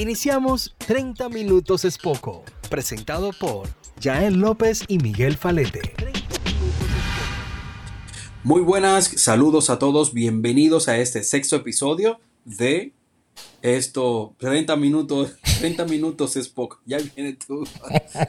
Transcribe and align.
Iniciamos 0.00 0.74
30 0.78 1.28
Minutos 1.28 1.84
es 1.84 1.98
Poco, 1.98 2.42
presentado 2.70 3.32
por 3.38 3.68
Jael 4.02 4.36
López 4.36 4.82
y 4.88 4.96
Miguel 4.96 5.36
Falete. 5.36 5.94
Muy 8.42 8.62
buenas, 8.62 9.04
saludos 9.16 9.68
a 9.68 9.78
todos, 9.78 10.14
bienvenidos 10.14 10.88
a 10.88 10.96
este 10.96 11.22
sexto 11.22 11.56
episodio 11.56 12.18
de 12.46 12.94
esto, 13.62 14.34
30 14.38 14.74
minutos, 14.76 15.34
30 15.58 15.84
minutos 15.84 16.34
es 16.36 16.48
poco. 16.48 16.80
Ya 16.86 16.96
viene 16.96 17.34
tú. 17.34 17.64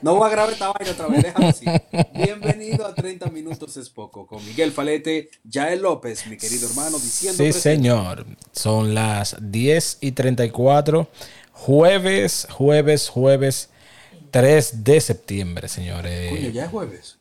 No 0.02 0.16
voy 0.16 0.28
a 0.28 0.32
grabar 0.32 0.52
esta 0.52 0.74
vaina 0.74 0.92
otra 0.92 1.08
vez, 1.08 1.24
déjalo 1.24 1.48
así. 1.48 1.66
Bienvenido 2.14 2.86
a 2.86 2.94
30 2.94 3.30
minutos 3.30 3.78
es 3.78 3.90
poco 3.90 4.28
con 4.28 4.46
Miguel 4.46 4.74
Falete, 4.74 5.30
Jael 5.50 5.84
López, 5.84 6.28
mi 6.28 6.36
querido 6.36 6.68
hermano, 6.68 7.00
diciendo. 7.00 7.42
Sí, 7.42 7.54
señor. 7.54 8.26
Son 8.52 8.94
las 8.94 9.38
10 9.40 10.00
y 10.02 10.12
34. 10.12 11.08
Jueves, 11.54 12.48
jueves, 12.50 13.10
jueves 13.10 13.70
3 14.32 14.84
de 14.84 15.02
septiembre, 15.02 15.68
señores. 15.68 16.32
Coño, 16.32 16.50
ya 16.50 16.66
es 16.66 16.72
jueves. 16.72 17.18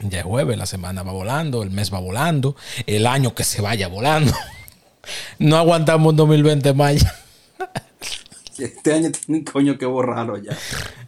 Ya 0.00 0.18
es 0.20 0.24
jueves, 0.24 0.58
la 0.58 0.66
semana 0.66 1.02
va 1.02 1.12
volando, 1.12 1.62
el 1.62 1.70
mes 1.70 1.92
va 1.92 2.00
volando, 2.00 2.56
el 2.86 3.06
año 3.06 3.34
que 3.34 3.44
se 3.44 3.62
vaya 3.62 3.88
volando. 3.88 4.32
No 5.40 5.56
aguantamos 5.56 6.14
2020 6.14 6.74
más. 6.74 7.04
Este 8.58 8.92
año 8.92 9.10
tiene 9.10 9.44
coño 9.44 9.76
que 9.76 9.86
borrarlo 9.86 10.36
ya. 10.36 10.56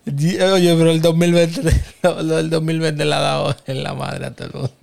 Oye, 0.06 0.74
pero 0.76 0.90
el 0.90 1.00
2020, 1.00 1.82
lo, 2.02 2.24
del 2.24 2.50
2020 2.50 3.04
le 3.04 3.14
ha 3.14 3.20
dado 3.20 3.56
en 3.66 3.82
la 3.82 3.94
madre 3.94 4.26
a 4.26 4.34
todo 4.34 4.46
el 4.48 4.54
mundo. 4.54 4.74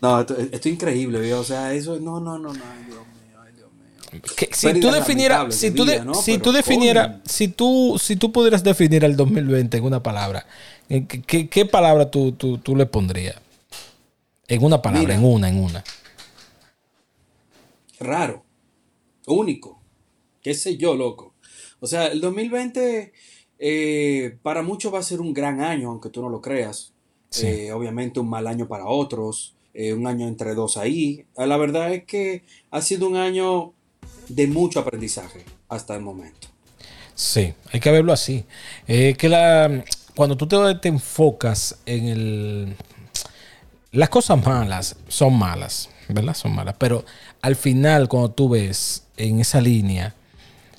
No, 0.00 0.20
esto, 0.20 0.36
esto 0.36 0.56
es 0.56 0.66
increíble, 0.66 1.20
¿vio? 1.20 1.40
o 1.40 1.44
sea, 1.44 1.72
eso, 1.72 2.00
no, 2.00 2.20
no, 2.20 2.38
no, 2.38 2.52
no, 2.52 2.64
ay, 2.64 2.84
Dios 2.86 3.06
mío, 3.06 3.38
ay, 3.40 3.52
Dios 3.54 3.70
mío. 3.72 4.03
Que 4.36 4.48
si 4.52 4.80
tú 4.80 4.90
definieras, 4.90 5.54
si 5.54 5.70
tú, 5.70 5.84
de- 5.84 6.02
si 6.22 6.38
tú 6.38 6.52
si 7.24 7.48
tú, 7.48 7.98
si 8.00 8.16
tú 8.16 8.32
pudieras 8.32 8.62
definir 8.62 9.04
el 9.04 9.16
2020 9.16 9.76
en 9.76 9.84
una 9.84 10.02
palabra, 10.02 10.46
¿en 10.88 11.06
¿qué, 11.06 11.22
qué, 11.22 11.48
qué 11.48 11.66
palabra 11.66 12.10
tú, 12.10 12.32
tú, 12.32 12.58
tú 12.58 12.76
le 12.76 12.86
pondrías? 12.86 13.36
En 14.48 14.62
una 14.62 14.80
palabra, 14.82 15.02
Mira. 15.02 15.14
en 15.14 15.24
una, 15.24 15.48
en 15.48 15.58
una. 15.58 15.84
raro, 17.98 18.44
único, 19.26 19.80
qué 20.42 20.54
sé 20.54 20.76
yo, 20.76 20.94
loco. 20.94 21.34
O 21.80 21.86
sea, 21.86 22.06
el 22.06 22.20
2020 22.20 23.12
eh, 23.58 24.38
para 24.42 24.62
muchos 24.62 24.92
va 24.92 24.98
a 24.98 25.02
ser 25.02 25.20
un 25.20 25.32
gran 25.32 25.60
año, 25.60 25.90
aunque 25.90 26.10
tú 26.10 26.20
no 26.22 26.28
lo 26.28 26.40
creas. 26.40 26.92
Sí. 27.30 27.46
Eh, 27.46 27.72
obviamente 27.72 28.20
un 28.20 28.28
mal 28.28 28.46
año 28.46 28.68
para 28.68 28.86
otros, 28.86 29.54
eh, 29.72 29.92
un 29.92 30.06
año 30.06 30.28
entre 30.28 30.54
dos 30.54 30.76
ahí. 30.76 31.24
La 31.36 31.56
verdad 31.56 31.92
es 31.92 32.04
que 32.04 32.44
ha 32.70 32.80
sido 32.82 33.08
un 33.08 33.16
año 33.16 33.72
de 34.28 34.46
mucho 34.46 34.80
aprendizaje 34.80 35.44
hasta 35.68 35.94
el 35.94 36.02
momento. 36.02 36.48
Sí, 37.14 37.54
hay 37.72 37.80
que 37.80 37.90
verlo 37.90 38.12
así. 38.12 38.44
Eh, 38.88 39.14
que 39.16 39.28
la, 39.28 39.84
cuando 40.14 40.36
tú 40.36 40.46
te, 40.46 40.88
enfocas 40.88 41.76
en 41.86 42.06
el... 42.06 42.76
Las 43.92 44.08
cosas 44.08 44.44
malas 44.44 44.96
son 45.08 45.38
malas, 45.38 45.88
¿verdad? 46.08 46.34
Son 46.34 46.54
malas. 46.54 46.74
Pero 46.78 47.04
al 47.42 47.54
final, 47.54 48.08
cuando 48.08 48.30
tú 48.32 48.48
ves 48.48 49.04
en 49.16 49.40
esa 49.40 49.60
línea, 49.60 50.14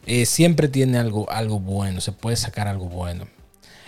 eh, 0.05 0.25
siempre 0.25 0.67
tiene 0.67 0.97
algo, 0.97 1.29
algo 1.31 1.59
bueno, 1.59 2.01
se 2.01 2.11
puede 2.11 2.35
sacar 2.35 2.67
algo 2.67 2.87
bueno. 2.87 3.27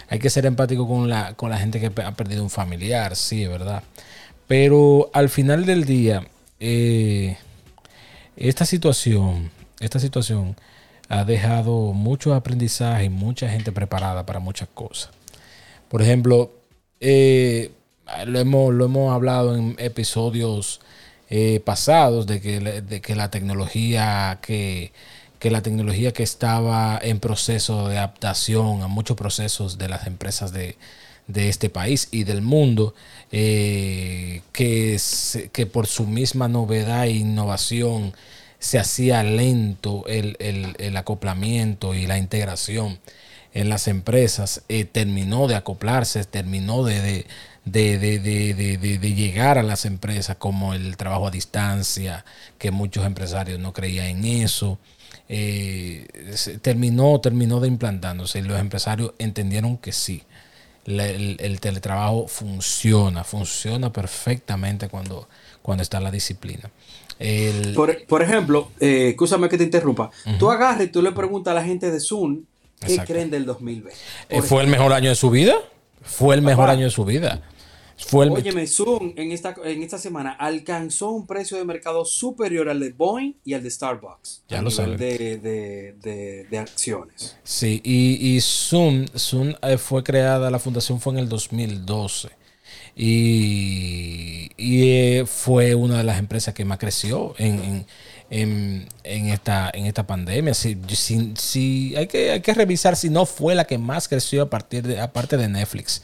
Hay 0.10 0.20
que 0.20 0.30
ser 0.30 0.46
empático 0.46 0.88
con 0.88 1.10
la, 1.10 1.34
con 1.34 1.50
la 1.50 1.58
gente 1.58 1.82
que 1.82 1.92
ha 2.02 2.16
perdido 2.16 2.42
un 2.42 2.50
familiar, 2.50 3.18
sí, 3.18 3.46
¿verdad? 3.46 3.84
Pero 4.48 5.10
al 5.14 5.28
final 5.28 5.66
del 5.66 5.84
día, 5.84 6.26
eh, 6.62 7.38
esta 8.38 8.66
situación, 8.66 9.52
esta 9.80 10.00
situación 10.00 10.56
ha 11.10 11.24
dejado 11.24 11.94
mucho 11.94 12.34
aprendizaje 12.34 13.06
y 13.06 13.10
mucha 13.10 13.50
gente 13.50 13.72
preparada 13.72 14.26
para 14.26 14.40
muchas 14.40 14.70
cosas. 14.74 15.10
Por 15.90 16.02
ejemplo, 16.02 16.52
eh, 17.00 17.72
lo, 18.26 18.40
hemos, 18.40 18.74
lo 18.74 18.86
hemos 18.86 19.14
hablado 19.14 19.56
en 19.56 19.76
episodios 19.80 20.82
eh, 21.30 21.62
pasados 21.66 22.28
de 22.28 22.42
que, 22.42 22.60
de 22.60 23.02
que 23.02 23.16
la 23.16 23.32
tecnología 23.32 24.40
que, 24.42 24.92
que 25.40 25.52
la 25.52 25.62
tecnología 25.62 26.14
que 26.14 26.24
estaba 26.24 27.00
en 27.02 27.20
proceso 27.20 27.88
de 27.88 27.98
adaptación 27.98 28.82
a 28.82 28.88
muchos 28.88 29.18
procesos 29.18 29.78
de 29.78 29.90
las 29.90 30.08
empresas 30.08 30.52
de, 30.52 30.78
de 31.28 31.50
este 31.50 31.70
país 31.70 32.08
y 32.12 32.24
del 32.24 32.42
mundo, 32.42 32.96
eh, 33.32 34.42
que, 34.54 35.00
que 35.52 35.66
por 35.66 35.88
su 35.88 36.08
misma 36.08 36.48
novedad 36.48 37.06
e 37.06 37.12
innovación 37.12 38.14
se 38.60 38.80
hacía 38.80 39.24
lento 39.24 40.04
el, 40.08 40.36
el- 40.40 40.76
el 40.80 40.98
acoplamiento 40.98 41.94
y 41.94 42.08
la 42.08 42.18
integración 42.18 43.00
en 43.54 43.70
las 43.70 43.88
empresas, 43.88 44.62
eh, 44.70 44.86
terminó 44.86 45.48
de 45.48 45.56
acoplarse, 45.56 46.24
terminó 46.26 46.84
de, 46.84 47.02
de, 47.66 47.98
de- 47.98 48.20
de- 48.20 48.54
de- 48.54 48.78
de- 49.00 49.14
llegar 49.16 49.58
a 49.58 49.64
las 49.64 49.86
empresas 49.86 50.36
como 50.38 50.74
el 50.74 50.96
trabajo 50.98 51.28
a 51.28 51.32
distancia, 51.32 52.24
que 52.60 52.72
muchos 52.72 53.06
empresarios 53.06 53.60
no 53.60 53.74
creían 53.74 54.08
en 54.08 54.26
eso. 54.26 54.78
Eh, 55.30 56.08
terminó, 56.62 57.20
terminó 57.20 57.60
de 57.60 57.68
implantándose 57.68 58.40
y 58.40 58.42
los 58.44 58.60
empresarios 58.60 59.14
entendieron 59.20 59.78
que 59.78 59.92
sí. 59.92 60.24
El, 60.86 61.36
el 61.40 61.60
teletrabajo 61.60 62.28
funciona, 62.28 63.24
funciona 63.26 63.92
perfectamente 63.92 64.88
cuando, 64.88 65.28
cuando 65.62 65.84
está 65.84 66.00
la 66.00 66.12
disciplina. 66.12 66.70
El- 67.20 67.74
Por, 67.74 68.06
por 68.06 68.22
ejemplo, 68.22 68.70
eh, 68.80 69.10
escúchame 69.10 69.50
que 69.50 69.58
te 69.58 69.64
interrumpa. 69.64 70.12
Tú 70.40 70.50
agarras 70.52 70.84
y 70.84 70.88
tú 70.88 71.02
le 71.02 71.12
preguntas 71.12 71.52
a 71.52 71.56
la 71.56 71.64
gente 71.64 71.90
de 71.92 72.00
Zoom 72.00 72.44
qué 72.80 72.94
Exacto. 72.94 73.14
creen 73.14 73.30
del 73.32 73.46
2020. 73.46 74.00
Eh, 74.30 74.42
¿Fue 74.42 74.62
el 74.64 74.68
mejor 74.70 74.94
año 74.94 75.10
de 75.10 75.16
su 75.16 75.30
vida? 75.30 75.56
Fue 76.04 76.36
el 76.36 76.42
mejor 76.42 76.66
Papá. 76.66 76.74
año 76.74 76.86
de 76.86 76.92
su 76.92 77.04
vida. 77.06 77.42
Fue 78.00 78.26
el 78.26 78.32
Óyeme, 78.32 78.68
Zoom 78.68 79.14
en 79.16 79.32
esta, 79.32 79.56
en 79.66 79.82
esta 79.82 79.98
semana 79.98 80.30
alcanzó 80.32 81.10
un 81.10 81.26
precio 81.26 81.58
de 81.58 81.66
mercado 81.66 82.06
superior 82.06 82.70
al 82.70 82.80
de 82.80 82.92
Boeing 82.92 83.34
y 83.44 83.56
al 83.56 83.64
de 83.64 83.72
Starbucks. 83.72 84.44
Ya 84.48 84.62
lo 84.62 84.70
saben. 84.70 84.98
De, 84.98 85.18
de, 85.40 85.96
de, 86.00 86.44
de 86.44 86.58
acciones. 86.60 87.36
Sí, 87.44 87.82
y, 87.84 88.36
y 88.36 88.40
Zoom, 88.42 89.06
Zoom 89.18 89.56
eh, 89.64 89.80
fue 89.80 90.04
creada, 90.04 90.52
la 90.52 90.60
fundación 90.60 91.02
fue 91.02 91.14
en 91.14 91.20
el 91.20 91.28
2012. 91.30 92.30
Y, 92.98 94.50
y, 94.58 94.90
eh, 94.90 95.26
fue 95.28 95.76
una 95.76 95.98
de 96.00 96.04
las 96.04 96.18
empresas 96.20 96.54
que 96.54 96.66
más 96.66 96.80
creció 96.80 97.36
en, 97.38 97.86
en, 98.30 98.88
en- 99.04 99.28
esta, 99.30 99.70
en 99.74 99.86
esta 99.86 100.08
pandemia. 100.08 100.54
Si, 100.54 100.78
si- 100.90 101.34
si- 101.38 101.96
hay, 101.96 102.08
que, 102.08 102.32
hay 102.32 102.42
que 102.42 102.54
revisar 102.54 102.96
si 102.96 103.10
no 103.10 103.26
fue 103.26 103.54
la 103.56 103.66
que 103.66 103.78
más 103.78 104.08
creció 104.08 104.42
a 104.44 104.50
partir 104.50 104.86
de, 104.88 105.00
aparte 105.00 105.38
de 105.38 105.48
Netflix. 105.48 106.04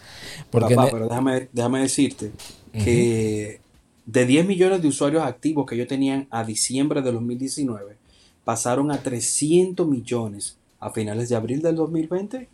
Porque 0.51 0.75
Papá, 0.75 0.91
pero 0.91 1.07
déjame, 1.07 1.49
déjame 1.51 1.79
decirte 1.81 2.31
que 2.77 3.61
de 4.05 4.25
10 4.25 4.45
millones 4.45 4.81
de 4.81 4.87
usuarios 4.87 5.23
activos 5.23 5.65
que 5.65 5.75
ellos 5.75 5.87
tenían 5.87 6.27
a 6.29 6.43
diciembre 6.43 7.01
de 7.01 7.11
2019, 7.11 7.97
pasaron 8.43 8.91
a 8.91 9.01
300 9.01 9.87
millones 9.87 10.57
a 10.79 10.91
finales 10.91 11.29
de 11.29 11.35
abril 11.35 11.61
del 11.61 11.75
2020. 11.75 12.49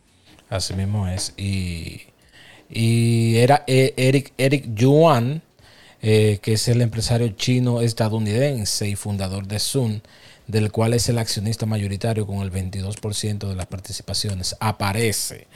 Así 0.50 0.74
mismo 0.74 1.08
es. 1.08 1.34
Y, 1.38 2.02
y 2.70 3.38
era 3.38 3.64
eh, 3.68 3.94
Eric, 3.98 4.34
Eric 4.38 4.66
Yuan, 4.76 5.42
eh, 6.02 6.40
que 6.42 6.54
es 6.54 6.68
el 6.68 6.82
empresario 6.82 7.30
chino 7.30 7.82
estadounidense 7.82 8.88
y 8.88 8.96
fundador 8.96 9.48
de 9.48 9.60
Zoom, 9.60 10.00
del 10.48 10.72
cual 10.72 10.94
es 10.94 11.10
el 11.10 11.18
accionista 11.18 11.66
mayoritario 11.66 12.26
con 12.26 12.40
el 12.40 12.52
22% 12.52 13.48
de 13.48 13.56
las 13.56 13.66
participaciones. 13.68 14.56
Aparece, 14.60 15.48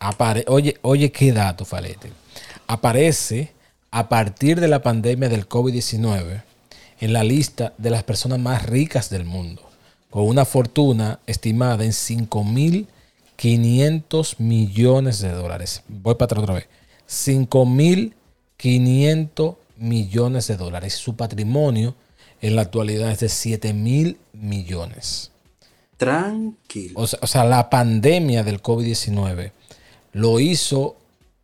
apare- 0.00 0.44
oye, 0.48 0.76
oye 0.82 1.12
qué 1.12 1.32
dato, 1.32 1.64
Falete. 1.64 2.10
Aparece 2.66 3.52
a 3.90 4.08
partir 4.08 4.60
de 4.60 4.68
la 4.68 4.82
pandemia 4.82 5.28
del 5.28 5.48
COVID-19 5.48 6.42
en 7.00 7.12
la 7.12 7.24
lista 7.24 7.72
de 7.78 7.90
las 7.90 8.02
personas 8.02 8.38
más 8.38 8.64
ricas 8.66 9.10
del 9.10 9.24
mundo, 9.24 9.62
con 10.10 10.24
una 10.26 10.44
fortuna 10.44 11.20
estimada 11.26 11.84
en 11.84 11.92
5.500 13.38 14.36
millones 14.38 15.20
de 15.20 15.32
dólares. 15.32 15.82
Voy 15.88 16.14
para 16.14 16.26
atrás 16.26 16.42
otra 16.42 16.54
vez. 16.54 16.68
5.500 17.08 19.56
millones 19.76 20.46
de 20.46 20.56
dólares. 20.56 20.94
Su 20.94 21.16
patrimonio 21.16 21.94
en 22.40 22.56
la 22.56 22.62
actualidad 22.62 23.10
es 23.10 23.20
de 23.20 23.26
7.000 23.26 24.16
millones. 24.32 25.30
Tranquilo. 25.96 27.00
O 27.00 27.06
sea, 27.06 27.18
o 27.22 27.26
sea, 27.26 27.44
la 27.44 27.70
pandemia 27.70 28.42
del 28.42 28.62
COVID-19 28.62 29.52
lo 30.12 30.40
hizo, 30.40 30.96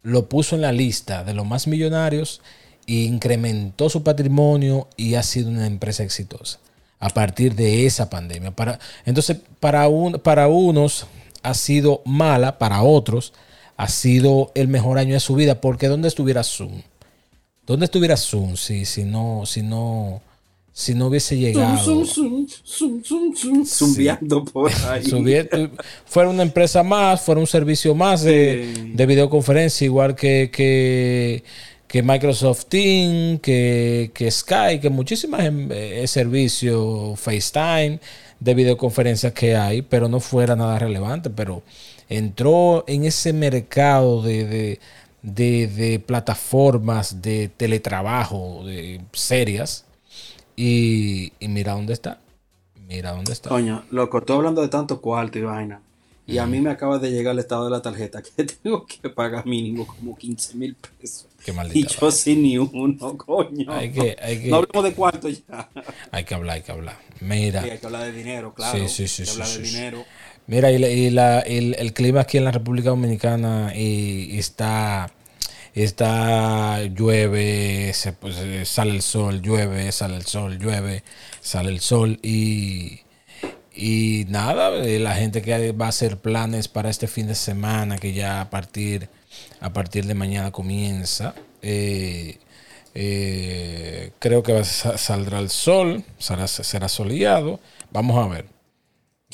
lo 0.03 0.29
puso 0.29 0.57
en 0.57 0.63
la 0.63 0.73
lista 0.73 1.25
de 1.25 1.35
los 1.35 1.47
más 1.47 1.67
millonarios 1.67 2.41
e 2.87 2.95
incrementó 2.95 3.89
su 3.89 4.03
patrimonio 4.03 4.89
y 4.97 5.15
ha 5.15 5.23
sido 5.23 5.51
una 5.51 5.67
empresa 5.67 6.03
exitosa 6.03 6.59
a 6.99 7.11
partir 7.11 7.55
de 7.55 7.87
esa 7.87 8.11
pandemia. 8.11 8.51
Para, 8.51 8.79
entonces, 9.07 9.39
para, 9.59 9.89
un, 9.89 10.15
para 10.15 10.49
unos 10.49 11.07
ha 11.43 11.55
sido 11.55 12.03
mala, 12.05 12.59
para 12.59 12.83
otros 12.83 13.33
ha 13.77 13.89
sido 13.89 14.53
el 14.55 14.69
mejor 14.69 14.99
año 14.99 15.15
de 15.15 15.21
su 15.21 15.35
vida, 15.35 15.61
porque 15.61 15.89
¿dónde 15.89 16.09
estuviera 16.09 16.43
Zoom? 16.45 16.83
¿Dónde 17.67 17.85
estuviera 17.87 18.17
Zoom 18.17 18.57
si, 18.57 18.85
si 18.85 19.05
no, 19.05 19.43
si 19.47 19.63
no, 19.63 20.21
si 20.73 20.95
no 20.95 21.07
hubiese 21.07 21.39
llegado. 21.39 21.79
Zum, 21.79 22.05
zum, 22.05 22.47
zum, 22.65 23.03
zum, 23.03 23.35
zum, 23.35 23.65
zumbiando 23.67 24.45
por 24.45 24.71
ahí. 24.89 25.05
Subiendo- 25.05 25.71
fuera 26.05 26.29
una 26.31 26.43
empresa 26.43 26.83
más, 26.83 27.23
fuera 27.23 27.41
un 27.41 27.47
servicio 27.47 27.95
más 27.95 28.23
de, 28.23 28.73
Sí. 28.75 28.93
de 28.95 29.07
videoconferencia, 29.07 29.85
igual 29.85 30.15
que, 30.15 30.51
que, 30.53 31.43
que 31.87 32.03
Microsoft 32.03 32.67
Teams, 32.67 33.41
que, 33.41 34.11
que 34.15 34.31
Skype, 34.31 34.81
que 34.81 34.91
muchísimas 34.91 35.45
em- 35.45 35.71
eh, 35.73 36.07
servicios, 36.07 37.19
FaceTime, 37.19 37.99
de 38.41 38.55
videoconferencias 38.55 39.33
que 39.35 39.57
hay, 39.57 39.83
pero 39.83 40.09
no 40.09 40.21
fuera 40.21 40.57
nada 40.57 40.79
relevante. 40.79 41.31
Pero 41.31 41.63
entró 42.09 42.85
en 42.89 43.05
ese 43.05 43.33
mercado 43.33 44.23
de, 44.23 44.45
de, 44.47 44.81
de- 45.23 45.67
de 45.69 45.99
plataformas 46.01 47.23
de 47.23 47.49
teletrabajo 47.49 48.65
de 48.67 49.01
serias 49.13 49.85
y, 50.57 51.33
y 51.41 51.49
mira 51.49 51.73
dónde 51.75 51.93
está. 51.95 52.21
Mira 52.89 53.13
dónde 53.13 53.33
está. 53.33 53.51
Coño, 53.51 53.85
loco, 53.91 54.19
estoy 54.19 54.37
hablando 54.37 54.63
de 54.63 54.69
tanto 54.69 55.01
cuarto 55.01 55.39
y 55.39 55.43
vaina. 55.43 55.83
Y 56.27 56.39
a 56.39 56.47
mí 56.47 56.61
me 56.61 56.71
acaba 56.71 56.99
de 56.99 57.11
llegar 57.11 57.33
el 57.33 57.41
estado 57.41 57.65
de 57.65 57.71
la 57.71 57.83
tarjeta 57.83 58.23
que 58.37 58.45
tengo 58.45 58.87
que 58.87 59.11
pagar 59.11 59.47
mínimo 59.47 59.87
como 59.87 60.17
15 60.17 60.55
mil 60.57 60.77
pesos. 60.77 61.27
Qué 61.45 61.53
Y 61.73 61.87
maldita. 61.87 61.87
yo 61.87 62.11
sin 62.11 62.43
ni 62.43 62.59
uno, 62.59 63.17
coño. 63.17 63.67
Hay 63.67 63.93
que, 63.93 64.17
hay 64.21 64.41
que, 64.43 64.51
No 64.51 64.57
hablemos 64.57 64.85
de 64.85 64.95
cuarto 64.95 65.29
ya. 65.29 65.71
hay 66.11 66.25
que 66.25 66.35
hablar, 66.35 66.57
hay 66.57 66.63
que 66.63 66.73
hablar. 66.73 66.97
Mira, 67.21 67.63
Sí, 67.63 67.71
hay 67.71 67.79
que 67.79 67.87
hablar 67.87 68.05
de 68.05 68.13
dinero, 68.13 68.55
claro. 68.55 68.79
Sí, 68.79 68.89
sí, 68.89 69.09
sí, 69.09 69.23
Hay 69.23 69.27
que 69.27 69.31
sí, 69.31 69.31
hablar 69.31 69.49
sí, 69.57 69.65
de 69.65 69.65
sí. 69.65 69.67
dinero. 69.71 70.09
mira, 70.47 70.71
y, 70.73 70.79
la- 70.79 70.91
y 70.91 71.11
la- 71.11 71.41
el, 71.41 71.77
el 71.79 71.93
clima 71.95 72.21
aquí 72.23 72.39
en 72.39 72.45
la 72.45 72.53
República 72.53 72.91
Dominicana 72.91 73.73
y, 73.77 74.35
y 74.35 74.39
está, 74.39 75.13
está, 75.75 76.83
llueve, 76.85 77.93
se, 77.95 78.13
pues, 78.15 78.37
eh, 78.39 78.65
sale 78.67 78.93
el 78.93 79.03
sol, 79.03 79.43
llueve, 79.43 79.93
sale 79.93 80.17
el 80.17 80.27
sol, 80.27 80.59
llueve, 80.59 81.05
sale 81.41 81.71
el 81.71 81.81
sol 81.81 82.19
y, 82.23 83.01
y 83.75 84.27
nada, 84.29 84.75
eh, 84.85 84.99
la 84.99 85.15
gente 85.17 85.43
que 85.43 85.73
va 85.73 85.87
a 85.87 85.89
hacer 85.91 86.19
planes 86.19 86.69
para 86.69 86.91
este 86.91 87.07
fin 87.09 87.27
de 87.29 87.35
semana, 87.35 87.99
que 87.99 88.13
ya 88.13 88.41
a 88.43 88.51
partir, 88.51 89.09
a 89.61 89.73
partir 89.73 90.07
de 90.07 90.15
mañana 90.15 90.51
comienza. 90.51 91.35
eh, 91.63 92.39
eh, 92.95 94.13
creo 94.19 94.43
que 94.43 94.65
saldrá 94.65 95.39
el 95.39 95.51
sol, 95.51 96.05
será, 96.19 96.47
será 96.49 96.89
soleado. 96.89 97.61
Vamos 97.93 98.19
a 98.25 98.29
ver. 98.29 98.47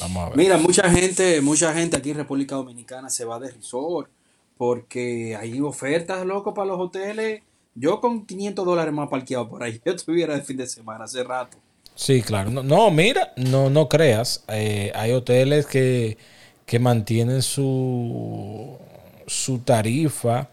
Vamos 0.01 0.25
a 0.25 0.29
ver. 0.31 0.37
Mira, 0.37 0.59
mucha 0.59 0.91
gente, 0.91 1.41
mucha 1.41 1.73
gente 1.73 1.97
aquí 1.97 2.11
en 2.11 2.19
República 2.19 2.55
Dominicana 2.57 3.09
se 3.09 3.25
va 3.25 3.39
de 3.39 3.51
resort 3.51 4.11
porque 4.59 5.37
hay 5.37 5.61
ofertas, 5.61 6.25
loco, 6.27 6.55
para 6.55 6.69
los 6.69 6.81
hoteles. 6.81 7.43
Yo 7.75 8.01
con 8.01 8.27
500 8.27 8.65
dólares 8.65 8.93
más 8.95 9.09
parqueado 9.09 9.49
por 9.49 9.63
ahí, 9.63 9.81
yo 9.85 9.93
estuviera 9.93 10.35
de 10.35 10.43
fin 10.43 10.57
de 10.59 10.67
semana 10.67 11.05
hace 11.05 11.23
rato. 11.25 11.59
Sí, 11.95 12.21
claro. 12.23 12.51
No, 12.51 12.63
no, 12.63 12.91
mira, 12.91 13.33
no, 13.37 13.71
no 13.71 13.89
creas. 13.89 14.45
Eh, 14.49 14.93
hay 14.95 15.13
hoteles 15.13 15.67
que, 15.67 16.19
que 16.67 16.79
mantienen 16.79 17.41
su, 17.43 18.79
su 19.27 19.59
tarifa. 19.61 20.49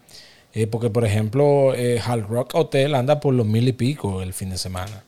eh, 0.56 0.66
porque, 0.68 0.88
por 0.90 1.04
ejemplo, 1.04 1.74
eh, 1.74 2.00
Hard 2.04 2.28
Rock 2.28 2.54
Hotel 2.54 2.94
anda 2.94 3.18
por 3.20 3.34
los 3.34 3.44
mil 3.46 3.66
y 3.66 3.72
pico 3.72 4.22
el 4.22 4.32
fin 4.32 4.50
de 4.50 4.58
semana. 4.58 5.02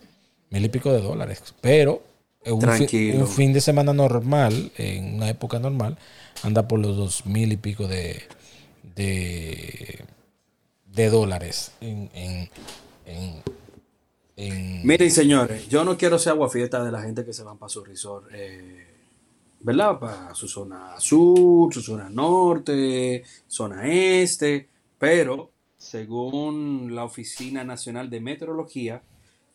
Mil 0.51 0.65
y 0.65 0.69
pico 0.69 0.93
de 0.93 1.01
dólares. 1.01 1.41
Pero 1.61 2.03
eh, 2.45 2.51
un, 2.53 2.61
fi- 2.61 2.67
Tranquilo. 2.67 3.19
un 3.21 3.29
fin 3.29 3.53
de 3.53 3.61
semana 3.61 3.93
normal, 3.93 4.73
en 4.77 5.15
una 5.15 5.29
época 5.29 5.59
normal, 5.61 5.99
anda 6.43 6.67
por 6.67 6.81
los 6.81 6.97
dos 6.97 7.27
mil 7.27 7.53
y 7.53 7.57
pico 7.57 7.87
de, 7.87 8.23
de, 8.97 10.05
de 10.87 11.11
dólares 11.11 11.73
en, 11.81 12.11
en, 12.15 12.51
en, 13.07 13.43
en- 14.37 14.87
Miren, 14.87 15.11
señores, 15.11 15.69
yo 15.69 15.85
no 15.85 15.97
quiero 15.97 16.19
ser 16.19 16.33
aguafiesta 16.33 16.83
de 16.85 16.91
la 16.93 17.03
gente 17.03 17.25
que 17.25 17.33
se 17.33 17.43
van 17.43 17.59
para 17.59 17.71
su 17.71 17.85
resort, 17.85 18.27
eh, 18.33 18.87
¿verdad? 19.67 19.99
Para 19.99 20.33
su 20.33 20.47
zona 20.47 20.95
sur, 21.01 21.75
su 21.75 21.83
zona 21.83 22.09
norte, 22.09 23.25
zona 23.49 23.89
este, 23.89 24.69
pero 24.97 25.51
según 25.77 26.95
la 26.95 27.03
Oficina 27.03 27.65
Nacional 27.65 28.09
de 28.09 28.21
Meteorología, 28.21 29.03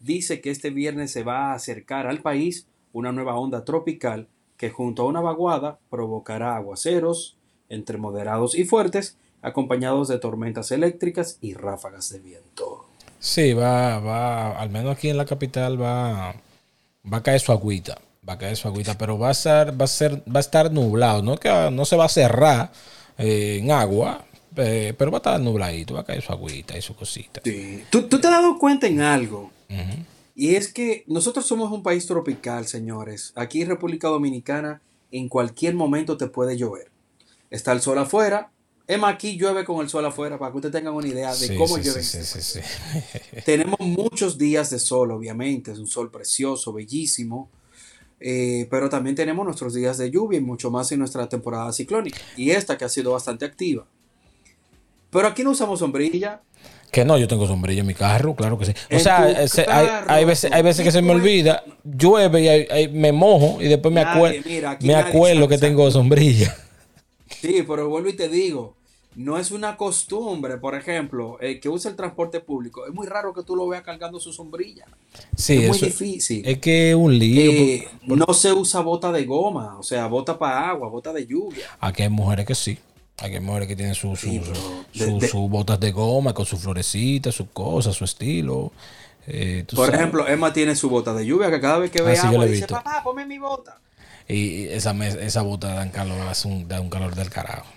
dice 0.01 0.41
que 0.41 0.51
este 0.51 0.69
viernes 0.69 1.13
se 1.13 1.23
va 1.23 1.51
a 1.51 1.53
acercar 1.53 2.07
al 2.07 2.19
país 2.19 2.67
una 2.91 3.13
nueva 3.13 3.39
onda 3.39 3.63
tropical 3.63 4.27
que 4.57 4.69
junto 4.69 5.03
a 5.03 5.05
una 5.05 5.21
vaguada 5.21 5.79
provocará 5.89 6.57
aguaceros 6.57 7.37
entre 7.69 7.97
moderados 7.97 8.53
y 8.55 8.65
fuertes, 8.65 9.17
acompañados 9.41 10.09
de 10.09 10.19
tormentas 10.19 10.71
eléctricas 10.71 11.37
y 11.39 11.53
ráfagas 11.53 12.09
de 12.09 12.19
viento. 12.19 12.85
Sí, 13.17 13.53
va, 13.53 13.99
va, 13.99 14.59
al 14.59 14.71
menos 14.71 14.97
aquí 14.97 15.07
en 15.07 15.15
la 15.15 15.25
capital 15.25 15.81
va, 15.81 16.35
va 17.11 17.17
a 17.17 17.23
caer 17.23 17.39
su 17.39 17.53
agüita, 17.53 17.97
va 18.27 18.33
a 18.33 18.37
caer 18.37 18.55
su 18.55 18.67
agüita, 18.67 18.97
pero 18.97 19.17
va 19.17 19.29
a 19.29 19.31
estar, 19.31 19.79
va 19.79 19.85
a 19.85 19.87
ser, 19.87 20.21
va 20.27 20.37
a 20.37 20.41
estar 20.41 20.71
nublado, 20.71 21.21
no 21.23 21.37
que 21.37 21.49
no 21.71 21.85
se 21.85 21.95
va 21.95 22.05
a 22.05 22.09
cerrar 22.09 22.71
eh, 23.17 23.57
en 23.61 23.71
agua, 23.71 24.25
eh, 24.57 24.93
pero 24.97 25.11
va 25.11 25.17
a 25.17 25.19
estar 25.19 25.39
nubladito, 25.39 25.95
va 25.95 26.01
a 26.01 26.05
caer 26.05 26.21
su 26.21 26.31
agüita 26.31 26.77
y 26.77 26.81
su 26.81 26.95
cosita. 26.95 27.41
Sí. 27.43 27.83
¿Tú, 27.89 28.03
tú 28.03 28.19
te 28.19 28.27
has 28.27 28.33
dado 28.33 28.57
cuenta 28.59 28.87
en 28.87 29.01
algo? 29.01 29.51
Ujú. 29.69 30.05
Y 30.35 30.55
es 30.55 30.71
que 30.71 31.03
nosotros 31.07 31.45
somos 31.45 31.71
un 31.71 31.83
país 31.83 32.05
tropical, 32.05 32.67
señores. 32.67 33.33
Aquí 33.35 33.61
en 33.63 33.69
República 33.69 34.07
Dominicana, 34.07 34.81
en 35.11 35.27
cualquier 35.27 35.73
momento 35.73 36.15
te 36.15 36.27
puede 36.27 36.57
llover. 36.57 36.89
Está 37.49 37.71
el 37.73 37.81
sol 37.81 37.97
afuera. 37.97 38.51
Es 38.87 38.99
más, 38.99 39.13
aquí 39.15 39.37
llueve 39.37 39.65
con 39.65 39.81
el 39.81 39.89
sol 39.89 40.05
afuera 40.05 40.37
para 40.37 40.51
que 40.51 40.57
ustedes 40.57 40.73
tengan 40.73 40.93
una 40.93 41.07
idea 41.07 41.29
de 41.31 41.47
Sí, 41.47 41.55
cómo 41.55 41.75
sí, 41.77 41.83
llueve. 41.83 42.03
sí, 42.03 42.17
este 42.17 42.41
sí, 42.41 42.59
país. 42.59 43.19
sí. 43.33 43.41
Tenemos 43.45 43.79
muchos 43.79 44.37
días 44.37 44.69
de 44.69 44.79
sol, 44.79 45.11
obviamente. 45.11 45.71
Es 45.71 45.79
un 45.79 45.87
sol 45.87 46.09
precioso, 46.11 46.71
bellísimo. 46.73 47.49
Eh, 48.21 48.67
pero 48.69 48.87
también 48.89 49.15
tenemos 49.15 49.43
nuestros 49.45 49.73
días 49.73 49.97
de 49.97 50.11
lluvia 50.11 50.37
y 50.37 50.41
mucho 50.41 50.69
más 50.69 50.91
en 50.91 50.99
nuestra 50.99 51.27
temporada 51.27 51.73
ciclónica. 51.73 52.19
Y 52.37 52.51
esta 52.51 52.77
que 52.77 52.85
ha 52.85 52.89
sido 52.89 53.11
bastante 53.13 53.45
activa. 53.45 53.85
Pero 55.09 55.27
aquí 55.27 55.43
no 55.43 55.51
usamos 55.51 55.79
sombrilla. 55.79 56.41
Que 56.91 57.03
no, 57.05 57.17
yo 57.17 57.27
tengo 57.27 57.47
sombrilla 57.47 57.81
en 57.81 57.87
mi 57.87 57.93
carro, 57.93 58.35
claro 58.35 58.57
que 58.57 58.65
sí. 58.65 58.73
O 58.93 58.99
sea, 58.99 59.29
ese- 59.31 59.65
hay, 59.69 59.87
hay 60.07 60.25
veces, 60.25 60.51
hay 60.51 60.61
veces 60.61 60.83
que 60.85 60.91
se 60.91 61.01
me 61.01 61.11
olvida, 61.11 61.63
llueve 61.83 62.41
y 62.41 62.47
ahí 62.47 62.87
me 62.89 63.11
mojo 63.13 63.61
y 63.61 63.67
después 63.67 63.93
me, 63.93 64.03
Nadie, 64.03 64.41
acue- 64.41 64.45
mira, 64.45 64.77
me 64.81 64.95
acuerdo 64.95 65.47
que 65.47 65.57
tengo 65.57 65.89
sombrilla. 65.89 66.55
Sí, 67.41 67.63
pero 67.67 67.87
vuelvo 67.89 68.09
y 68.09 68.13
te 68.13 68.27
digo, 68.27 68.75
no 69.15 69.37
es 69.37 69.51
una 69.51 69.75
costumbre, 69.77 70.57
por 70.57 70.73
ejemplo, 70.75 71.37
el 71.41 71.59
que 71.59 71.67
usa 71.69 71.91
el 71.91 71.97
transporte 71.97 72.39
público, 72.39 72.85
es 72.87 72.93
muy 72.93 73.07
raro 73.07 73.33
que 73.33 73.43
tú 73.43 73.55
lo 73.55 73.67
veas 73.67 73.83
cargando 73.83 74.19
su 74.19 74.31
sombrilla. 74.31 74.85
Sí, 75.35 75.57
es 75.63 75.67
muy 75.67 75.77
eso- 75.77 75.85
difícil. 75.85 76.45
Es 76.47 76.59
que 76.59 76.95
un 76.95 77.17
lío. 77.17 77.51
Eh, 77.51 77.87
por- 78.07 78.17
no 78.17 78.33
se 78.33 78.53
usa 78.53 78.79
bota 78.81 79.11
de 79.11 79.25
goma, 79.25 79.77
o 79.77 79.83
sea, 79.83 80.07
bota 80.07 80.39
para 80.39 80.69
agua, 80.69 80.87
bota 80.89 81.11
de 81.11 81.25
lluvia. 81.27 81.65
Aquí 81.79 82.03
hay 82.03 82.09
mujeres 82.09 82.45
que 82.45 82.55
sí. 82.55 82.77
Aquí 83.17 83.35
hay 83.35 83.39
mujeres 83.41 83.67
que 83.67 83.75
tienen 83.75 83.93
sus 83.95 84.19
su, 84.19 84.27
su- 84.93 85.19
de- 85.19 85.29
botas 85.49 85.79
de 85.79 85.91
goma 85.91 86.33
con 86.33 86.45
sus 86.45 86.59
florecitas, 86.61 87.35
sus 87.35 87.47
cosas, 87.53 87.95
su 87.95 88.05
estilo. 88.05 88.71
Eh, 89.27 89.65
Por 89.75 89.85
sabes. 89.85 89.99
ejemplo, 89.99 90.27
Emma 90.27 90.51
tiene 90.51 90.75
su 90.75 90.89
bota 90.89 91.13
de 91.13 91.25
lluvia 91.25 91.51
que 91.51 91.59
cada 91.61 91.77
vez 91.77 91.91
que 91.91 92.01
ve 92.01 92.13
Ah, 92.13 92.23
yo 92.23 92.29
agua 92.29 92.45
dice, 92.45 92.65
papá, 92.67 93.01
ponme 93.03 93.25
mi 93.25 93.37
bota. 93.37 93.77
Y 94.27 94.63
esa, 94.69 94.91
esa 95.07 95.41
bota 95.41 95.91
calor, 95.91 96.19
hace 96.27 96.47
un, 96.47 96.67
da 96.67 96.79
un 96.81 96.89
calor 96.89 97.13
del 97.13 97.29
carajo. 97.29 97.67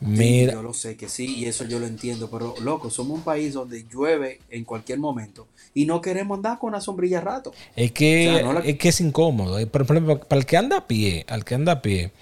Sí, 0.00 0.06
Mira, 0.08 0.52
yo 0.52 0.62
lo 0.62 0.72
sé 0.72 0.96
que 0.96 1.08
sí, 1.08 1.36
y 1.36 1.44
eso 1.46 1.64
yo 1.64 1.78
lo 1.78 1.86
entiendo, 1.86 2.30
pero 2.30 2.54
loco, 2.60 2.90
somos 2.90 3.18
un 3.18 3.22
país 3.24 3.52
donde 3.54 3.84
llueve 3.84 4.40
en 4.48 4.64
cualquier 4.64 4.98
momento 4.98 5.46
y 5.74 5.84
no 5.86 6.00
queremos 6.00 6.36
andar 6.36 6.58
con 6.58 6.68
una 6.70 6.80
sombrilla 6.80 7.18
a 7.18 7.20
rato. 7.22 7.50
es 7.76 7.92
que, 7.92 8.30
O 8.30 8.38
sea, 8.38 8.42
no 8.42 8.52
la- 8.54 8.60
es 8.60 8.78
que 8.78 8.88
es 8.88 9.00
incómodo. 9.00 9.58
Eh, 9.58 9.66
Por 9.66 9.82
ejemplo, 9.82 10.20
para 10.20 10.40
el 10.40 10.46
que 10.46 10.56
anda 10.56 10.78
a 10.78 10.86
pie, 10.86 11.24
al 11.28 11.44
que 11.44 11.54
anda 11.54 11.72
a 11.72 11.82
pie, 11.82 12.12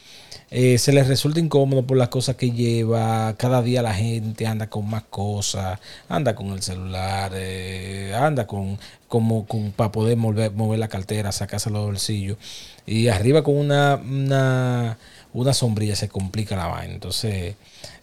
eh, 0.50 0.78
se 0.78 0.92
les 0.92 1.08
resulta 1.08 1.40
incómodo 1.40 1.86
por 1.86 1.96
las 1.98 2.08
cosas 2.08 2.36
que 2.36 2.50
lleva. 2.52 3.34
Cada 3.38 3.62
día 3.62 3.82
la 3.82 3.94
gente 3.94 4.46
anda 4.46 4.68
con 4.70 4.88
más 4.88 5.04
cosas, 5.04 5.80
anda 6.08 6.34
con 6.34 6.48
el 6.48 6.62
celular, 6.62 7.32
eh, 7.36 8.14
anda 8.16 8.46
con 8.46 8.78
como 9.08 9.46
con 9.46 9.72
para 9.72 9.92
poder 9.92 10.16
mover, 10.18 10.52
mover 10.52 10.78
la 10.78 10.88
cartera, 10.88 11.32
sacarse 11.32 11.70
los 11.70 11.86
bolsillos. 11.86 12.38
Y 12.86 13.08
arriba 13.08 13.42
con 13.44 13.56
una, 13.56 13.96
una, 13.96 14.98
una 15.32 15.52
sombrilla 15.52 15.94
se 15.96 16.08
complica 16.08 16.56
la 16.56 16.66
vaina. 16.66 16.94
Entonces, 16.94 17.54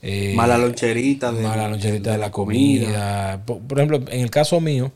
eh, 0.01 0.33
Mala 0.35 0.57
loncherita 0.57 1.31
de, 1.31 1.41
mala 1.43 1.67
loncherita 1.67 2.11
de 2.11 2.17
la 2.17 2.31
comida. 2.31 3.41
Por, 3.45 3.59
por 3.59 3.79
ejemplo, 3.79 3.97
en 4.11 4.21
el 4.21 4.29
caso 4.29 4.59
mío, 4.61 4.91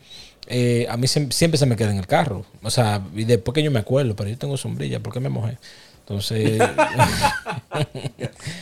eh, 0.48 0.86
a 0.90 0.98
mí 0.98 1.08
siem- 1.08 1.32
siempre 1.32 1.58
se 1.58 1.66
me 1.66 1.76
queda 1.76 1.92
en 1.92 1.98
el 1.98 2.08
carro. 2.08 2.46
O 2.64 2.70
sea, 2.70 3.02
y 3.16 3.24
después 3.26 3.54
que 3.54 3.64
yo 3.64 3.72
me 3.72 3.80
acuerdo, 3.80 4.16
pero 4.16 4.30
yo 4.30 4.38
tengo 4.38 4.58
sombrilla, 4.58 5.00
¿por 5.00 5.14
qué 5.14 5.20
me 5.20 5.30
mojé? 5.30 5.58
Entonces, 6.02 6.60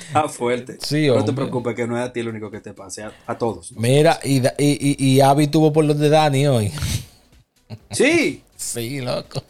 Está 0.08 0.28
fuerte. 0.30 0.78
Sí, 0.82 1.08
no 1.08 1.24
te 1.24 1.34
preocupes 1.34 1.76
que 1.76 1.88
no 1.88 1.98
es 1.98 2.04
a 2.10 2.12
ti 2.14 2.22
lo 2.24 2.32
único 2.32 2.50
que 2.52 2.60
te 2.60 2.74
pase, 2.74 3.04
a, 3.04 3.12
a 3.26 3.38
todos. 3.38 3.72
mira, 3.74 4.20
y, 4.24 4.38
y, 4.40 4.52
y, 4.58 4.96
y 5.00 5.22
Abby 5.22 5.48
tuvo 5.48 5.72
por 5.74 5.86
los 5.86 5.98
de 5.98 6.10
Dani 6.10 6.48
hoy. 6.48 6.72
Sí. 7.92 8.42
Sí, 8.58 9.02
loco. 9.02 9.44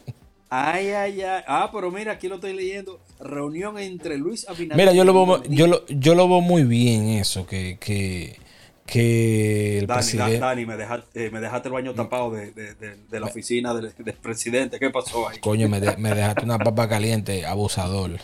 Ay, 0.50 0.89
ay, 0.92 1.22
ay. 1.22 1.44
Ah, 1.48 1.70
pero 1.74 1.92
mira, 1.92 2.13
aquí 2.13 2.27
lo 2.27 2.36
estoy 2.36 2.54
leyendo. 2.54 3.00
Reunión 3.20 3.77
entre 3.80 4.18
Luis 4.18 4.48
Abinader. 4.48 4.77
Mira, 4.77 4.94
yo 4.94 5.04
lo 5.04 5.13
veo, 5.25 5.44
yo 5.50 5.68
lo, 5.68 5.86
yo 5.88 6.16
lo 6.16 6.27
veo 6.30 6.42
muy 6.42 6.63
bien 6.63 7.08
eso, 7.10 7.46
que, 7.46 7.77
que, 7.80 8.38
que 8.86 9.80
el 9.80 9.88
Dani, 9.88 9.98
presidente... 10.00 10.39
Dani, 10.39 10.66
me 10.66 10.77
dejaste, 10.77 11.25
eh, 11.25 11.32
me 11.32 11.39
dejaste 11.42 11.68
el 11.68 11.74
baño 11.74 11.94
tapado 11.94 12.32
de, 12.32 12.51
de- 12.51 12.75
de- 12.75 12.96
de 13.10 13.20
la 13.20 13.25
oficina 13.25 13.74
del, 13.74 13.94
del 13.98 14.13
presidente. 14.16 14.80
¿Qué 14.80 14.89
pasó 14.89 15.27
ahí? 15.27 15.39
Coño, 15.39 15.68
me, 15.68 15.82
de- 15.82 15.98
me 15.98 16.13
dejaste 16.13 16.46
una 16.46 16.60
papa 16.60 16.88
caliente, 16.88 17.46
abusador. 17.46 18.18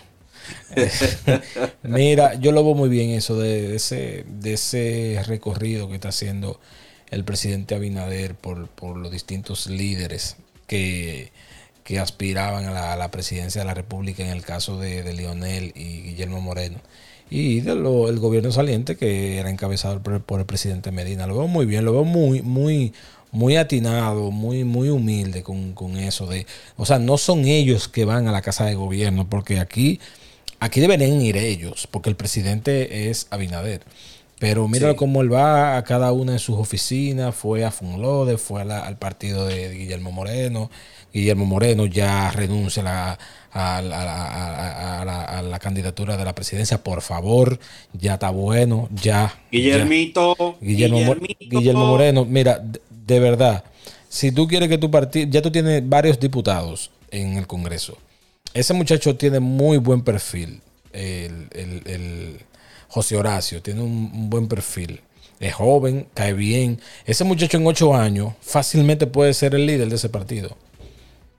Mira, 1.84 2.36
yo 2.36 2.52
lo 2.52 2.64
veo 2.64 2.74
muy 2.76 2.90
bien 2.90 3.12
eso 3.12 3.38
de, 3.40 3.68
de 3.70 3.76
ese, 3.76 4.26
de 4.28 4.54
ese 4.54 5.22
recorrido 5.26 5.88
que 5.88 5.96
está 5.96 6.10
haciendo 6.10 6.60
el 7.10 7.24
presidente 7.24 7.76
Abinader 7.76 8.36
por, 8.36 8.68
por 8.68 8.98
los 8.98 9.12
distintos 9.12 9.68
líderes 9.68 10.38
que, 10.68 11.32
que 11.84 12.00
aspiraban 12.00 12.66
a 12.66 12.72
la, 12.72 12.94
a 12.94 12.98
la 12.98 13.12
presidencia 13.12 13.62
de 13.62 13.68
la 13.68 13.74
República 13.74 14.24
en 14.24 14.30
el 14.30 14.44
caso 14.44 14.80
de, 14.80 15.04
de 15.04 15.14
Lionel 15.14 15.72
y 15.76 16.02
Guillermo 16.02 16.40
Moreno. 16.42 16.78
Y 17.30 17.62
del 17.62 17.82
gobierno 18.20 18.52
saliente 18.52 18.96
que 18.96 19.38
era 19.40 19.50
encabezado 19.50 20.02
por, 20.04 20.22
por 20.22 20.40
el 20.40 20.46
presidente 20.46 20.92
Medina. 20.92 21.26
Lo 21.26 21.38
veo 21.38 21.48
muy 21.48 21.66
bien, 21.66 21.84
lo 21.84 21.92
veo 21.94 22.04
muy, 22.04 22.42
muy, 22.44 22.94
muy 23.32 23.56
atinado, 23.56 24.30
muy, 24.30 24.64
muy 24.64 24.90
humilde 24.90 25.42
con, 25.42 25.74
con 25.74 25.98
eso 25.98 26.28
de, 26.28 26.46
o 26.78 26.86
sea, 26.86 27.00
no 27.00 27.18
son 27.18 27.46
ellos 27.46 27.88
que 27.88 28.06
van 28.06 28.28
a 28.28 28.32
la 28.32 28.42
casa 28.44 28.66
de 28.66 28.76
gobierno, 28.76 29.28
porque 29.30 29.60
aquí, 29.60 30.00
aquí 30.60 30.80
deberían 30.80 31.20
ir 31.22 31.38
ellos, 31.38 31.88
porque 31.90 32.10
el 32.10 32.16
presidente 32.16 33.10
es 33.10 33.26
Abinader. 33.32 33.82
Pero 34.40 34.68
mira 34.68 34.90
Sí. 34.92 34.96
cómo 34.98 35.22
él 35.22 35.34
va 35.34 35.78
a 35.78 35.84
cada 35.86 36.12
una 36.12 36.34
de 36.34 36.40
sus 36.40 36.58
oficinas, 36.60 37.34
fue 37.34 37.64
a 37.64 37.72
Funlode, 37.72 38.38
fue 38.38 38.62
a 38.62 38.66
la- 38.66 38.86
al 38.86 38.98
partido 38.98 39.46
de 39.48 39.70
Guillermo 39.74 40.12
Moreno. 40.12 40.70
Guillermo 41.14 41.46
Moreno 41.46 41.86
ya 41.86 42.32
renuncia 42.32 42.82
a 42.82 42.86
la, 42.86 43.20
a 43.52 43.82
la- 43.82 44.02
a 44.02 44.06
la- 44.06 44.28
a- 44.28 45.02
a 45.02 45.06
la- 45.06 45.24
a 45.26 45.42
la 45.44 45.60
candidatura 45.60 46.18
de 46.18 46.26
la 46.26 46.34
presidencia, 46.34 46.84
por 46.84 47.02
favor, 47.02 47.60
ya 47.94 48.16
está 48.16 48.30
bueno, 48.32 48.90
ya. 48.92 49.04
ya. 49.04 49.34
Guillermito. 49.52 50.58
Guillermo, 50.60 50.98
Mo- 51.00 51.14
Guillermito. 51.16 51.60
Guillermo 51.60 51.86
Moreno, 51.88 52.26
mira, 52.26 52.58
de, 52.60 52.82
de 52.90 53.20
verdad, 53.20 53.64
si 54.10 54.32
tú 54.32 54.48
quieres 54.48 54.70
que 54.70 54.78
tu 54.78 54.90
partido, 54.90 55.28
ya 55.30 55.42
tú 55.42 55.52
tienes 55.52 55.88
varios 55.88 56.20
diputados 56.20 56.90
en 57.12 57.38
el 57.38 57.46
Congreso. 57.48 57.98
Ese 58.54 58.74
muchacho 58.74 59.16
tiene 59.16 59.40
muy 59.40 59.78
buen 59.78 60.02
perfil, 60.02 60.62
el, 60.92 61.48
el- 61.52 61.82
el 61.86 62.40
José 62.88 63.16
Horacio, 63.16 63.62
tiene 63.62 63.82
un, 63.82 64.12
un 64.14 64.30
buen 64.30 64.48
perfil. 64.48 65.02
Es 65.40 65.54
joven, 65.56 66.08
cae 66.14 66.34
bien. 66.34 66.80
Ese 67.06 67.24
muchacho 67.24 67.58
en 67.58 67.68
ocho 67.68 67.94
años 67.96 68.34
fácilmente 68.42 69.08
puede 69.08 69.34
ser 69.34 69.54
el 69.56 69.66
líder 69.66 69.90
de 69.90 69.96
ese 69.96 70.10
partido. 70.10 70.56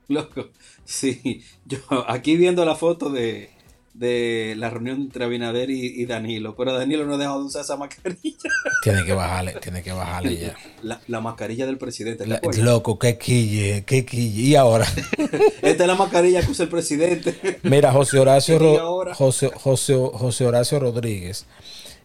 Loco, 0.08 0.48
sí. 0.84 1.42
Yo 1.66 1.78
aquí 2.08 2.36
viendo 2.36 2.64
la 2.64 2.74
foto 2.74 3.08
de, 3.10 3.50
de 3.94 4.54
la 4.58 4.68
reunión 4.70 5.00
entre 5.00 5.24
Abinader 5.24 5.70
y, 5.70 5.86
y 6.02 6.04
Danilo, 6.06 6.54
pero 6.56 6.72
Danilo 6.74 7.06
no 7.06 7.14
ha 7.14 7.18
dejado 7.18 7.40
de 7.40 7.46
usar 7.46 7.62
esa 7.62 7.76
mascarilla. 7.76 8.50
Tiene 8.82 9.04
que 9.04 9.12
bajarle, 9.14 9.54
tiene 9.62 9.82
que 9.82 9.92
bajarle 9.92 10.36
ya. 10.36 10.56
La, 10.82 11.00
la 11.08 11.20
mascarilla 11.22 11.64
del 11.64 11.78
presidente. 11.78 12.26
loco, 12.62 12.98
qué 12.98 13.16
quille, 13.16 13.84
qué 13.86 14.04
quille. 14.04 14.42
Y 14.42 14.54
ahora. 14.56 14.86
Esta 15.62 15.84
es 15.84 15.86
la 15.88 15.94
mascarilla 15.94 16.42
que 16.44 16.50
usa 16.50 16.64
el 16.64 16.70
presidente. 16.70 17.60
Mira, 17.62 17.92
José 17.92 18.18
Horacio, 18.18 18.58
Ro- 18.58 18.78
ahora- 18.80 19.14
José, 19.14 19.50
José, 19.54 19.94
José 20.12 20.44
Horacio 20.46 20.78
Rodríguez 20.80 21.46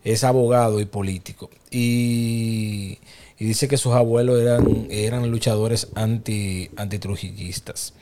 es 0.04 0.24
abogado 0.24 0.80
y 0.80 0.86
político. 0.86 1.50
Y, 1.72 3.00
dice 3.38 3.68
que 3.68 3.78
sus 3.78 3.94
abuelos 3.94 4.40
eran, 4.42 4.88
eran 4.90 5.30
luchadores 5.30 5.88
anti, 5.96 6.70
antitrujillistas. 6.76 7.94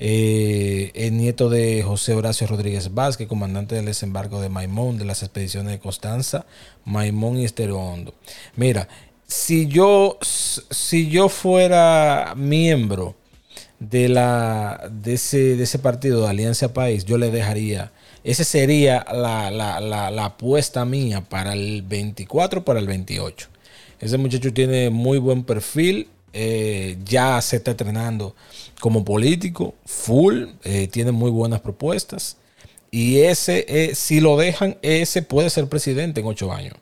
Eh, 0.00 0.92
es 0.94 1.12
nieto 1.12 1.50
de 1.50 1.82
José 1.82 2.14
Horacio 2.14 2.46
Rodríguez 2.46 2.94
Vázquez, 2.94 3.26
comandante 3.26 3.74
del 3.74 3.86
desembarco 3.86 4.40
de 4.40 4.48
Maimón, 4.48 4.96
de 4.96 5.04
las 5.04 5.22
expediciones 5.22 5.72
de 5.72 5.80
Constanza, 5.80 6.46
Maimón 6.84 7.38
y 7.38 7.44
Estero 7.44 7.78
Hondo. 7.78 8.14
Mira, 8.54 8.88
si 9.26 9.66
yo, 9.66 10.18
si 10.22 11.08
yo 11.10 11.28
fuera 11.28 12.34
miembro 12.36 13.16
de 13.80 14.08
la 14.08 14.88
de 14.90 15.14
ese, 15.14 15.56
de 15.56 15.64
ese 15.64 15.78
partido 15.78 16.22
de 16.22 16.28
Alianza 16.28 16.72
País, 16.72 17.04
yo 17.04 17.18
le 17.18 17.30
dejaría. 17.30 17.92
Esa 18.24 18.44
sería 18.44 19.04
la, 19.12 19.50
la, 19.50 19.80
la, 19.80 20.10
la 20.10 20.24
apuesta 20.26 20.84
mía 20.84 21.22
para 21.22 21.52
el 21.52 21.82
24, 21.82 22.64
para 22.64 22.80
el 22.80 22.86
28. 22.86 23.48
Ese 24.00 24.18
muchacho 24.18 24.52
tiene 24.52 24.90
muy 24.90 25.18
buen 25.18 25.44
perfil, 25.44 26.08
eh, 26.32 26.98
ya 27.04 27.40
se 27.40 27.56
está 27.56 27.72
entrenando 27.72 28.34
como 28.80 29.04
político, 29.04 29.74
full, 29.86 30.44
eh, 30.64 30.88
tiene 30.88 31.12
muy 31.12 31.30
buenas 31.30 31.60
propuestas. 31.60 32.36
Y 32.90 33.20
ese, 33.20 33.66
eh, 33.68 33.94
si 33.94 34.20
lo 34.20 34.36
dejan, 34.36 34.76
ese 34.82 35.22
puede 35.22 35.50
ser 35.50 35.68
presidente 35.68 36.20
en 36.20 36.26
ocho 36.26 36.52
años. 36.52 36.74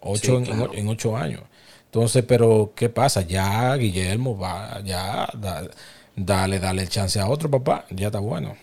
Ocho, 0.00 0.20
Sí, 0.20 0.32
en- 0.32 0.44
claro. 0.44 0.74
en, 0.74 0.88
ocho 0.88 1.16
años. 1.16 1.42
Entonces, 1.86 2.24
pero 2.26 2.72
¿qué 2.76 2.88
pasa? 2.88 3.22
Ya 3.22 3.74
Guillermo 3.76 4.38
va, 4.38 4.80
ya 4.84 5.28
da- 5.34 5.68
dale, 6.16 6.58
dale 6.58 6.82
el 6.82 6.88
chance 6.88 7.18
a 7.20 7.28
otro 7.28 7.50
papá, 7.50 7.86
ya 7.90 8.06
está 8.06 8.18
bueno. 8.20 8.56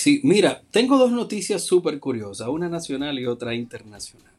Sí, 0.00 0.20
mira, 0.24 0.62
tengo 0.70 0.96
dos 0.96 1.12
noticias 1.12 1.62
súper 1.62 2.00
curiosas, 2.00 2.48
una 2.48 2.70
nacional 2.70 3.18
y 3.18 3.26
otra 3.26 3.54
internacional. 3.54 4.32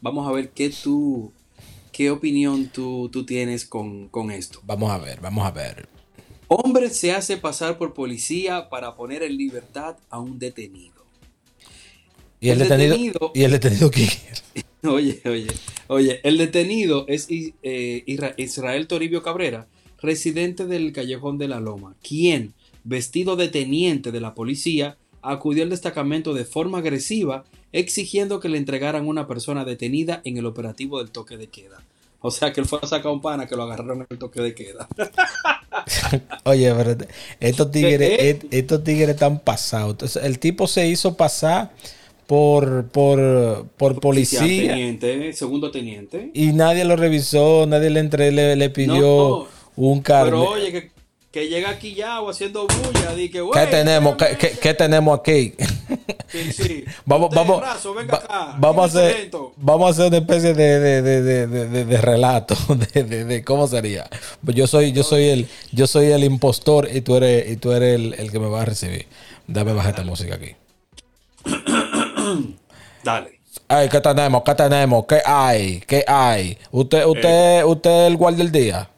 Vamos 0.00 0.26
a 0.26 0.32
ver 0.32 0.48
qué 0.52 0.70
tú, 0.70 1.32
qué 1.92 2.10
opinión 2.10 2.68
tú, 2.72 3.10
tú 3.12 3.26
tienes 3.26 3.66
con, 3.66 4.08
con 4.08 4.30
esto. 4.30 4.60
Vamos 4.64 4.90
a 4.90 4.96
ver, 4.96 5.20
vamos 5.20 5.46
a 5.46 5.50
ver. 5.50 5.86
Hombre 6.48 6.88
se 6.88 7.12
hace 7.12 7.36
pasar 7.36 7.76
por 7.76 7.92
policía 7.92 8.70
para 8.70 8.94
poner 8.96 9.22
en 9.22 9.36
libertad 9.36 9.96
a 10.08 10.18
un 10.18 10.38
detenido. 10.38 11.04
¿Y 12.40 12.48
el, 12.48 12.62
El 12.62 12.68
detenido? 12.70 12.94
detenido- 12.96 13.32
¿Y 13.34 13.42
el 13.42 13.50
detenido 13.50 13.90
quién? 13.90 14.08
Oye, 14.82 15.20
oye, 15.26 15.46
oye, 15.88 16.20
el 16.22 16.38
detenido 16.38 17.04
es 17.06 17.26
eh, 17.28 18.02
Isra- 18.06 18.32
Israel 18.38 18.86
Toribio 18.86 19.22
Cabrera, 19.22 19.66
residente 20.00 20.64
del 20.64 20.94
Callejón 20.94 21.36
de 21.36 21.48
la 21.48 21.60
Loma, 21.60 21.94
quien, 22.02 22.54
vestido 22.84 23.36
de 23.36 23.48
teniente 23.48 24.12
de 24.12 24.20
la 24.20 24.34
policía, 24.34 24.96
acudió 25.22 25.62
al 25.62 25.70
destacamento 25.70 26.34
de 26.34 26.44
forma 26.44 26.78
agresiva, 26.78 27.44
exigiendo 27.72 28.40
que 28.40 28.48
le 28.48 28.58
entregaran 28.58 29.06
una 29.06 29.26
persona 29.26 29.64
detenida 29.64 30.20
en 30.24 30.36
el 30.38 30.46
operativo 30.46 30.98
del 30.98 31.10
toque 31.10 31.36
de 31.36 31.48
queda. 31.48 31.82
O 32.22 32.30
sea 32.30 32.52
que 32.52 32.60
él 32.60 32.66
fue 32.66 32.78
a 32.82 32.86
sacar 32.86 33.10
un 33.12 33.20
pana 33.22 33.46
que 33.46 33.56
lo 33.56 33.62
agarraron 33.62 33.98
en 34.00 34.06
el 34.10 34.18
toque 34.18 34.40
de 34.42 34.54
queda. 34.54 34.88
Oye, 36.44 36.72
pero 36.74 36.96
estos 37.38 37.70
tigres, 37.70 38.38
estos 38.50 38.84
tigres 38.84 39.10
están 39.10 39.40
pasados. 39.40 39.92
Entonces, 39.92 40.24
el 40.24 40.38
tipo 40.38 40.66
se 40.66 40.86
hizo 40.88 41.16
pasar 41.16 41.70
por, 42.26 42.86
por, 42.88 43.66
por 43.76 44.00
policía 44.00 44.68
Teniente, 44.68 45.32
segundo 45.32 45.70
teniente. 45.70 46.30
y 46.34 46.52
nadie 46.52 46.84
lo 46.84 46.96
revisó, 46.96 47.66
nadie 47.66 47.90
le, 47.90 48.00
entre, 48.00 48.30
le, 48.32 48.54
le 48.56 48.70
pidió 48.70 48.92
No, 49.00 49.48
un 49.76 50.02
Pero 50.02 50.02
carnet. 50.02 50.48
oye, 50.48 50.72
que, 50.72 50.90
que 51.30 51.48
llega 51.48 51.70
aquí 51.70 51.94
ya 51.94 52.20
o 52.20 52.28
haciendo 52.30 52.66
bulla, 52.66 53.14
di 53.14 53.28
que, 53.28 53.38
¿Qué 53.38 53.40
"Güey, 53.42 53.70
tenemos? 53.70 54.16
¿Qué, 54.16 54.36
qué- 54.36 54.58
qué 54.60 54.74
tenemos 54.74 55.18
aquí? 55.20 55.54
Sí, 56.28 56.52
sí. 56.52 56.84
Vamos, 57.04 57.30
vamos, 57.34 57.62
venga 57.96 58.16
acá. 58.16 58.54
vamos, 58.58 58.84
a 58.84 58.98
hacer, 58.98 59.30
vamos 59.56 59.88
a 59.88 59.90
hacer 59.92 60.06
una 60.08 60.18
especie 60.18 60.54
de, 60.54 60.78
de, 60.80 61.02
de, 61.02 61.46
de, 61.46 61.84
de- 61.84 62.00
relato 62.00 62.56
de, 62.94 63.44
cómo 63.44 63.66
sería. 63.68 64.08
Pues 64.44 64.56
yo 64.56 64.66
soy, 64.66 64.92
yo 64.92 65.02
soy 65.02 65.28
el, 65.28 65.48
yo 65.72 65.86
soy 65.86 66.06
el 66.06 66.22
impostor 66.24 66.88
y 66.92 67.00
tú 67.00 67.16
eres, 67.16 67.50
y 67.50 67.56
tú 67.56 67.72
eres 67.72 67.94
el, 67.96 68.14
el 68.14 68.30
que 68.32 68.38
me 68.38 68.48
va 68.48 68.62
a 68.62 68.64
recibir. 68.64 69.06
Dame 69.46 69.72
bajar 69.72 69.90
esta 69.90 70.04
música 70.04 70.34
aquí. 70.36 70.54
Dale. 73.04 73.40
Ay, 73.68 73.88
¿qué 73.88 74.00
tenemos? 74.00 74.42
¿Qué 74.44 74.54
tenemos? 74.54 75.04
¿Qué 75.06 75.20
hay? 75.24 75.80
¿Qué 75.86 76.04
hay? 76.06 76.58
¿Usted, 76.72 77.04
usted, 77.06 77.64
usted 77.64 77.90
es 77.90 78.06
el 78.08 78.16
guardia 78.16 78.44
del 78.44 78.52
día? 78.52 78.89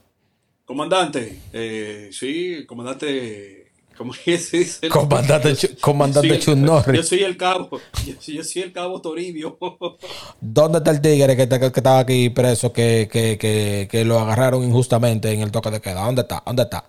Comandante, 0.72 1.38
eh, 1.52 2.08
sí, 2.12 2.64
comandante, 2.66 3.72
¿cómo 3.94 4.14
es 4.14 4.20
que 4.20 4.38
se 4.38 4.56
dice? 4.60 4.88
Comandante 4.88 5.54
Yo- 5.54 5.68
comandante 5.82 6.28
yo 6.40 6.52
el-. 6.54 6.94
Yo 6.96 7.02
soy 7.02 7.18
el 7.24 7.36
cabo, 7.36 7.68
yo, 8.06 8.14
soy- 8.18 8.36
yo 8.36 8.42
soy 8.42 8.62
el 8.62 8.72
cabo 8.72 8.98
Toribio. 9.02 9.58
¿Dónde 10.40 10.78
está 10.78 10.90
el 10.92 11.02
tigre 11.02 11.36
que, 11.36 11.42
está- 11.42 11.60
que 11.60 11.66
estaba 11.66 11.98
aquí 11.98 12.30
preso, 12.30 12.72
que, 12.72 13.06
que, 13.12 13.36
que, 13.36 13.86
que 13.90 14.04
lo 14.06 14.18
agarraron 14.18 14.64
injustamente 14.64 15.30
en 15.30 15.42
el 15.42 15.50
toque 15.50 15.70
de 15.70 15.82
queda? 15.82 16.06
¿Dónde 16.06 16.22
está? 16.22 16.42
¿Dónde 16.46 16.62
está? 16.62 16.82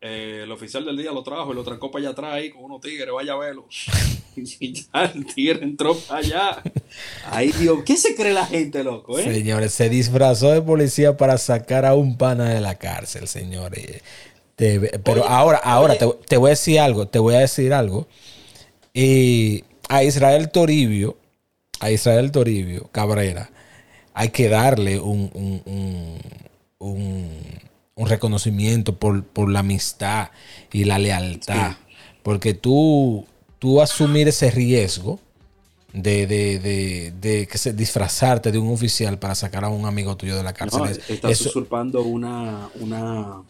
Eh, 0.00 0.40
el 0.44 0.52
oficial 0.52 0.84
del 0.84 0.96
día 0.96 1.10
lo 1.10 1.22
trajo 1.22 1.52
y 1.52 1.54
lo 1.54 1.64
trancó 1.64 1.90
para 1.90 2.02
allá 2.02 2.10
atrás 2.10 2.34
ahí 2.34 2.50
con 2.50 2.64
unos 2.64 2.80
tigres, 2.80 3.08
vaya 3.12 3.32
a 3.32 3.36
verlo. 3.36 3.66
Y 4.60 4.72
ya 4.74 5.04
el 5.14 5.24
tigre 5.34 5.64
entró 5.64 5.96
para 5.96 6.20
allá. 6.20 6.62
Ay, 7.30 7.52
Dios, 7.52 7.78
¿qué 7.86 7.96
se 7.96 8.14
cree 8.14 8.34
la 8.34 8.44
gente, 8.44 8.84
loco, 8.84 9.18
eh? 9.18 9.24
Señores, 9.24 9.72
se 9.72 9.88
disfrazó 9.88 10.50
de 10.52 10.60
policía 10.60 11.16
para 11.16 11.38
sacar 11.38 11.86
a 11.86 11.94
un 11.94 12.18
pana 12.18 12.50
de 12.50 12.60
la 12.60 12.74
cárcel, 12.74 13.28
señores. 13.28 14.02
Te- 14.54 14.78
pero 14.98 15.22
Oye, 15.22 15.30
ahora, 15.32 15.58
ahora 15.64 15.94
oye. 15.94 16.00
te, 16.18 16.26
te 16.28 16.36
voy 16.36 16.48
a 16.48 16.50
decir 16.50 16.78
algo, 16.80 17.08
te 17.08 17.18
voy 17.18 17.34
a 17.34 17.38
decir 17.38 17.72
algo. 17.72 18.06
Y 18.92 19.64
a 19.88 20.02
Israel 20.04 20.50
Toribio, 20.50 21.16
a 21.80 21.90
Israel 21.90 22.30
Toribio 22.30 22.88
Cabrera, 22.92 23.50
hay 24.12 24.28
que 24.30 24.48
darle 24.50 24.98
un, 25.00 25.30
un, 25.32 25.62
un- 25.64 26.20
un- 26.78 27.60
un 27.96 28.08
reconocimiento 28.08 28.98
por, 28.98 29.24
por 29.24 29.50
la 29.50 29.60
amistad 29.60 30.28
y 30.70 30.84
la 30.84 30.98
lealtad. 30.98 31.72
Sí. 31.72 31.76
Porque 32.22 32.52
tú, 32.52 33.26
tú 33.58 33.80
asumir 33.80 34.28
ese 34.28 34.50
riesgo 34.50 35.18
de, 35.92 36.26
de, 36.26 36.58
de, 36.58 37.12
de 37.20 37.46
que 37.46 37.56
se, 37.56 37.72
disfrazarte 37.72 38.52
de 38.52 38.58
un 38.58 38.70
oficial 38.72 39.18
para 39.18 39.34
sacar 39.34 39.64
a 39.64 39.68
un 39.68 39.86
amigo 39.86 40.14
tuyo 40.16 40.36
de 40.36 40.42
la 40.42 40.52
cárcel. 40.52 40.80
No, 40.80 40.86
Es- 40.86 41.00
estás 41.08 41.30
eso- 41.32 41.48
usurpando 41.48 42.02
una, 42.02 42.68
una, 42.80 43.42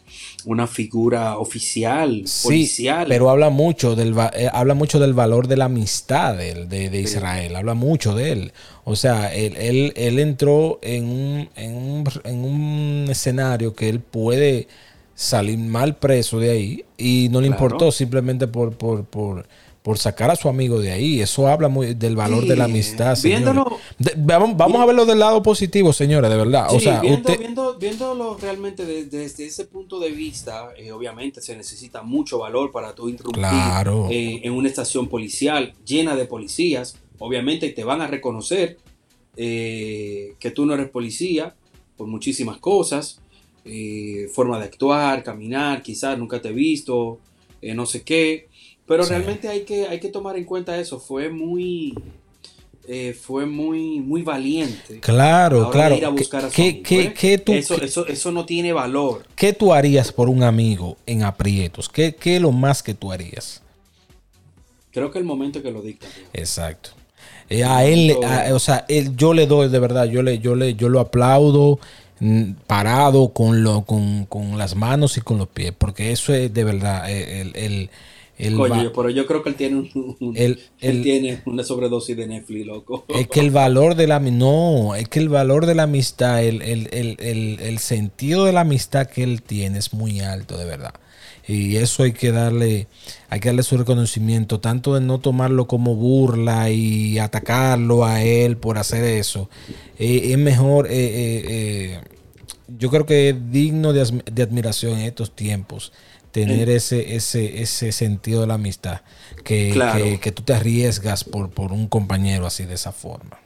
una 0.45 0.67
figura 0.67 1.39
oficial, 1.39 2.23
Sí, 2.25 2.47
policial. 2.47 3.05
pero 3.09 3.29
habla 3.29 3.49
mucho 3.49 3.95
del 3.95 4.15
eh, 4.33 4.49
habla 4.53 4.75
mucho 4.75 4.97
del 4.99 5.13
valor 5.13 5.47
de 5.47 5.57
la 5.57 5.65
amistad 5.65 6.35
de, 6.37 6.65
de- 6.65 6.89
Sí. 6.89 6.97
Israel, 6.99 7.55
habla 7.55 7.73
mucho 7.73 8.15
de 8.15 8.31
él. 8.31 8.53
O 8.85 8.95
sea, 8.95 9.33
él, 9.33 9.55
él, 9.57 9.91
él 9.97 10.17
entró 10.19 10.79
en 10.81 11.03
un, 11.09 11.49
en, 11.57 11.75
un, 11.75 12.03
en 12.23 12.45
un 12.45 13.07
escenario 13.09 13.75
que 13.75 13.89
él 13.89 13.99
puede 13.99 14.69
salir 15.15 15.57
mal 15.57 15.97
preso 15.97 16.39
de 16.39 16.51
ahí 16.51 16.85
y 16.97 17.27
no 17.31 17.41
le 17.41 17.47
Claro. 17.47 17.63
importó 17.65 17.91
simplemente 17.91 18.47
por, 18.47 18.77
por, 18.77 19.03
por, 19.03 19.47
por 19.87 19.97
sacar 19.97 20.29
a 20.29 20.35
su 20.35 20.49
amigo 20.49 20.81
de 20.81 20.91
ahí. 20.91 21.21
Eso 21.21 21.47
habla 21.47 21.69
muy 21.69 21.93
del 21.93 22.17
valor 22.17 22.43
Sí, 22.43 22.49
de 22.49 22.55
la 22.57 22.65
amistad. 22.65 23.17
viéndolo- 23.23 23.77
De- 23.97 24.15
vamos 24.17 24.57
vamos 24.57 24.81
a 24.81 24.85
verlo 24.85 25.05
del 25.05 25.19
lado 25.19 25.41
positivo, 25.41 25.93
señores, 25.93 26.29
de 26.29 26.35
verdad. 26.35 26.67
o 26.71 26.77
sea, 26.77 26.99
viendo, 26.99 27.19
usted... 27.19 27.39
viendo- 27.39 27.77
viéndolo 27.77 28.35
realmente 28.37 28.85
de- 28.85 29.05
desde 29.05 29.45
ese 29.45 29.63
punto 29.63 29.97
de 30.01 30.09
vista, 30.11 30.71
eh, 30.77 30.91
obviamente 30.91 31.41
se 31.41 31.55
necesita 31.55 32.01
mucho 32.01 32.37
valor 32.39 32.73
para 32.73 32.93
tú 32.93 33.07
interrumpir 33.07 33.39
Claro. 33.39 34.09
eh, 34.11 34.41
en 34.43 34.51
una 34.51 34.67
estación 34.67 35.07
policial 35.07 35.73
llena 35.85 36.17
de 36.17 36.25
policías. 36.25 36.97
Obviamente 37.19 37.69
te 37.69 37.85
van 37.85 38.01
a 38.01 38.07
reconocer 38.07 38.79
eh, 39.37 40.33
que 40.37 40.51
tú 40.51 40.65
no 40.65 40.73
eres 40.73 40.89
policía 40.89 41.55
por 41.95 42.07
muchísimas 42.07 42.57
cosas, 42.57 43.21
eh, 43.63 44.27
forma 44.33 44.59
de 44.59 44.65
actuar, 44.65 45.23
caminar, 45.23 45.81
quizás 45.81 46.17
nunca 46.19 46.41
te 46.41 46.49
he 46.49 46.51
visto, 46.51 47.19
no 47.61 47.85
sé 47.85 48.01
qué. 48.03 48.46
Pero 48.87 49.03
Sí. 49.03 49.09
realmente 49.09 49.47
hay 49.49 49.61
que, 49.61 49.87
hay 49.87 49.99
que 49.99 50.09
tomar 50.09 50.37
en 50.37 50.45
cuenta 50.45 50.77
eso. 50.79 50.99
Fue 50.99 51.29
muy, 51.29 51.93
eh, 52.87 53.13
fue 53.13 53.45
muy, 53.45 53.99
muy 53.99 54.21
valiente. 54.21 54.99
Claro, 55.01 55.65
Ahora 55.65 55.71
claro. 55.71 55.95
ir 55.97 56.05
a 56.05 56.09
buscar 56.09 56.45
a 56.45 56.49
su 56.49 56.55
¿Qué, 56.55 56.69
amigo, 56.69 56.83
qué- 56.87 57.13
qué 57.13 57.37
tú, 57.37 57.53
eso, 57.53 57.81
eso, 57.81 58.07
eso 58.07 58.31
no 58.31 58.45
tiene 58.45 58.71
valor. 58.71 59.25
¿Qué 59.35 59.51
tú 59.53 59.73
harías 59.73 60.11
por 60.13 60.29
un 60.29 60.41
amigo 60.43 60.95
en 61.05 61.23
aprietos? 61.23 61.89
¿Qué, 61.89 62.15
qué 62.15 62.37
es 62.37 62.41
lo 62.41 62.51
más 62.53 62.81
que 62.81 62.93
tú 62.93 63.11
harías? 63.11 63.61
Creo 64.91 65.11
que 65.11 65.19
el 65.19 65.25
momento 65.25 65.61
que 65.61 65.71
lo 65.71 65.81
dicta. 65.81 66.07
Exacto. 66.33 66.91
Eh, 67.49 67.63
a 67.63 67.85
él, 67.85 68.15
a- 68.25 68.53
o 68.53 68.59
sea, 68.59 68.85
él, 68.87 69.15
yo 69.15 69.33
le 69.33 69.47
doy 69.47 69.69
de 69.69 69.79
verdad, 69.79 70.05
yo 70.05 70.21
le, 70.23 70.39
yo 70.39 70.55
le, 70.55 70.75
yo 70.75 70.89
lo 70.89 70.99
aplaudo 70.99 71.79
mm, 72.19 72.51
parado 72.67 73.29
con 73.29 73.63
lo, 73.63 73.83
con, 73.83 74.25
con 74.25 74.57
las 74.57 74.75
manos 74.75 75.17
y 75.17 75.21
con 75.21 75.37
los 75.37 75.47
pies, 75.49 75.71
porque 75.77 76.11
eso 76.11 76.33
es 76.33 76.53
de 76.53 76.63
verdad 76.63 77.09
eh, 77.11 77.41
el, 77.41 77.55
el, 77.55 77.89
el 78.37 78.55
Coño, 78.55 78.91
pero 78.93 79.09
yo 79.09 79.25
creo 79.25 79.41
que 79.43 79.49
él 79.49 79.55
tiene 79.55 79.75
un, 79.77 80.15
un- 80.19 80.37
El- 80.37 80.59
él 80.79 80.97
el- 80.97 81.03
tiene 81.03 81.41
una 81.45 81.63
sobredosis 81.63 82.15
de 82.15 82.27
Netflix, 82.27 82.65
loco. 82.65 83.05
Es 83.09 83.27
que 83.27 83.39
el 83.39 83.51
valor 83.51 83.95
de 83.95 84.07
la 84.07 84.19
no, 84.19 84.93
es 84.95 85.07
que 85.09 85.19
el 85.19 85.29
valor 85.29 85.65
de 85.65 85.75
la 85.75 85.83
amistad, 85.83 86.43
el, 86.43 86.61
el- 86.61 86.89
el- 86.91 87.17
el- 87.19 87.59
el 87.61 87.79
sentido 87.79 88.45
de 88.45 88.53
la 88.53 88.61
amistad 88.61 89.07
que 89.07 89.23
él 89.23 89.41
tiene 89.41 89.79
es 89.79 89.93
muy 89.93 90.19
alto, 90.19 90.57
de 90.57 90.65
verdad. 90.65 90.93
Y 91.47 91.77
eso 91.77 92.03
hay 92.03 92.11
que 92.11 92.31
darle, 92.33 92.87
hay 93.29 93.39
que 93.39 93.47
darle 93.49 93.63
su 93.63 93.77
reconocimiento, 93.77 94.59
tanto 94.59 94.93
de 94.95 95.01
no 95.01 95.19
tomarlo 95.19 95.65
como 95.65 95.95
burla 95.95 96.69
y 96.69 97.19
atacarlo 97.19 98.05
a 98.05 98.21
él 98.21 98.57
por 98.57 98.77
hacer 98.77 99.03
eso. 99.05 99.49
Eh, 99.97 100.31
es 100.33 100.37
mejor, 100.37 100.87
eh, 100.87 100.91
eh, 101.47 102.01
yo 102.77 102.89
creo 102.89 103.05
que 103.05 103.29
es 103.29 103.51
digno 103.51 103.93
de, 103.93 104.21
de 104.31 104.43
admiración 104.43 104.99
en 104.99 105.05
estos 105.05 105.31
tiempos 105.35 105.93
tener 106.45 106.69
ese, 106.69 107.15
ese, 107.15 107.61
ese 107.61 107.91
sentido 107.91 108.41
de 108.41 108.47
la 108.47 108.53
amistad, 108.55 109.01
que, 109.43 109.71
Claro. 109.73 110.03
que, 110.03 110.19
que 110.19 110.31
tú 110.31 110.43
te 110.43 110.53
arriesgas 110.53 111.23
por, 111.23 111.49
por 111.49 111.71
un 111.71 111.87
compañero 111.87 112.45
así 112.45 112.65
de 112.65 112.75
esa 112.75 112.91
forma. 112.91 113.39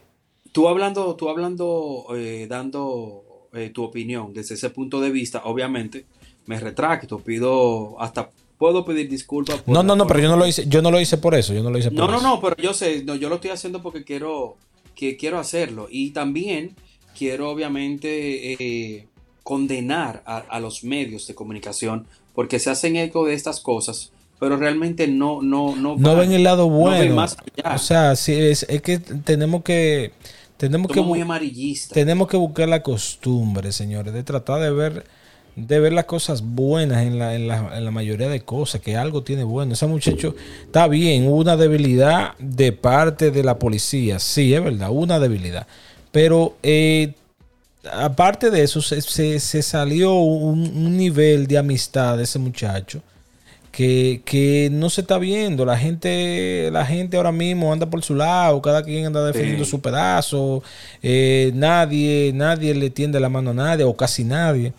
Tú 0.52 0.68
hablando, 0.68 1.16
tú 1.16 1.30
hablando, 1.30 2.06
eh, 2.16 2.48
dando 2.50 3.48
eh, 3.54 3.70
tu 3.74 3.84
opinión 3.84 4.34
desde 4.34 4.56
ese 4.56 4.70
punto 4.70 5.00
de 5.00 5.10
vista, 5.12 5.44
obviamente, 5.46 6.06
me 6.48 6.60
retracto, 6.60 7.20
pido, 7.20 7.96
hasta 8.02 8.30
puedo 8.58 8.84
pedir 8.84 9.10
disculpas. 9.10 9.62
por- 9.62 9.74
No, 9.74 9.82
no, 9.84 9.96
no, 9.96 10.04
por- 10.06 10.16
pero 10.18 10.24
yo 10.28 10.30
no 10.30 10.38
lo 10.38 10.46
hice, 10.46 10.66
yo 10.68 10.82
no 10.82 10.92
lo 10.92 11.00
hice 11.00 11.18
por 11.18 11.36
eso, 11.36 11.54
yo 11.54 11.64
no 11.64 11.70
lo 11.72 11.78
hice 11.78 11.90
por 11.92 12.00
No, 12.00 12.08
no, 12.12 12.22
no, 12.22 12.42
pero 12.42 12.56
yo 12.58 12.74
sé, 12.74 13.04
no, 13.04 13.16
yo 13.16 13.30
lo 13.30 13.36
estoy 13.36 13.52
haciendo 13.52 13.82
porque 13.82 14.04
quiero, 14.04 14.58
que 14.96 15.16
quiero 15.18 15.40
hacerlo. 15.40 15.88
Y 15.90 16.12
también 16.12 16.76
quiero, 17.18 17.50
obviamente, 17.50 18.54
eh, 18.54 19.08
condenar 19.44 20.22
a, 20.26 20.38
a 20.38 20.60
los 20.60 20.84
medios 20.84 21.26
de 21.28 21.34
comunicación 21.36 22.06
porque 22.34 22.60
se 22.60 22.70
hacen 22.70 22.96
eco 22.96 23.26
de 23.26 23.34
estas 23.34 23.60
cosas, 23.60 24.12
pero 24.40 24.58
realmente 24.58 25.08
no, 25.08 25.42
no, 25.42 25.76
no, 25.76 25.96
No 25.98 26.10
van- 26.16 26.20
ven 26.20 26.32
el 26.34 26.44
lado 26.44 26.68
no 26.68 26.76
bueno. 26.76 27.00
ven 27.00 27.16
más 27.16 27.38
allá. 27.38 27.76
O 27.76 27.78
sea, 27.80 28.16
sí, 28.16 28.34
es, 28.34 28.64
es 28.70 28.82
que 28.82 28.98
tenemos 29.00 29.64
que 29.64 30.12
tenemos 30.58 30.92
que 30.92 31.02
muy 31.02 31.20
amarillistas. 31.22 31.94
tenemos 31.94 32.28
que 32.28 32.38
buscar 32.38 32.70
la 32.70 32.84
costumbre, 32.84 33.72
señores, 33.72 34.14
de 34.14 34.24
tratar 34.24 34.62
de 34.62 34.72
ver 34.72 35.06
de 35.56 35.80
ver 35.82 35.92
las 35.92 36.06
cosas 36.06 36.42
buenas 36.44 37.04
en 37.06 37.20
la, 37.20 37.36
en 37.36 37.48
la, 37.48 37.78
en 37.78 37.84
la 37.84 37.92
mayoría 37.92 38.30
de 38.30 38.40
cosas, 38.42 38.80
que 38.80 38.96
algo 38.96 39.22
tiene 39.24 39.44
bueno. 39.44 39.74
Ese 39.74 39.86
muchacho 39.86 40.34
está 40.64 40.88
bien, 40.88 41.28
hubo 41.28 41.36
una 41.38 41.58
debilidad 41.58 42.38
de 42.40 42.72
parte 42.72 43.32
de 43.32 43.44
la 43.44 43.60
policía, 43.60 44.18
sí, 44.20 44.54
es 44.54 44.64
verdad, 44.64 44.90
una 44.92 45.20
debilidad. 45.20 45.68
Pero 46.12 46.56
eh, 46.64 47.14
aparte 47.92 48.50
de 48.52 48.64
eso, 48.64 48.82
se, 48.82 49.02
se- 49.02 49.40
se 49.40 49.62
salió 49.62 50.14
un, 50.16 50.60
un 50.76 50.98
nivel 50.98 51.48
de 51.48 51.58
amistad 51.58 52.18
de 52.18 52.24
ese 52.24 52.38
muchacho 52.40 53.02
que, 53.72 54.22
que 54.26 54.70
no 54.72 54.90
se 54.90 55.02
está 55.02 55.18
viendo. 55.18 55.66
La 55.66 55.78
gente, 55.78 56.70
la 56.72 56.86
gente 56.86 57.18
ahora 57.18 57.32
mismo 57.32 57.72
anda 57.72 57.86
por 57.90 58.04
su 58.04 58.14
lado, 58.16 58.62
cada 58.62 58.84
quien 58.84 59.06
anda 59.06 59.26
defendiendo 59.26 59.64
Sí. 59.66 59.72
su 59.72 59.80
pedazo, 59.82 60.62
eh, 61.02 61.52
nadie, 61.56 62.32
nadie 62.36 62.76
le 62.76 62.90
tiende 62.90 63.20
la 63.20 63.30
mano 63.30 63.52
a 63.52 63.54
nadie, 63.54 63.84
o 63.86 63.96
casi 63.96 64.24
nadie. 64.26 64.74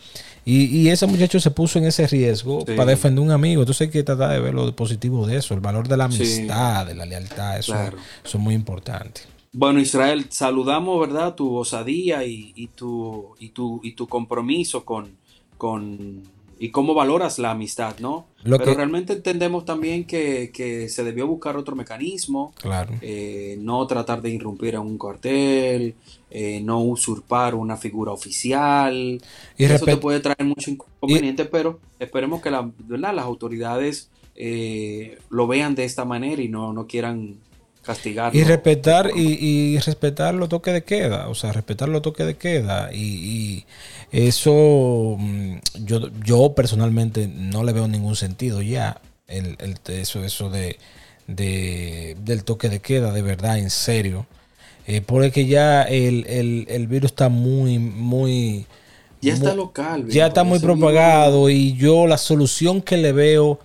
Y, 0.44 0.64
y 0.76 0.88
ese 0.90 1.06
muchacho 1.06 1.38
se 1.40 1.50
puso 1.52 1.78
en 1.78 1.86
ese 1.86 2.06
riesgo 2.06 2.64
Sí. 2.66 2.72
para 2.74 2.90
defender 2.90 3.20
a 3.22 3.24
un 3.26 3.30
amigo. 3.30 3.62
Entonces 3.62 3.82
hay 3.86 3.90
que 3.92 4.02
tratar 4.02 4.30
de 4.32 4.40
ver 4.40 4.52
lo 4.54 4.74
positivo 4.76 5.26
de 5.26 5.36
eso, 5.38 5.54
el 5.54 5.60
valor 5.60 5.88
de 5.88 5.96
la 5.96 6.10
Sí. 6.10 6.16
amistad, 6.16 6.86
de 6.86 6.94
la 6.94 7.06
lealtad, 7.06 7.58
eso, 7.58 7.72
Claro. 7.72 7.96
eso 8.24 8.38
es 8.38 8.42
muy 8.42 8.54
importante. 8.54 9.22
Bueno, 9.54 9.80
Israel, 9.80 10.26
saludamos, 10.30 10.98
¿verdad? 11.00 11.34
Tu 11.34 11.54
osadía 11.54 12.24
y, 12.24 12.52
y 12.56 12.68
tu, 12.68 13.34
y, 13.38 13.50
tu, 13.50 13.80
y 13.82 13.92
tu 13.92 14.08
compromiso 14.08 14.84
con, 14.84 15.18
con 15.58 16.22
y 16.58 16.70
cómo 16.70 16.94
valoras 16.94 17.38
la 17.38 17.50
amistad, 17.50 17.96
¿no? 17.98 18.26
Lo 18.44 18.56
Pero 18.56 18.70
que- 18.72 18.76
realmente 18.78 19.12
entendemos 19.12 19.64
también 19.66 20.06
que, 20.06 20.50
que 20.54 20.88
se 20.88 21.04
debió 21.04 21.26
buscar 21.26 21.56
otro 21.58 21.76
mecanismo, 21.76 22.54
Claro. 22.60 22.94
eh, 23.02 23.58
no 23.60 23.86
tratar 23.86 24.22
de 24.22 24.30
irrumpir 24.30 24.74
en 24.74 24.80
un 24.80 24.96
cuartel, 24.96 25.96
eh, 26.30 26.60
no 26.62 26.80
usurpar 26.80 27.54
una 27.54 27.76
figura 27.76 28.12
oficial. 28.12 29.20
Y 29.58 29.64
Eso 29.64 29.84
te 29.84 29.98
puede 29.98 30.20
traer 30.20 30.44
mucho 30.44 30.70
inconveniente, 30.70 31.44
pero 31.44 31.78
esperemos 31.98 32.40
que 32.40 32.50
la, 32.50 32.70
¿verdad? 32.78 33.14
las 33.14 33.24
autoridades 33.26 34.10
eh, 34.34 35.18
lo 35.28 35.46
vean 35.46 35.74
de 35.74 35.84
esta 35.84 36.04
manera 36.06 36.40
y 36.40 36.48
no, 36.48 36.72
no 36.72 36.86
quieran 36.86 37.41
castigarlo. 37.82 38.38
Y 38.40 38.44
respetar 38.44 39.10
y, 39.14 39.74
y 39.74 39.78
respetar 39.78 40.34
los 40.34 40.48
toques 40.48 40.72
de 40.74 40.84
queda, 40.84 41.28
o 41.28 41.34
sea, 41.34 41.52
respetar 41.52 41.88
los 41.88 42.02
toques 42.02 42.26
de 42.26 42.36
queda 42.36 42.90
y, 42.92 42.98
y 43.02 43.66
eso 44.10 45.16
mm, 45.18 45.56
yo, 45.84 46.08
yo 46.24 46.54
personalmente 46.54 47.28
no 47.28 47.64
le 47.64 47.72
veo 47.72 47.88
ningún 47.88 48.16
sentido 48.16 48.62
ya 48.62 49.00
el, 49.28 49.56
el- 49.60 49.78
eso 49.88 50.24
eso 50.24 50.50
de, 50.50 50.78
de- 51.26 52.16
del 52.24 52.44
toque 52.44 52.68
de 52.68 52.80
queda 52.80 53.12
de 53.12 53.22
verdad 53.22 53.58
en 53.58 53.70
serio 53.70 54.26
Eh, 54.86 55.00
porque 55.00 55.46
ya 55.46 55.82
el, 55.84 56.26
el- 56.28 56.66
el 56.68 56.86
virus 56.88 57.12
está 57.12 57.28
muy 57.28 57.78
muy 57.78 58.66
Ya 59.20 59.34
está 59.34 59.54
local. 59.54 60.06
ya 60.08 60.26
está 60.28 60.44
muy 60.44 60.58
virus- 60.58 60.62
propagado 60.62 61.48
y 61.50 61.74
yo 61.76 62.06
la 62.06 62.18
solución 62.18 62.82
que 62.82 62.96
le 62.96 63.12
veo 63.12 63.60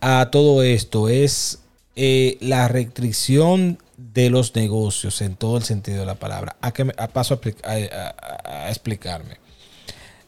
a 0.00 0.30
todo 0.30 0.62
esto 0.62 1.08
es 1.08 1.60
eh, 1.96 2.36
la 2.40 2.68
restricción 2.68 3.78
de 3.96 4.30
los 4.30 4.54
negocios 4.54 5.20
en 5.22 5.36
todo 5.36 5.56
el 5.56 5.64
sentido 5.64 6.00
de 6.00 6.06
la 6.06 6.14
palabra. 6.16 6.56
A 6.60 6.72
que 6.72 6.84
me- 6.84 6.94
a 6.96 7.08
paso 7.08 7.34
a, 7.34 7.40
expli- 7.40 7.64
a- 7.64 8.14
a- 8.52 8.64
a 8.66 8.70
explicarme. 8.70 9.36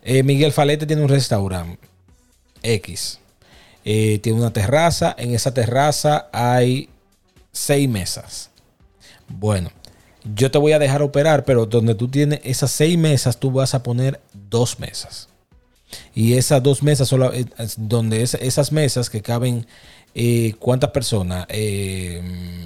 Eh, 0.03 0.23
Miguel 0.23 0.53
Falete 0.53 0.87
tiene 0.87 1.03
un 1.03 1.09
restaurante 1.09 1.79
X. 2.63 3.19
Eh, 3.85 4.19
tiene 4.23 4.39
una 4.39 4.53
terraza. 4.53 5.15
En 5.19 5.35
esa 5.35 5.53
terraza 5.53 6.29
hay 6.33 6.89
seis 7.53 7.89
mesas. 7.89 8.51
Bueno, 9.29 9.71
yo 10.35 10.51
te 10.51 10.59
voy 10.59 10.73
a 10.73 10.79
dejar 10.79 11.03
operar, 11.03 11.45
pero 11.45 11.67
donde 11.67 11.95
tú 11.95 12.09
tienes 12.09 12.41
esas 12.45 12.71
seis 12.71 12.97
mesas, 12.99 13.39
tú 13.39 13.51
vas 13.51 13.75
a 13.75 13.83
poner 13.83 14.21
dos 14.33 14.79
mesas. 14.79 15.29
Y 16.15 16.35
esas 16.35 16.63
dos 16.63 16.83
mesas, 16.83 17.09
solo, 17.09 17.33
donde 17.77 18.23
es- 18.23 18.35
esas 18.35 18.73
mesas 18.73 19.09
que 19.11 19.23
caben, 19.23 19.67
eh, 20.19 20.55
¿cuántas 20.59 20.91
personas? 20.93 21.45
Eh, 21.51 22.23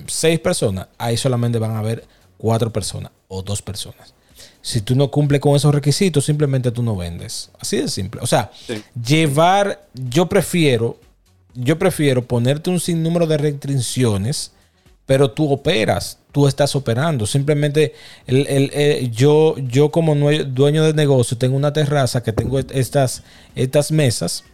seis 0.07 0.39
personas. 0.39 0.87
Ahí 0.97 1.17
solamente 1.17 1.59
van 1.59 1.73
a 1.73 1.81
haber 1.81 2.05
cuatro 2.39 2.73
personas 2.73 3.11
o 3.27 3.43
dos 3.43 3.61
personas. 3.61 4.15
Si 4.63 4.83
tú 4.83 4.95
no 4.95 5.11
cumples 5.11 5.41
con 5.41 5.57
esos 5.57 5.75
requisitos, 5.75 6.25
simplemente 6.25 6.71
tú 6.71 6.81
no 6.85 6.95
vendes. 6.95 7.51
Así 7.59 7.79
de 7.79 7.89
simple. 7.89 8.21
O 8.23 8.27
sea, 8.29 8.53
Sí. 8.67 8.81
llevar, 9.05 9.85
yo 9.95 10.27
prefiero, 10.29 11.01
yo 11.55 11.77
prefiero 11.77 12.25
ponerte 12.25 12.71
un 12.71 12.79
sinnúmero 12.79 13.27
de 13.27 13.39
restricciones, 13.39 14.53
pero 15.05 15.33
tú 15.33 15.51
operas, 15.51 16.19
tú 16.31 16.47
estás 16.47 16.77
operando. 16.77 17.27
Simplemente 17.27 17.95
el, 18.29 19.11
yo, 19.11 19.57
yo 19.59 19.91
como 19.91 20.15
dueño 20.15 20.85
de 20.85 20.95
negocio 20.95 21.37
tengo 21.37 21.57
una 21.57 21.73
terraza 21.73 22.23
que 22.23 22.33
tengo 22.33 22.61
estas, 22.61 23.25
estas 23.57 23.91
mesas 23.91 24.45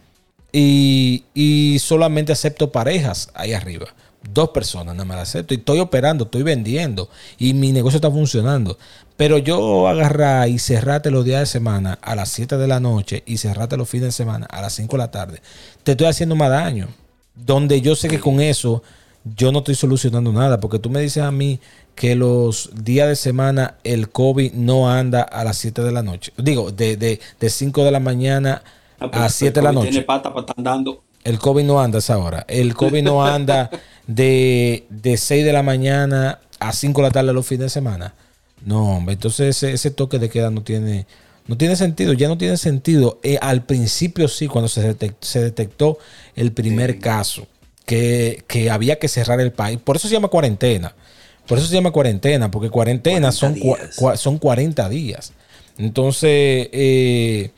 y, 0.52 1.78
solamente 1.80 2.32
acepto 2.32 2.72
parejas 2.72 3.30
ahí 3.34 3.52
arriba. 3.52 3.86
Dos 4.32 4.50
personas 4.50 4.94
nada 4.94 5.04
más 5.04 5.18
acepto. 5.18 5.54
Y 5.54 5.58
estoy 5.58 5.78
operando, 5.78 6.24
estoy 6.24 6.42
vendiendo. 6.42 7.08
Y 7.38 7.54
mi 7.54 7.72
negocio 7.72 7.98
está 7.98 8.10
funcionando. 8.10 8.78
Pero 9.16 9.38
yo 9.38 9.88
agarrar 9.88 10.48
y 10.48 10.58
cerrarte 10.58 11.10
los 11.10 11.24
días 11.24 11.40
de 11.40 11.46
semana 11.46 11.98
a 12.02 12.14
las 12.14 12.28
7 12.30 12.56
de 12.56 12.66
la 12.66 12.80
noche 12.80 13.22
y 13.24 13.38
cerrarte 13.38 13.76
los 13.76 13.88
fines 13.88 14.08
de 14.08 14.12
semana 14.12 14.46
a 14.46 14.60
las 14.60 14.74
5 14.74 14.92
de 14.92 14.98
la 14.98 15.10
tarde, 15.10 15.40
te 15.84 15.92
estoy 15.92 16.06
haciendo 16.06 16.34
más 16.34 16.50
daño. 16.50 16.88
Donde 17.34 17.80
yo 17.80 17.94
sé 17.94 18.08
que 18.08 18.18
con 18.18 18.40
eso 18.40 18.82
yo 19.36 19.52
no 19.52 19.58
estoy 19.58 19.74
solucionando 19.74 20.32
nada. 20.32 20.58
Porque 20.60 20.78
tú 20.78 20.90
me 20.90 21.00
dices 21.00 21.22
a 21.22 21.30
mí 21.30 21.60
que 21.94 22.14
los 22.14 22.70
días 22.74 23.08
de 23.08 23.16
semana 23.16 23.76
el 23.84 24.10
COVID 24.10 24.52
no 24.52 24.90
anda 24.90 25.22
a 25.22 25.44
las 25.44 25.56
7 25.58 25.82
de 25.82 25.92
la 25.92 26.02
noche. 26.02 26.32
Digo, 26.36 26.72
de, 26.72 26.96
de, 26.96 27.20
de 27.38 27.50
5 27.50 27.84
de 27.84 27.90
la 27.90 28.00
mañana 28.00 28.62
ah, 29.00 29.24
a 29.24 29.28
7 29.28 29.60
de 29.60 29.62
la 29.62 29.72
noche. 29.72 29.90
Tiene 29.90 30.04
pata 30.04 30.32
para 30.32 30.46
andando. 30.56 31.02
El 31.24 31.38
COVID 31.38 31.64
no 31.64 31.80
anda 31.80 31.98
a 31.98 32.00
esa 32.00 32.18
hora. 32.18 32.44
El 32.48 32.74
COVID 32.74 33.02
no 33.02 33.24
anda 33.24 33.70
de, 34.06 34.86
de 34.90 35.16
6 35.16 35.44
de 35.44 35.52
la 35.52 35.62
mañana 35.62 36.38
a 36.60 36.72
5 36.72 37.00
de 37.00 37.08
la 37.08 37.12
tarde 37.12 37.32
los 37.32 37.46
fines 37.46 37.64
de 37.64 37.70
semana. 37.70 38.14
No, 38.64 38.96
hombre, 38.96 39.14
entonces 39.14 39.62
ese, 39.62 39.90
toque 39.90 40.18
de 40.18 40.28
queda 40.28 40.50
no 40.50 40.62
tiene, 40.62 41.06
no 41.46 41.56
tiene 41.56 41.76
sentido, 41.76 42.12
ya 42.12 42.28
no 42.28 42.38
tiene 42.38 42.56
sentido. 42.56 43.20
Eh, 43.22 43.38
al 43.40 43.64
principio 43.64 44.28
sí, 44.28 44.48
cuando 44.48 44.68
se, 44.68 44.82
detectó, 45.40 45.98
el 46.34 46.52
primer 46.52 46.98
caso, 46.98 47.46
que, 47.84 48.42
había 48.70 48.98
que 48.98 49.08
cerrar 49.08 49.40
el 49.40 49.52
país. 49.52 49.78
Por 49.82 49.96
eso 49.96 50.08
se 50.08 50.14
llama 50.14 50.28
cuarentena. 50.28 50.94
Por 51.46 51.58
eso 51.58 51.68
se 51.68 51.74
llama 51.74 51.92
cuarentena, 51.92 52.50
porque 52.50 52.70
cuarentena 52.70 53.30
son, 53.30 53.56
son 54.16 54.38
40 54.38 54.88
días. 54.88 55.32
Entonces, 55.78 56.68
eh, 56.72 57.50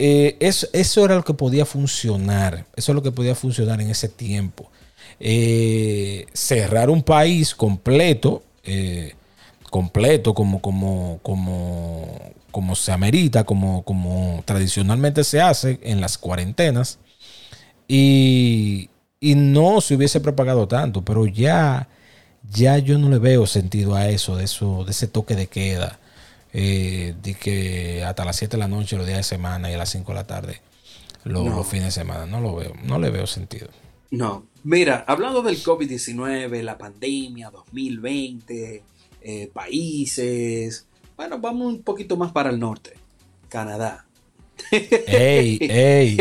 eh, 0.00 0.36
eso, 0.40 0.66
eso, 0.72 1.04
era 1.04 1.14
lo 1.14 1.24
que 1.24 1.34
podía 1.34 1.64
funcionar. 1.64 2.66
Eso 2.74 2.92
es 2.92 2.96
lo 2.96 3.02
que 3.02 3.12
podía 3.12 3.34
funcionar 3.34 3.80
en 3.80 3.90
ese 3.90 4.08
tiempo. 4.08 4.70
cerrar 6.32 6.90
un 6.90 7.02
país 7.02 7.54
completo 7.54 8.42
completo, 9.70 10.34
como, 10.34 10.60
como, 10.60 11.20
como, 11.22 12.06
como 12.50 12.74
se 12.74 12.92
amerita, 12.92 13.44
como, 13.44 13.82
como 13.84 14.42
tradicionalmente 14.44 15.24
se 15.24 15.40
hace 15.40 15.78
en 15.82 16.00
las 16.00 16.18
cuarentenas. 16.18 16.98
Y, 17.88 18.90
y 19.20 19.34
no 19.36 19.80
se 19.80 19.96
hubiese 19.96 20.20
propagado 20.20 20.68
tanto, 20.68 21.02
pero 21.02 21.26
ya, 21.26 21.88
ya 22.52 22.78
yo 22.78 22.98
no 22.98 23.08
le 23.08 23.18
veo 23.18 23.46
sentido 23.46 23.94
a 23.94 24.08
eso, 24.08 24.36
de 24.36 24.44
eso, 24.44 24.84
de 24.84 24.90
ese 24.90 25.08
toque 25.08 25.34
de 25.34 25.46
queda. 25.46 25.98
Eh, 26.52 27.14
de 27.22 27.34
que 27.34 28.02
hasta 28.04 28.24
las 28.24 28.36
7 28.36 28.56
de 28.56 28.58
la 28.58 28.68
noche, 28.68 28.96
los 28.96 29.06
días 29.06 29.18
de 29.18 29.24
semana 29.24 29.70
y 29.70 29.74
a 29.74 29.78
las 29.78 29.90
5 29.90 30.10
de 30.10 30.14
la 30.14 30.26
tarde, 30.26 30.60
los, 31.24 31.66
fines 31.66 31.86
de 31.86 31.90
semana. 31.92 32.26
No 32.26 32.40
lo 32.40 32.56
veo, 32.56 32.72
no 32.82 32.98
le 32.98 33.10
veo 33.10 33.26
sentido. 33.26 33.68
No, 34.10 34.46
mira, 34.64 35.04
hablando 35.06 35.42
del 35.42 35.62
COVID-19, 35.62 36.62
la 36.62 36.76
pandemia 36.76 37.50
2020, 37.50 38.82
eh, 39.22 39.50
países. 39.52 40.86
Bueno, 41.16 41.38
vamos 41.38 41.74
un 41.74 41.82
poquito 41.82 42.16
más 42.16 42.32
para 42.32 42.50
el 42.50 42.58
norte. 42.58 42.94
Canadá. 43.48 44.06
Ey, 44.70 45.58
ey. 45.60 46.18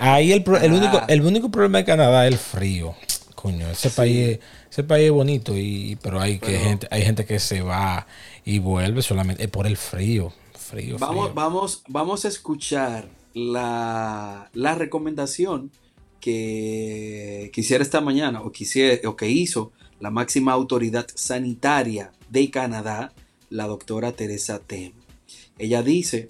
Ahí 0.00 0.32
el, 0.32 0.42
único, 0.72 1.02
el 1.06 1.22
único 1.22 1.50
problema 1.50 1.78
de 1.78 1.84
Canadá 1.84 2.26
es 2.26 2.32
el 2.32 2.38
frío. 2.38 2.94
Coño, 3.34 3.70
ese 3.70 3.90
país, 3.90 4.38
ese 4.70 4.84
país 4.84 5.06
es 5.06 5.12
bonito, 5.12 5.56
y, 5.56 5.96
pero 6.02 6.20
hay 6.20 6.38
que 6.38 6.58
gente, 6.58 6.88
hay 6.90 7.02
gente 7.02 7.24
que 7.24 7.38
se 7.38 7.60
va 7.60 8.06
y 8.44 8.58
vuelve 8.58 9.02
solamente 9.02 9.48
por 9.48 9.66
el 9.66 9.76
frío. 9.76 10.32
Frío, 10.52 10.98
vamos, 10.98 11.34
Vamos, 11.34 11.82
vamos 11.88 12.24
a 12.24 12.28
escuchar 12.28 13.08
la, 13.32 14.50
la 14.52 14.74
recomendación 14.74 15.70
que 16.20 17.50
quisiera 17.52 17.84
esta 17.84 18.00
mañana 18.00 18.40
o, 18.42 18.50
quisiera, 18.50 19.08
o 19.08 19.16
que 19.16 19.28
hizo 19.28 19.72
la 20.00 20.10
máxima 20.10 20.52
autoridad 20.52 21.06
sanitaria 21.14 22.12
de 22.30 22.50
Canadá, 22.50 23.12
la 23.50 23.66
doctora 23.66 24.12
Teresa 24.12 24.58
Tem. 24.58 24.92
Ella 25.58 25.82
dice 25.82 26.28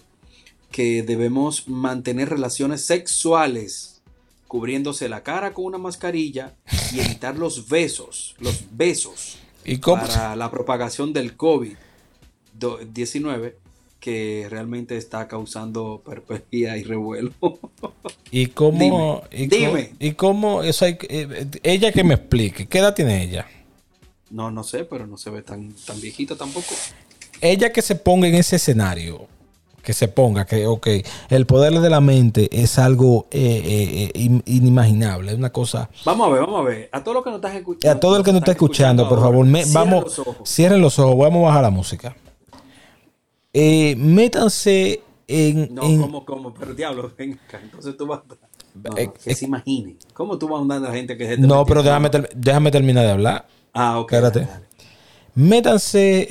que 0.70 1.02
debemos 1.02 1.68
mantener 1.68 2.28
relaciones 2.28 2.84
sexuales 2.84 4.02
cubriéndose 4.48 5.08
la 5.08 5.22
cara 5.22 5.54
con 5.54 5.64
una 5.64 5.78
mascarilla 5.78 6.54
y 6.92 7.00
evitar 7.00 7.38
los 7.38 7.68
besos, 7.68 8.34
los 8.38 8.64
besos 8.72 9.38
¿Y 9.64 9.78
para 9.78 10.36
la 10.36 10.50
propagación 10.50 11.12
del 11.12 11.36
COVID-19 12.58 13.54
que 14.04 14.46
realmente 14.50 14.98
está 14.98 15.26
causando 15.28 16.02
perplejidad 16.04 16.74
y 16.74 16.82
revuelo. 16.82 17.32
¿Y 18.30 18.48
cómo? 18.48 19.22
Dime. 19.30 19.94
¿Y 19.98 20.12
cómo? 20.12 20.62
eso 20.62 20.84
eh, 20.84 21.46
ella 21.62 21.90
que 21.90 22.04
me 22.04 22.12
explique, 22.12 22.66
¿qué 22.66 22.80
edad 22.80 22.94
tiene 22.94 23.22
ella? 23.22 23.46
No, 24.28 24.50
no 24.50 24.62
sé, 24.62 24.84
pero 24.84 25.06
no 25.06 25.16
se 25.16 25.30
ve 25.30 25.40
tan, 25.40 25.72
tan 25.86 25.98
viejita 26.02 26.36
tampoco. 26.36 26.74
Ella 27.40 27.72
que 27.72 27.80
se 27.80 27.94
ponga 27.94 28.28
en 28.28 28.34
ese 28.34 28.56
escenario, 28.56 29.26
que 29.82 29.94
se 29.94 30.08
ponga, 30.08 30.44
que, 30.44 30.66
ok, 30.66 30.86
el 31.30 31.46
poder 31.46 31.72
de 31.80 31.88
la 31.88 32.02
mente 32.02 32.50
es 32.52 32.78
algo 32.78 33.26
eh, 33.30 34.10
eh, 34.14 34.40
inimaginable, 34.44 35.32
es 35.32 35.38
una 35.38 35.50
cosa... 35.50 35.88
Vamos 36.04 36.28
a 36.28 36.30
ver, 36.30 36.40
vamos 36.42 36.60
a 36.60 36.64
ver. 36.64 36.90
A 36.92 37.02
todo 37.02 37.14
lo 37.14 37.22
que 37.24 37.30
nos 37.30 37.38
estás 37.38 37.54
escuchando. 37.54 37.96
A 37.96 38.00
todo 38.00 38.18
el 38.18 38.22
que 38.22 38.32
nos 38.32 38.40
está 38.40 38.52
escuchando, 38.52 39.08
por 39.08 39.20
favor, 39.20 39.46
vamos, 39.72 40.20
cierren 40.44 40.82
los 40.82 40.98
ojos, 40.98 41.16
vamos 41.16 41.44
a 41.44 41.46
bajar 41.46 41.62
la 41.62 41.70
música. 41.70 42.14
Eh, 43.56 43.94
métanse 43.96 45.00
en. 45.28 45.72
No, 45.72 45.84
en... 45.84 46.02
¿cómo, 46.02 46.24
cómo? 46.26 46.52
Pero 46.52 46.74
diablo, 46.74 47.12
venga, 47.18 47.38
entonces 47.62 47.96
tú 47.96 48.06
vas. 48.06 48.20
No, 48.74 48.98
eh, 48.98 49.12
que 49.22 49.34
se 49.36 49.44
imagine. 49.44 49.96
¿Cómo 50.12 50.36
tú 50.36 50.48
vas 50.48 50.60
andando 50.60 50.88
a 50.88 50.90
la 50.90 50.96
gente 50.96 51.16
que 51.16 51.28
se 51.28 51.38
No, 51.38 51.64
pero 51.64 51.84
déjame, 51.84 52.10
déjame 52.34 52.72
terminar 52.72 53.04
de 53.04 53.12
hablar. 53.12 53.46
Ah, 53.72 54.00
ok. 54.00 54.12
Espérate. 54.12 54.48
Métanse 55.36 56.28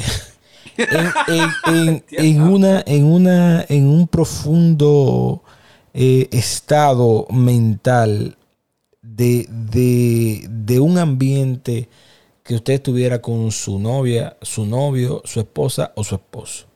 en, 0.78 2.04
en, 2.12 2.42
una, 2.42 2.84
en, 2.86 3.06
una, 3.06 3.66
en 3.70 3.88
un 3.88 4.08
profundo 4.10 5.42
eh, 5.94 6.28
estado 6.32 7.26
mental 7.30 8.38
de, 9.02 9.48
de, 9.50 10.46
de 10.50 10.80
un 10.82 10.98
ambiente 10.98 11.88
que 12.44 12.56
usted 12.56 12.74
estuviera 12.74 13.22
con 13.22 13.52
su 13.52 13.80
novia, 13.80 14.36
su 14.42 14.66
novio, 14.66 15.22
su 15.24 15.40
esposa 15.40 15.94
o 15.96 16.04
su 16.04 16.16
esposo 16.16 16.73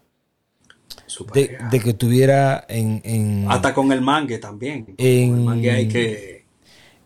de, 1.34 1.80
que 1.80 1.93
tuviera 1.93 2.65
en, 2.67 3.46
Hasta 3.50 3.74
con 3.74 3.91
el 3.91 4.02
mangue 4.02 4.38
también. 4.38 4.96
En, 4.98 5.36
el 5.36 5.41
mangue 5.41 5.72
hay 5.72 5.88
que... 5.88 6.38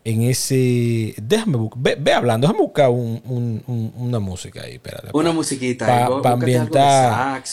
En 0.03 0.23
ese... 0.23 1.13
Déjame 1.21 1.57
buscar... 1.57 1.99
Ve, 1.99 2.13
hablando, 2.13 2.47
déjame 2.47 2.65
buscar 2.65 2.89
una 2.89 4.19
música 4.19 4.63
ahí, 4.63 4.73
espérate. 4.73 5.09
Una 5.13 5.31
musiquita. 5.31 5.85
Para 6.21 6.33
ambientar... 6.33 7.43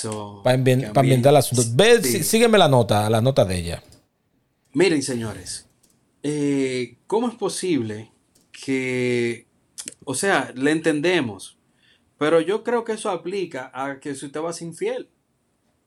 Para 0.42 0.54
ambientar 0.54 1.32
el 1.32 1.36
asunto. 1.36 1.62
Ve, 1.74 2.02
sígueme 2.02 2.56
la 2.56 2.68
nota, 2.68 3.10
la 3.10 3.20
nota 3.20 3.44
de 3.44 3.56
ella. 3.56 3.82
Miren, 4.72 5.02
señores. 5.02 5.66
Eh, 6.22 6.96
¿Cómo 7.06 7.28
es 7.28 7.34
posible 7.34 8.10
que... 8.50 9.46
O 10.04 10.14
sea, 10.14 10.50
le 10.54 10.70
entendemos. 10.70 11.58
Pero 12.16 12.40
yo 12.40 12.64
creo 12.64 12.84
que 12.84 12.92
eso 12.92 13.10
aplica 13.10 13.70
a 13.74 14.00
que 14.00 14.14
si 14.14 14.26
usted 14.26 14.40
va 14.40 14.50
a 14.50 14.54
ser 14.54 14.68
infiel 14.68 15.08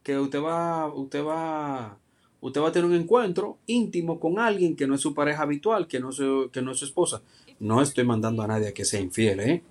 que 0.04 0.18
usted 0.18 0.42
va, 0.42 0.88
usted 0.94 1.24
va, 1.24 1.98
usted 2.40 2.62
va 2.62 2.68
a 2.70 2.72
tener 2.72 2.90
un 2.90 2.96
encuentro 2.96 3.58
íntimo 3.68 4.20
con 4.20 4.40
alguien 4.40 4.76
que 4.76 4.88
no 4.88 4.96
es 4.96 5.02
su 5.02 5.14
pareja 5.14 5.44
habitual, 5.44 5.88
que 5.88 6.00
no 6.00 6.10
es 6.10 6.16
su, 6.16 6.50
que 6.52 6.62
no 6.62 6.72
es 6.72 6.80
su 6.80 6.86
esposa. 6.86 7.22
No 7.60 7.82
estoy 7.82 8.04
mandando 8.04 8.42
a 8.42 8.48
nadie 8.48 8.70
a 8.70 8.74
que 8.74 8.86
sea 8.86 9.00
infiel, 9.00 9.40
¿eh? 9.40 9.64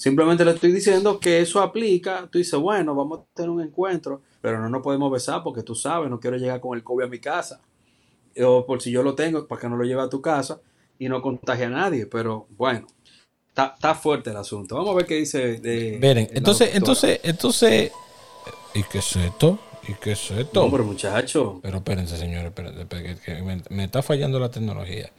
Simplemente 0.00 0.46
le 0.46 0.52
estoy 0.52 0.72
diciendo 0.72 1.20
que 1.20 1.40
eso 1.40 1.60
aplica. 1.60 2.26
Tú 2.30 2.38
dices, 2.38 2.58
bueno, 2.58 2.94
vamos 2.94 3.20
a 3.20 3.24
tener 3.34 3.50
un 3.50 3.60
encuentro, 3.60 4.22
pero 4.40 4.58
no 4.58 4.70
nos 4.70 4.82
podemos 4.82 5.12
besar 5.12 5.42
porque 5.42 5.62
tú 5.62 5.74
sabes, 5.74 6.08
no 6.08 6.18
quiero 6.18 6.38
llegar 6.38 6.58
con 6.58 6.74
el 6.74 6.82
COVID 6.82 7.04
a 7.04 7.08
mi 7.08 7.18
casa. 7.18 7.60
O 8.42 8.64
por 8.64 8.80
si 8.80 8.90
yo 8.90 9.02
lo 9.02 9.14
tengo, 9.14 9.46
para 9.46 9.60
que 9.60 9.68
no 9.68 9.76
lo 9.76 9.84
lleve 9.84 10.00
a 10.00 10.08
tu 10.08 10.22
casa 10.22 10.62
y 10.98 11.06
no 11.10 11.20
contagie 11.20 11.66
a 11.66 11.68
nadie. 11.68 12.06
Pero 12.06 12.46
bueno, 12.56 12.86
está, 13.48 13.94
fuerte 13.94 14.30
el 14.30 14.38
asunto. 14.38 14.74
Vamos 14.74 14.92
a 14.92 14.96
ver 14.96 15.04
qué 15.04 15.16
dice. 15.16 15.58
De, 15.58 15.98
Miren, 16.00 16.28
entonces, 16.32 16.74
entonces, 16.74 17.20
entonces, 17.22 17.92
¿y 18.74 18.82
qué 18.84 18.98
es 19.00 19.16
esto? 19.16 19.58
¿Y 19.90 19.94
qué 19.94 20.12
es 20.12 20.30
esto? 20.30 20.70
Pero 20.70 20.84
muchacho. 20.84 21.58
Pero 21.62 21.78
espérense, 21.78 22.16
señores, 22.16 22.52
espérense, 22.78 23.20
que 23.24 23.42
me, 23.70 23.84
está 23.84 24.02
fallando 24.02 24.38
la 24.38 24.48
tecnología. 24.48 25.10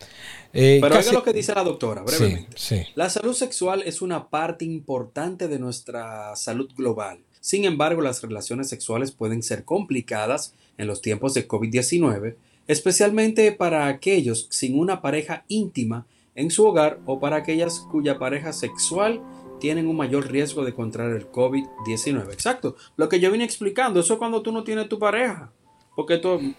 Eh, 0.53 0.79
pero 0.81 0.95
casi... 0.95 1.13
lo 1.13 1.23
que 1.23 1.33
dice 1.33 1.53
la 1.53 1.63
doctora, 1.63 2.03
brevemente. 2.03 2.55
Sí, 2.55 2.83
La 2.95 3.09
salud 3.09 3.33
sexual 3.33 3.83
es 3.85 4.01
una 4.01 4.29
parte 4.29 4.63
importante 4.63 5.49
de 5.49 5.59
nuestra 5.59 6.35
salud 6.37 6.69
global. 6.75 7.19
Sin 7.41 7.65
embargo, 7.65 8.01
las 8.01 8.21
relaciones 8.21 8.69
sexuales 8.69 9.11
pueden 9.11 9.43
ser 9.43 9.65
complicadas 9.65 10.53
en 10.77 10.87
los 10.87 11.01
tiempos 11.01 11.33
de 11.33 11.47
COVID-19, 11.47 12.35
especialmente 12.67 13.51
para 13.51 13.87
aquellos 13.87 14.47
sin 14.51 14.79
una 14.79 15.01
pareja 15.01 15.43
íntima 15.49 16.05
en 16.35 16.49
su 16.49 16.65
hogar 16.65 16.99
o 17.05 17.19
para 17.19 17.37
aquellas 17.37 17.79
cuya 17.91 18.17
pareja 18.17 18.53
sexual 18.53 19.21
tienen 19.61 19.87
un 19.87 19.95
mayor 19.95 20.29
riesgo 20.29 20.65
de 20.65 20.73
contraer 20.73 21.15
el 21.15 21.31
COVID-19. 21.31 22.33
Exacto. 22.33 22.75
Lo 22.97 23.07
que 23.07 23.19
yo 23.19 23.31
vine 23.31 23.45
explicando, 23.45 23.99
eso 23.99 24.13
es 24.13 24.19
cuando 24.19 24.41
tú 24.41 24.51
no 24.51 24.63
tienes 24.63 24.89
tu 24.89 24.99
pareja. 24.99 25.53
Porque 25.95 26.17
tú, 26.17 26.53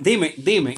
dime, 0.00 0.34
dime, 0.38 0.74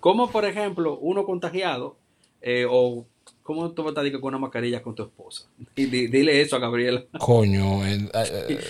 ¿cómo 0.00 0.30
por 0.30 0.46
ejemplo 0.46 0.98
uno 0.98 1.24
contagiado 1.24 1.96
eh, 2.40 2.66
o 2.68 3.06
cómo 3.42 3.70
tú 3.72 3.82
vas 3.82 3.94
a 3.96 4.12
con 4.12 4.28
una 4.28 4.38
mascarilla 4.38 4.82
con 4.82 4.94
tu 4.94 5.02
esposa? 5.02 5.46
Y 5.76 5.86
dile 5.86 6.40
eso 6.40 6.56
a 6.56 6.58
Gabriela. 6.58 7.04
Coño. 7.18 7.84
Eh, 7.86 8.08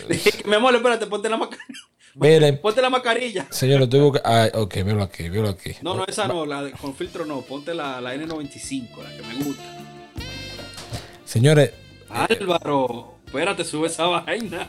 Mi 0.44 0.54
amor, 0.54 0.74
espérate, 0.74 1.06
ponte 1.06 1.28
la 1.28 1.36
mascarilla. 1.36 2.60
ponte 2.62 2.82
la 2.82 2.90
mascarilla. 2.90 3.46
Señor, 3.50 3.86
tuve 3.88 4.18
que. 4.18 4.22
Ah, 4.24 4.48
ok, 4.54 4.76
míralo 4.78 5.04
aquí, 5.04 5.30
míralo 5.30 5.50
aquí. 5.50 5.72
No, 5.82 5.94
no, 5.94 6.04
esa 6.04 6.26
no, 6.26 6.44
la 6.46 6.68
con 6.72 6.96
filtro 6.96 7.24
no. 7.24 7.42
Ponte 7.42 7.74
la, 7.74 8.00
la 8.00 8.16
N95, 8.16 9.04
la 9.04 9.16
que 9.16 9.22
me 9.22 9.44
gusta. 9.44 9.62
Señores. 11.24 11.89
Álvaro, 12.10 13.18
espérate, 13.26 13.64
sube 13.64 13.86
esa 13.86 14.06
vaina. 14.06 14.68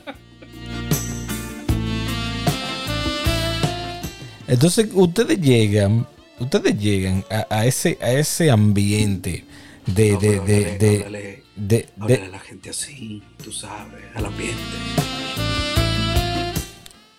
Entonces, 4.48 4.90
ustedes 4.94 5.40
llegan, 5.40 6.06
ustedes 6.40 6.78
llegan 6.78 7.24
a, 7.50 7.66
ese, 7.66 7.98
a 8.02 8.12
ese 8.12 8.52
ambiente 8.52 9.46
de, 9.86 10.18
de, 10.18 10.40
de, 10.42 11.44
de, 11.56 11.90
de, 11.96 12.28
la 12.30 12.40
gente 12.40 12.70
así, 12.70 13.24
tú 13.44 13.52
sabes, 13.52 14.04
al 14.14 14.26
ambiente. 14.26 14.62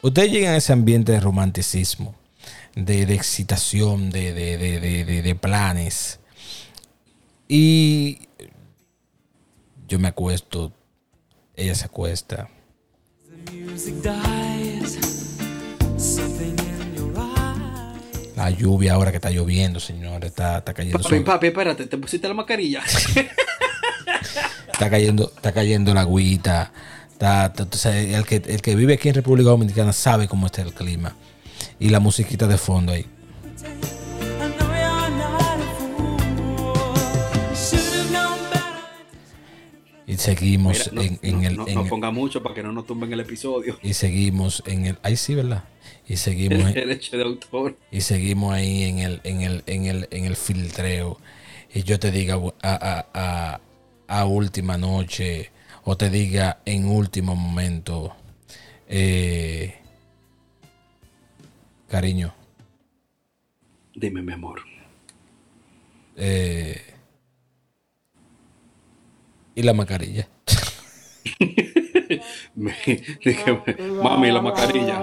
Ustedes 0.02 0.30
llegan 0.30 0.54
a 0.54 0.56
ese 0.56 0.72
ambiente 0.72 1.12
de 1.12 1.20
romanticismo, 1.20 2.14
de, 2.74 3.02
excitación, 3.14 4.10
de, 4.10 4.32
de, 4.34 5.34
planes. 5.36 6.20
Y 7.48 8.18
yo 9.88 9.98
me 9.98 10.08
acuesto, 10.08 10.72
ella 11.54 11.74
se 11.74 11.84
acuesta. 11.84 12.48
La 18.36 18.50
lluvia 18.50 18.94
ahora 18.94 19.10
que 19.10 19.18
está 19.18 19.30
lloviendo, 19.30 19.78
señor, 19.78 20.24
está, 20.24 20.58
está 20.58 20.74
cayendo. 20.74 20.98
Papi, 20.98 21.20
papi, 21.20 21.46
espérate, 21.48 21.86
¿te 21.86 21.98
pusiste 21.98 22.26
la 22.26 22.34
mascarilla? 22.34 22.82
está 24.72 24.90
cayendo, 24.90 25.32
está 25.36 25.52
cayendo 25.52 25.94
la 25.94 26.00
agüita. 26.00 26.72
el, 27.20 28.24
que, 28.24 28.42
el 28.44 28.62
que 28.62 28.74
vive 28.74 28.94
aquí 28.94 29.08
en 29.08 29.14
República 29.14 29.50
Dominicana 29.50 29.92
sabe 29.92 30.26
cómo 30.28 30.46
está 30.46 30.62
el 30.62 30.72
clima. 30.72 31.14
Y 31.78 31.90
la 31.90 32.00
musiquita 32.00 32.46
de 32.46 32.58
fondo 32.58 32.92
ahí. 32.92 33.06
Y 40.12 40.18
seguimos 40.18 40.90
en, 40.92 41.44
el. 41.44 41.56
No, 41.56 41.86
ponga 41.86 42.10
mucho 42.10 42.42
para 42.42 42.54
que 42.54 42.62
no 42.62 42.70
nos 42.70 42.86
tumben 42.86 43.10
el 43.14 43.20
episodio. 43.20 43.78
Y 43.82 43.94
seguimos 43.94 44.62
en 44.66 44.84
el. 44.84 44.98
Ahí 45.02 45.16
sí, 45.16 45.34
¿verdad? 45.34 45.64
Y 46.06 46.16
seguimos. 46.16 46.66
El 46.66 46.74
derecho 46.74 47.16
de 47.16 47.22
autor. 47.22 47.78
Y 47.90 48.02
seguimos 48.02 48.52
ahí 48.52 48.84
en 48.84 48.98
el, 48.98 49.20
en 49.24 49.40
el, 49.40 49.62
en 49.66 49.86
el, 49.86 50.08
en 50.10 50.26
el 50.26 50.36
filtreo. 50.36 51.18
Y 51.72 51.84
yo 51.84 51.98
te 51.98 52.10
diga 52.10 52.38
a, 52.62 53.06
a, 53.14 53.60
a, 54.06 54.24
última 54.26 54.76
noche. 54.76 55.50
O 55.84 55.96
te 55.96 56.10
diga 56.10 56.60
en 56.66 56.84
último 56.86 57.34
momento. 57.34 58.14
Eh, 58.88 59.74
cariño. 61.88 62.34
Dime, 63.94 64.20
mi 64.20 64.34
amor. 64.34 64.60
Eh, 66.16 66.91
y 69.54 69.62
la 69.62 69.72
mascarilla. 69.72 70.28
mami, 74.02 74.30
la 74.30 74.40
mascarilla. 74.40 75.00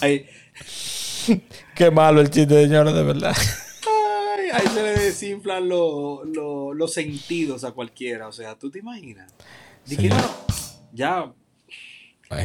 Qué 1.74 1.90
malo 1.90 2.20
el 2.20 2.30
chiste, 2.30 2.62
señores, 2.62 2.94
de 2.94 3.02
verdad. 3.02 3.34
ahí 4.52 4.66
se 4.68 4.82
le 4.82 4.98
desinflan 4.98 5.68
los 5.68 6.92
sentidos 6.92 7.64
a 7.64 7.72
cualquiera. 7.72 8.28
O 8.28 8.32
sea, 8.32 8.54
¿tú 8.54 8.70
te 8.70 8.78
imaginas? 8.78 9.32
ya 10.92 11.32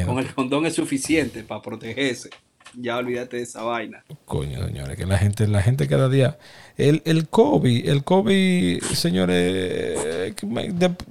con 0.06 0.20
el 0.20 0.34
condón 0.34 0.66
es 0.66 0.76
suficiente 0.76 1.44
para 1.44 1.62
protegerse 1.62 2.30
ya 2.76 2.98
olvídate 2.98 3.38
de 3.38 3.44
esa 3.44 3.64
vaina. 3.64 4.04
Coño, 4.26 4.66
señores, 4.66 4.98
que 4.98 5.06
la 5.06 5.18
gente, 5.18 5.48
la 5.48 5.62
gente 5.62 5.88
cada 5.88 6.10
día. 6.10 6.38
El, 6.78 7.02
el 7.06 7.28
COVID, 7.30 7.88
el 7.88 8.04
COVID, 8.04 8.84
señores, 8.84 10.36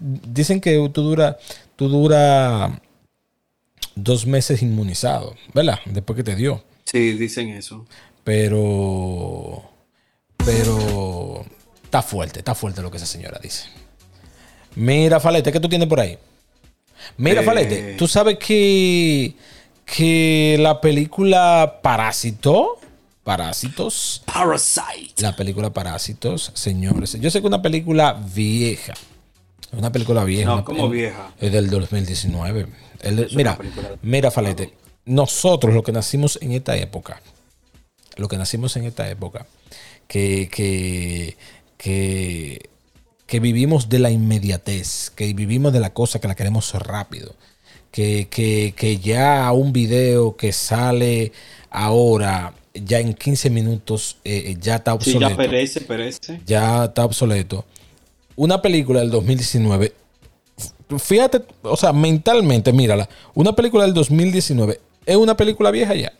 dicen 0.00 0.60
que 0.60 0.74
tú 0.92 1.02
dura, 1.02 1.38
tú 1.76 1.88
dura 1.88 2.80
dos 3.94 4.26
meses 4.26 4.62
inmunizado, 4.62 5.36
¿verdad? 5.54 5.78
Después 5.86 6.16
que 6.16 6.24
te 6.24 6.36
dio. 6.36 6.64
Sí, 6.84 7.12
dicen 7.12 7.50
eso. 7.50 7.86
Pero, 8.24 9.62
pero 10.44 11.44
está 11.84 12.02
fuerte, 12.02 12.40
está 12.40 12.54
fuerte 12.54 12.82
lo 12.82 12.90
que 12.90 12.96
esa 12.96 13.06
señora 13.06 13.38
dice. 13.42 13.64
Mira, 14.74 15.20
Falete, 15.20 15.52
¿qué 15.52 15.60
tú 15.60 15.68
tienes 15.68 15.88
por 15.88 16.00
ahí? 16.00 16.18
Mira, 17.16 17.42
Falete, 17.42 17.94
tú 17.98 18.06
sabes 18.06 18.38
que 18.38 19.34
que 19.92 20.56
la 20.58 20.80
película 20.80 21.80
Parásito, 21.82 22.78
Parásitos. 23.24 24.22
Parasite. 24.24 25.20
La 25.20 25.36
película 25.36 25.70
Parásitos, 25.70 26.50
señores. 26.54 27.12
Yo 27.20 27.30
sé 27.30 27.40
que 27.40 27.46
es 27.46 27.48
una 27.48 27.60
película 27.60 28.18
vieja. 28.34 28.94
Una 29.70 29.92
película 29.92 30.24
vieja. 30.24 30.56
No, 30.56 30.64
como 30.64 30.88
vieja. 30.88 31.34
Es 31.38 31.52
del 31.52 31.68
2019. 31.68 32.68
mira, 33.34 33.58
mira, 34.00 34.30
Falete. 34.30 34.72
Nosotros, 35.04 35.74
los 35.74 35.82
que 35.82 35.92
nacimos 35.92 36.38
en 36.40 36.52
esta 36.52 36.74
época, 36.76 37.20
los 38.16 38.28
que 38.28 38.38
nacimos 38.38 38.74
en 38.76 38.86
esta 38.86 39.10
época, 39.10 39.46
que, 40.08 40.48
que, 40.50 41.36
que, 41.76 42.70
que 43.26 43.40
vivimos 43.40 43.90
de 43.90 43.98
la 43.98 44.10
inmediatez, 44.10 45.10
que 45.10 45.30
vivimos 45.34 45.70
de 45.74 45.80
la 45.80 45.92
cosa 45.92 46.18
que 46.18 46.28
la 46.28 46.34
queremos 46.34 46.72
rápido 46.72 47.34
que, 47.92 48.98
ya 49.02 49.52
un 49.52 49.72
video 49.72 50.36
que 50.36 50.52
sale 50.52 51.32
ahora, 51.70 52.54
ya 52.74 53.00
en 53.00 53.14
15 53.14 53.50
minutos, 53.50 54.16
eh, 54.24 54.44
eh, 54.46 54.56
ya 54.60 54.76
está 54.76 54.94
obsoleto. 54.94 55.30
ya 55.30 55.36
perece, 55.36 55.80
perece. 55.82 56.40
Ya 56.46 56.84
está 56.86 57.04
obsoleto. 57.04 57.64
Una 58.34 58.62
película 58.62 59.00
del 59.00 59.10
2019, 59.10 59.92
fíjate, 60.98 61.42
o 61.62 61.76
sea, 61.76 61.92
mentalmente, 61.92 62.72
mírala. 62.72 63.08
Una 63.34 63.52
película 63.54 63.84
del 63.84 63.94
2019 63.94 64.80
es 65.04 65.16
una 65.16 65.36
película 65.36 65.70
vieja 65.70 65.94
ya. 65.94 66.12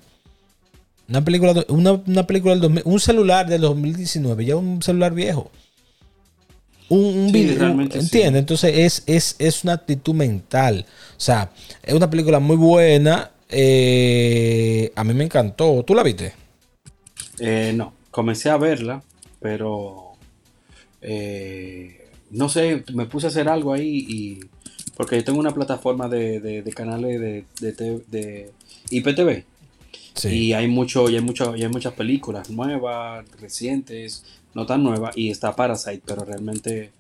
Una 1.09 1.25
película, 1.25 1.65
una, 1.69 2.27
película 2.27 2.57
del 2.57 2.83
un 2.85 3.01
celular 3.01 3.47
del 3.49 3.63
2019, 3.63 4.45
ya 4.45 4.57
un 4.57 4.83
celular 4.83 5.15
viejo 5.15 5.51
un, 6.93 7.33
video. 7.33 7.71
¿Entiendes? 7.81 8.41
Entonces 8.41 9.05
es, 9.07 9.35
es, 9.39 9.65
una 9.65 9.75
actitud 9.75 10.15
mental. 10.15 10.85
O 11.17 11.21
sea, 11.21 11.51
es 11.83 11.95
una 11.95 12.11
película 12.11 12.39
muy 12.39 12.57
buena. 12.57 13.31
Eh, 13.49 14.93
a 14.95 15.05
mí 15.05 15.15
me 15.15 15.25
encantó. 15.25 15.83
¿Tú 15.85 15.95
la 15.95 16.03
viste? 16.03 16.35
Eh, 17.39 17.73
no, 17.75 17.95
comencé 18.11 18.51
a 18.51 18.57
verla, 18.57 19.03
pero 19.41 20.13
eh, 21.01 22.09
no 22.31 22.49
sé, 22.49 22.85
me 22.93 23.07
puse 23.07 23.27
a 23.27 23.31
hacer 23.31 23.49
algo 23.49 23.73
ahí 23.73 24.07
y 24.09 24.41
porque 24.97 25.17
yo 25.17 25.25
tengo 25.25 25.41
una 25.41 25.53
plataforma 25.53 26.09
de, 26.09 26.63
canales 26.77 27.21
de, 27.21 27.45
de, 28.09 28.53
IPTV. 28.91 29.45
Y 30.25 30.53
hay 30.53 30.69
mucho, 30.69 31.09
y 31.09 31.15
hay 31.15 31.23
mucho, 31.23 31.57
y 31.57 31.63
hay 31.63 31.71
muchas 31.71 31.95
películas 31.95 32.51
nuevas, 32.51 33.25
recientes, 33.41 34.25
no 34.55 34.67
tan 34.67 34.83
nueva, 34.83 35.11
y 35.15 35.31
está 35.31 35.55
Parasite, 35.55 36.03
pero 36.05 36.25
realmente 36.25 36.91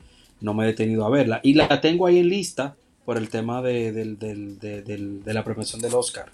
no 0.41 0.55
me 0.55 0.65
he 0.65 0.67
detenido 0.69 1.07
a 1.07 1.11
verla. 1.11 1.41
Y 1.43 1.55
la 1.55 1.81
tengo 1.81 2.07
ahí 2.07 2.19
en 2.19 2.29
lista 2.29 2.75
por 3.05 3.17
el 3.17 3.29
tema 3.29 3.63
de, 3.63 3.93
la 5.25 5.45
premiación 5.45 5.81
del 5.81 5.95
Oscar. 5.95 6.27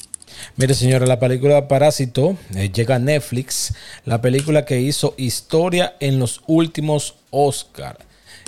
Mire, 0.56 0.74
señora, 0.74 1.06
la 1.06 1.18
película 1.18 1.68
Parásito 1.68 2.36
eh, 2.54 2.70
llega 2.70 2.96
a 2.96 2.98
Netflix, 2.98 3.74
la 4.04 4.20
película 4.20 4.64
que 4.64 4.80
hizo 4.80 5.14
historia 5.16 5.96
en 6.00 6.18
los 6.18 6.42
últimos 6.46 7.16
Oscar. 7.30 7.98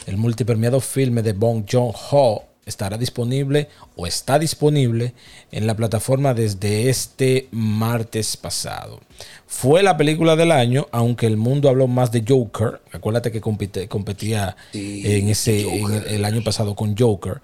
El 0.06 0.16
multipremiado 0.16 0.80
filme 0.80 1.22
de 1.22 1.32
Bong 1.32 1.64
Joon-ho 1.70 2.49
estará 2.70 2.96
disponible 2.96 3.68
o 3.96 4.06
está 4.06 4.38
disponible 4.38 5.12
en 5.52 5.66
la 5.66 5.76
plataforma 5.76 6.32
desde 6.32 6.88
este 6.88 7.48
martes 7.50 8.36
pasado. 8.36 9.00
Fue 9.46 9.82
la 9.82 9.96
película 9.96 10.36
del 10.36 10.52
año, 10.52 10.86
aunque 10.92 11.26
el 11.26 11.36
mundo 11.36 11.68
habló 11.68 11.88
más 11.88 12.12
de 12.12 12.24
Joker. 12.26 12.80
Acuérdate 12.92 13.32
que 13.32 13.40
competía 13.40 14.56
en 14.72 15.28
ese 15.28 15.66
el, 16.08 16.24
año 16.24 16.42
pasado 16.42 16.74
con 16.74 16.96
Joker. 16.96 17.40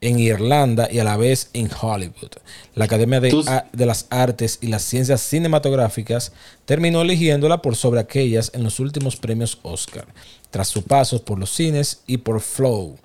en 0.00 0.20
Irlanda 0.20 0.88
y 0.90 1.00
a 1.00 1.04
la 1.04 1.16
vez 1.16 1.50
en 1.52 1.68
Hollywood. 1.68 2.30
La 2.76 2.84
Academia 2.84 3.18
de, 3.20 3.34
de, 3.72 3.86
las 3.86 4.06
Artes 4.10 4.58
y 4.62 4.68
las 4.68 4.82
Ciencias 4.82 5.20
Cinematográficas 5.20 6.32
terminó 6.64 7.02
eligiéndola 7.02 7.60
por 7.60 7.74
sobre 7.74 7.98
aquellas 7.98 8.52
en 8.54 8.62
los 8.62 8.78
últimos 8.78 9.16
premios 9.16 9.58
Oscar, 9.62 10.06
tras 10.52 10.68
su 10.68 10.84
paso 10.84 11.24
por 11.24 11.40
los 11.40 11.50
cines 11.50 12.02
y 12.06 12.18
por 12.18 12.40
Flow. 12.40 12.96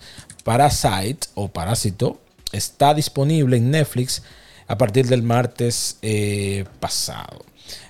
Parasite 0.43 1.27
o 1.35 1.47
Parásito 1.47 2.19
está 2.51 2.93
disponible 2.93 3.57
en 3.57 3.71
Netflix 3.71 4.23
a 4.67 4.77
partir 4.77 5.07
del 5.07 5.23
martes 5.23 5.97
eh, 6.01 6.65
pasado. 6.79 7.45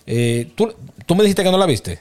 Eh, 0.06 0.52
¿tú, 0.56 0.74
¿tú, 1.06 1.16
me 1.16 1.24
dijiste 1.24 1.44
que 1.44 1.52
no 1.52 1.58
la 1.58 1.66
viste? 1.66 2.00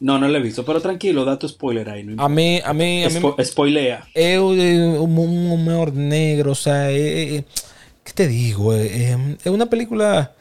No, 0.00 0.18
no 0.18 0.28
la 0.28 0.38
he 0.38 0.42
visto, 0.42 0.64
pero 0.64 0.80
tranquilo, 0.80 1.24
da 1.24 1.38
tu 1.38 1.48
spoiler 1.48 1.88
ahí. 1.88 2.00
a 2.16 2.28
mí, 2.28 2.60
a 2.64 2.72
mí, 2.72 3.04
a 3.04 3.08
mí 3.08 3.44
spoilea. 3.44 4.08
Es 4.14 4.38
un, 4.38 5.18
humor 5.18 5.92
negro, 5.92 6.52
o 6.52 6.54
sea, 6.54 6.88
¿qué 6.88 7.44
te 8.14 8.26
digo? 8.26 8.74
es 8.74 9.46
una 9.46 9.66
película, 9.66 10.34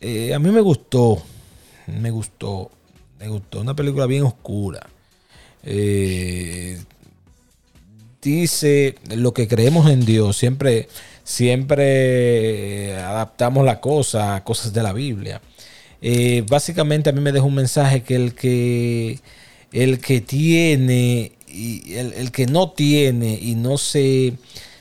a 0.00 0.38
mí 0.38 0.50
me 0.50 0.60
gustó, 0.60 1.22
me 1.86 2.10
gustó, 2.10 2.70
me 3.18 3.28
gustó, 3.28 3.60
una 3.60 3.74
película 3.74 4.06
bien 4.06 4.24
oscura. 4.24 4.86
Dice 8.22 8.94
lo 9.14 9.34
que 9.34 9.48
creemos 9.48 9.90
en 9.90 10.04
Dios, 10.04 10.36
siempre, 10.36 10.88
siempre 11.24 12.94
adaptamos 12.96 13.64
la 13.64 13.80
cosa 13.80 14.36
a 14.36 14.44
cosas 14.44 14.72
de 14.72 14.82
la 14.82 14.92
Biblia. 14.92 15.40
Eh, 16.00 16.44
básicamente 16.48 17.10
a 17.10 17.12
mí 17.12 17.20
me 17.20 17.32
deja 17.32 17.44
un 17.44 17.54
mensaje 17.54 18.02
que 18.02 18.16
el 18.16 18.34
que, 18.34 19.20
el 19.72 19.98
que 20.00 20.20
tiene 20.20 21.32
y 21.48 21.94
el, 21.94 22.32
que 22.32 22.46
no 22.46 22.70
tiene 22.70 23.38
y 23.40 23.54
no 23.54 23.78
se, 23.78 24.34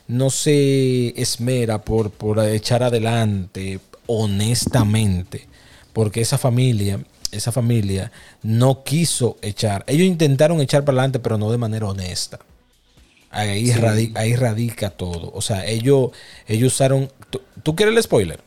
no 0.08 0.30
se 0.30 1.22
esmera 1.22 1.82
por, 1.82 2.12
por 2.12 2.40
echar 2.40 2.82
adelante 2.82 3.80
honestamente, 4.08 5.48
porque 5.94 6.22
esa 6.22 6.38
familia, 6.38 7.00
esa 7.32 7.52
familia 7.52 8.12
no 8.44 8.84
quiso 8.84 9.38
echar. 9.42 9.84
Ellos 9.88 10.08
intentaron 10.08 10.60
echar 10.60 10.84
para 10.84 10.98
adelante, 10.98 11.20
pero 11.20 11.38
no 11.38 11.52
de 11.52 11.58
manera 11.58 11.88
honesta. 11.88 12.40
Ahí, 13.32 13.72
radica, 13.72 14.20
ahí 14.20 14.36
radica 14.36 14.90
todo. 14.90 15.32
O 15.34 15.42
sea, 15.42 15.66
ellos, 15.66 16.12
ellos 16.48 16.74
usaron. 16.74 17.10
¿Tú 17.64 17.76
quieres 17.76 17.96
el 17.96 18.04
spoiler? 18.04 18.42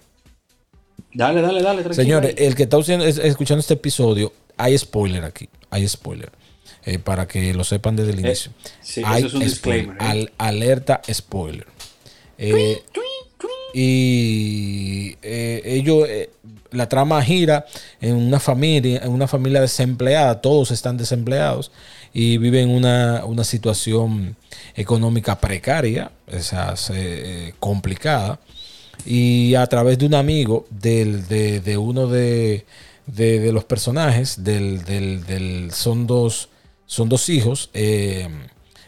Dale, 1.15 1.41
dale, 1.41 1.63
dale. 1.63 1.83
Tranquilo 1.83 1.95
Señores, 1.95 2.35
el 2.37 2.55
que 2.55 2.65
está 2.65 2.79
escuchando 2.79 3.61
este 3.61 3.75
episodio, 3.75 4.33
hay 4.59 4.77
spoiler 4.77 5.25
aquí. 5.25 5.49
Hay 5.71 5.89
spoiler. 5.89 6.31
Eh, 6.85 6.99
para 6.99 7.27
que 7.27 7.55
lo 7.55 7.65
sepan 7.65 7.97
desde 7.97 8.11
el 8.13 8.19
eh, 8.19 8.23
inicio. 8.23 8.53
sí, 8.83 9.01
eso 9.01 9.27
es 9.27 9.35
un 9.35 9.41
disclaimer. 9.41 9.97
¿eh? 9.99 10.31
alerta 10.37 11.01
spoiler. 11.11 11.67
y 13.73 15.17
ellos, 15.23 16.07
la 16.73 16.89
trama 16.91 17.23
gira 17.23 17.65
en 18.03 18.17
una 18.17 18.39
familia, 18.39 19.01
en 19.03 19.13
una 19.13 19.27
familia 19.27 19.63
desempleada, 19.63 20.43
todos 20.43 20.71
están 20.73 20.99
desempleados 20.99 21.73
y 22.13 22.37
viven 22.37 22.69
una, 22.69 23.25
una 23.25 23.45
situación 23.45 24.37
económica 24.75 25.39
precaria, 25.39 26.11
esa, 26.27 26.75
complicada 27.59 28.39
y 29.07 29.55
a 29.55 29.67
través 29.67 29.99
de 29.99 30.07
un 30.07 30.15
amigo 30.15 30.67
del, 30.71 31.27
de, 31.29 31.77
uno 31.79 32.07
de, 32.07 32.65
los 33.53 33.65
personajes, 33.65 34.43
del, 34.43 35.71
son, 35.73 36.07
dos, 36.07 36.49
son 36.87 37.09
dos 37.09 37.29
hijos, 37.29 37.71
eh, 37.75 38.29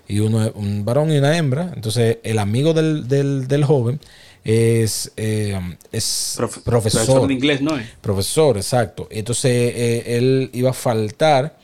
y 0.09 0.20
uno 0.20 0.53
un 0.55 0.85
varón 0.85 1.12
y 1.12 1.18
una 1.18 1.37
hembra. 1.37 1.72
Entonces, 1.75 2.18
el 2.22 2.38
amigo 2.38 2.72
del, 2.72 3.64
joven 3.64 4.01
es, 4.44 5.12
eh, 5.16 5.59
es 5.92 6.38
profesor. 6.64 7.27
de 7.27 7.35
inglés, 7.35 7.61
¿no? 7.61 7.72
Profesor, 8.01 8.57
exacto. 8.57 9.09
Entonces, 9.11 9.53
eh, 9.53 10.16
él 10.16 10.51
iba 10.53 10.70
a 10.70 10.75
faltar 10.75 11.59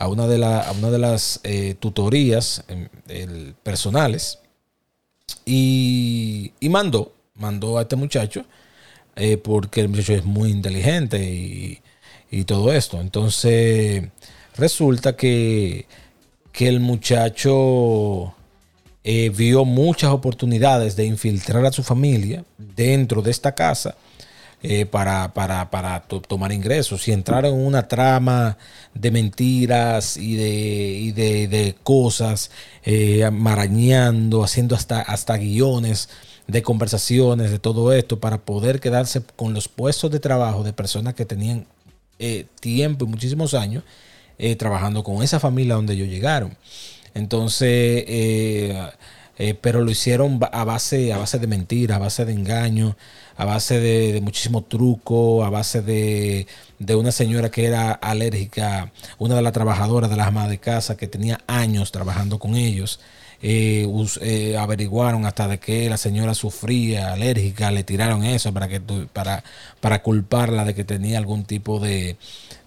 a 0.00 0.08
una 0.08 0.26
de, 0.26 0.38
la, 0.38 0.72
una 0.76 0.90
de 0.90 0.98
las 0.98 1.40
tutorías 1.78 2.64
personales 3.62 4.40
y, 5.44 6.52
y 6.58 6.68
mandó 6.68 7.12
mandó 7.40 7.78
a 7.78 7.82
este 7.82 7.96
muchacho 7.96 8.44
eh, 9.16 9.36
porque 9.36 9.80
el 9.80 9.88
muchacho 9.88 10.14
es 10.14 10.24
muy 10.24 10.50
inteligente 10.50 11.22
y, 11.22 11.82
todo 12.46 12.72
esto. 12.72 13.00
Entonces 13.00 14.04
resulta 14.56 15.16
que, 15.16 15.86
que 16.52 16.68
el 16.68 16.78
muchacho 16.78 18.34
eh, 19.02 19.30
vio 19.30 19.64
muchas 19.64 20.10
oportunidades 20.10 20.94
de 20.94 21.06
infiltrar 21.06 21.66
a 21.66 21.72
su 21.72 21.82
familia 21.82 22.44
dentro 22.56 23.20
de 23.20 23.32
esta 23.32 23.52
casa. 23.52 23.96
Eh, 24.62 24.84
para, 24.84 25.32
para, 25.32 26.02
tomar 26.28 26.52
ingresos 26.52 27.08
y 27.08 27.12
entrar 27.12 27.46
en 27.46 27.54
una 27.54 27.88
trama 27.88 28.58
de 28.92 29.10
mentiras 29.10 30.18
y 30.18 30.34
de, 30.36 31.12
de, 31.14 31.48
de 31.48 31.76
cosas, 31.82 32.50
marañando, 33.32 34.44
haciendo 34.44 34.74
hasta, 34.74 35.00
hasta 35.00 35.38
guiones 35.38 36.10
de 36.50 36.62
conversaciones, 36.62 37.50
de 37.50 37.58
todo 37.58 37.92
esto, 37.92 38.20
para 38.20 38.38
poder 38.38 38.80
quedarse 38.80 39.22
con 39.36 39.54
los 39.54 39.68
puestos 39.68 40.10
de 40.10 40.20
trabajo 40.20 40.62
de 40.62 40.72
personas 40.72 41.14
que 41.14 41.24
tenían 41.24 41.66
eh, 42.18 42.46
tiempo 42.60 43.04
y 43.04 43.08
muchísimos 43.08 43.54
años 43.54 43.84
eh, 44.38 44.56
trabajando 44.56 45.02
con 45.02 45.22
esa 45.22 45.40
familia 45.40 45.74
donde 45.76 45.94
ellos 45.94 46.08
llegaron. 46.08 46.56
Entonces, 47.14 48.04
eh, 49.42 49.54
pero 49.54 49.80
lo 49.80 49.90
hicieron 49.90 50.38
a 50.52 50.64
base, 50.64 51.14
a 51.14 51.16
base 51.16 51.38
de 51.38 51.46
mentiras, 51.46 51.96
a 51.96 51.98
base 51.98 52.26
de 52.26 52.34
engaño, 52.34 52.94
a 53.38 53.46
base 53.46 53.80
de, 53.80 54.20
muchísimo 54.20 54.62
truco, 54.64 55.44
a 55.44 55.48
base 55.48 55.80
de, 55.80 56.46
de, 56.78 56.94
una 56.94 57.10
señora 57.10 57.50
que 57.50 57.64
era 57.64 57.92
alérgica, 57.92 58.92
una 59.16 59.36
de 59.36 59.40
las 59.40 59.54
trabajadoras 59.54 60.10
de 60.10 60.16
las 60.16 60.26
amas 60.26 60.50
de 60.50 60.58
casa 60.58 60.98
que 60.98 61.08
tenía 61.08 61.40
años 61.46 61.90
trabajando 61.90 62.38
con 62.38 62.54
ellos. 62.54 63.00
Eh, 63.42 63.88
eh, 64.20 64.58
averiguaron 64.58 65.24
hasta 65.24 65.48
de 65.48 65.58
que 65.58 65.88
la 65.88 65.96
señora 65.96 66.34
sufría 66.34 67.14
alérgica, 67.14 67.70
le 67.70 67.82
tiraron 67.82 68.24
eso 68.24 68.52
para 68.52 68.68
que 68.68 68.80
para, 68.80 69.42
para 69.80 70.02
culparla 70.02 70.66
de 70.66 70.74
que 70.74 70.84
tenía 70.84 71.16
algún 71.16 71.44
tipo 71.44 71.80
de, 71.80 72.18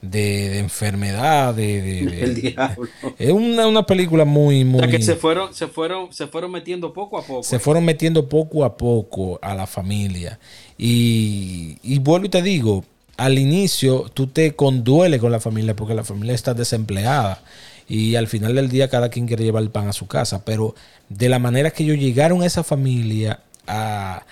de, 0.03 0.59
enfermedad. 0.59 1.53
De, 1.53 1.99
El 2.21 2.35
diablo. 2.41 2.87
Es 3.17 3.31
una, 3.31 3.67
una, 3.67 3.85
película 3.85 4.25
muy, 4.25 4.63
muy. 4.63 4.87
que 4.89 5.01
se 5.01 5.15
fueron, 5.15 5.53
se 5.53 5.67
fueron, 5.67 6.13
se 6.13 6.27
fueron 6.27 6.51
metiendo 6.51 6.93
poco 6.93 7.17
a 7.17 7.23
poco. 7.23 7.43
Se 7.43 7.59
fueron 7.59 7.85
metiendo 7.85 8.27
poco 8.29 8.65
a 8.65 8.77
poco 8.77 9.39
a 9.41 9.55
la 9.55 9.65
familia. 9.65 10.39
Y, 10.77 11.77
y 11.81 11.99
vuelvo 11.99 12.25
y 12.25 12.29
te 12.29 12.41
digo, 12.41 12.83
al 13.17 13.39
inicio 13.39 14.09
tú 14.13 14.27
te 14.27 14.55
conduele 14.55 15.19
con 15.19 15.31
la 15.31 15.39
familia 15.39 15.75
porque 15.75 15.93
la 15.93 16.03
familia 16.03 16.35
está 16.35 16.53
desempleada 16.53 17.41
y 17.87 18.15
al 18.15 18.27
final 18.27 18.55
del 18.55 18.69
día 18.69 18.89
cada 18.89 19.09
quien 19.09 19.27
quiere 19.27 19.43
llevar 19.43 19.63
el 19.63 19.69
pan 19.69 19.87
a 19.87 19.93
su 19.93 20.07
casa, 20.07 20.43
pero 20.45 20.75
de 21.09 21.29
la 21.29 21.39
manera 21.39 21.71
que 21.71 21.83
ellos 21.83 21.97
llegaron 21.97 22.41
a 22.41 22.45
esa 22.45 22.63
familia 22.63 23.41
a, 23.67 24.23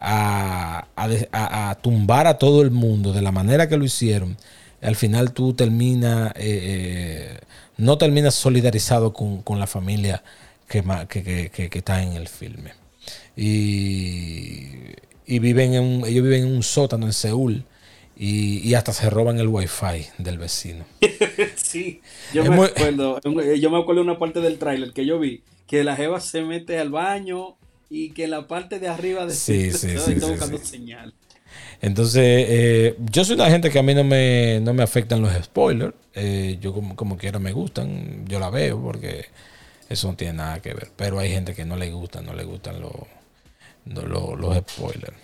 a, 0.00 1.78
tumbar 1.82 2.26
a 2.26 2.38
todo 2.38 2.62
el 2.62 2.70
mundo, 2.70 3.12
de 3.12 3.22
la 3.22 3.32
manera 3.32 3.68
que 3.68 3.76
lo 3.76 3.84
hicieron, 3.84 4.36
al 4.80 4.96
final 4.96 5.32
tú 5.32 5.54
terminas, 5.54 6.32
eh, 6.36 6.38
eh, 6.38 7.38
no 7.76 7.98
terminas 7.98 8.34
solidarizado 8.34 9.12
con, 9.12 9.58
la 9.58 9.66
familia 9.66 10.22
que, 10.68 10.82
que, 11.50 11.70
está 11.72 12.02
en 12.02 12.12
el 12.12 12.28
filme. 12.28 12.72
Y, 13.36 14.68
y 15.26 15.38
viven 15.38 15.74
en 15.74 16.04
ellos 16.04 16.24
viven 16.24 16.42
en 16.42 16.54
un 16.54 16.62
sótano 16.62 17.06
en 17.06 17.12
Seúl 17.12 17.64
y, 18.22 18.74
hasta 18.74 18.92
se 18.92 19.08
roban 19.08 19.38
el 19.38 19.48
wifi 19.48 20.06
del 20.18 20.36
vecino. 20.36 20.84
sí, 21.56 22.02
yo 22.34 22.44
me, 22.44 22.64
acuerdo, 22.66 23.18
yo 23.22 23.70
me 23.70 23.78
acuerdo 23.78 24.02
de 24.02 24.10
una 24.10 24.18
parte 24.18 24.40
del 24.40 24.58
tráiler 24.58 24.92
que 24.92 25.06
yo 25.06 25.18
vi, 25.18 25.42
que 25.66 25.84
la 25.84 25.96
jeva 25.96 26.20
se 26.20 26.42
mete 26.42 26.78
al 26.78 26.90
baño 26.90 27.56
y 27.88 28.10
que 28.10 28.28
la 28.28 28.46
parte 28.46 28.78
de 28.78 28.88
arriba 28.88 29.24
de 29.24 29.32
sí, 29.32 29.72
sí, 29.72 29.96
sí, 29.98 30.12
está 30.12 30.26
buscando 30.26 30.58
señal. 30.58 31.14
Entonces, 31.82 32.46
eh, 32.48 32.96
yo 33.10 33.24
soy 33.24 33.36
una 33.36 33.50
gente 33.50 33.70
que 33.70 33.78
a 33.78 33.82
mí 33.82 33.94
no 33.94 34.04
me, 34.04 34.60
no 34.60 34.74
me 34.74 34.82
afectan 34.82 35.22
los 35.22 35.32
spoilers. 35.32 35.94
Eh, 36.14 36.58
yo 36.60 36.74
como, 36.74 36.94
como 36.94 37.16
quiera 37.16 37.38
me 37.38 37.52
gustan, 37.52 38.26
yo 38.26 38.38
la 38.38 38.50
veo 38.50 38.82
porque 38.82 39.26
eso 39.88 40.08
no 40.08 40.16
tiene 40.16 40.34
nada 40.34 40.60
que 40.60 40.74
ver. 40.74 40.90
Pero 40.94 41.18
hay 41.18 41.30
gente 41.30 41.54
que 41.54 41.64
no 41.64 41.76
le 41.76 41.90
gusta, 41.90 42.20
no 42.20 42.34
le 42.34 42.44
gustan 42.44 42.80
los, 42.80 42.92
los, 43.86 44.38
los 44.38 44.56
spoilers. 44.58 45.16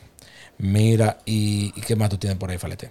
Mira, 0.58 1.18
¿y, 1.26 1.72
qué 1.72 1.96
más 1.96 2.08
tú 2.08 2.16
tienes 2.16 2.38
por 2.38 2.50
ahí, 2.50 2.58
Falete? 2.58 2.90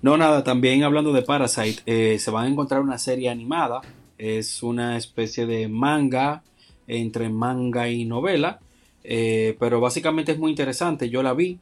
No, 0.00 0.16
nada, 0.16 0.44
también 0.44 0.84
hablando 0.84 1.12
de 1.12 1.22
Parasite, 1.22 1.82
eh, 1.86 2.18
se 2.18 2.30
van 2.30 2.46
a 2.46 2.48
encontrar 2.48 2.80
una 2.80 2.98
serie 2.98 3.28
animada. 3.28 3.80
Es 4.16 4.62
una 4.62 4.96
especie 4.96 5.46
de 5.46 5.68
manga, 5.68 6.42
entre 6.86 7.28
manga 7.28 7.88
y 7.88 8.04
novela. 8.04 8.60
Eh, 9.02 9.56
pero 9.58 9.80
básicamente 9.80 10.32
es 10.32 10.38
muy 10.38 10.50
interesante. 10.50 11.10
Yo 11.10 11.22
la 11.22 11.34
vi 11.34 11.58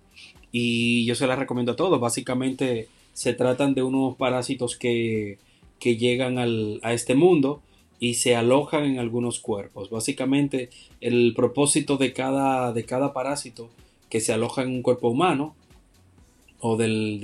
y 0.59 1.05
yo 1.05 1.15
se 1.15 1.27
la 1.27 1.37
recomiendo 1.37 1.73
a 1.73 1.77
todos. 1.77 2.01
Básicamente 2.01 2.89
se 3.13 3.35
tratan 3.35 3.75
de 3.75 3.83
unos 3.83 4.17
parásitos 4.17 4.79
que, 4.79 5.37
que 5.79 5.99
llegan 5.99 6.39
al, 6.39 6.81
a 6.83 6.95
este 6.95 7.15
mundo 7.15 7.61
y 8.01 8.15
se 8.15 8.35
alojan 8.37 8.85
en 8.85 8.99
algunos 8.99 9.39
cuerpos. 9.39 9.91
Básicamente, 9.91 10.71
el 11.03 11.35
propósito 11.37 11.99
de 11.99 12.15
cada, 12.15 12.73
de 12.73 12.87
cada 12.87 13.13
parásito 13.13 13.69
que 14.09 14.21
se 14.21 14.33
aloja 14.33 14.63
en 14.63 14.71
un 14.71 14.81
cuerpo 14.81 15.11
humano 15.11 15.55
o 16.61 16.79
del, 16.79 17.21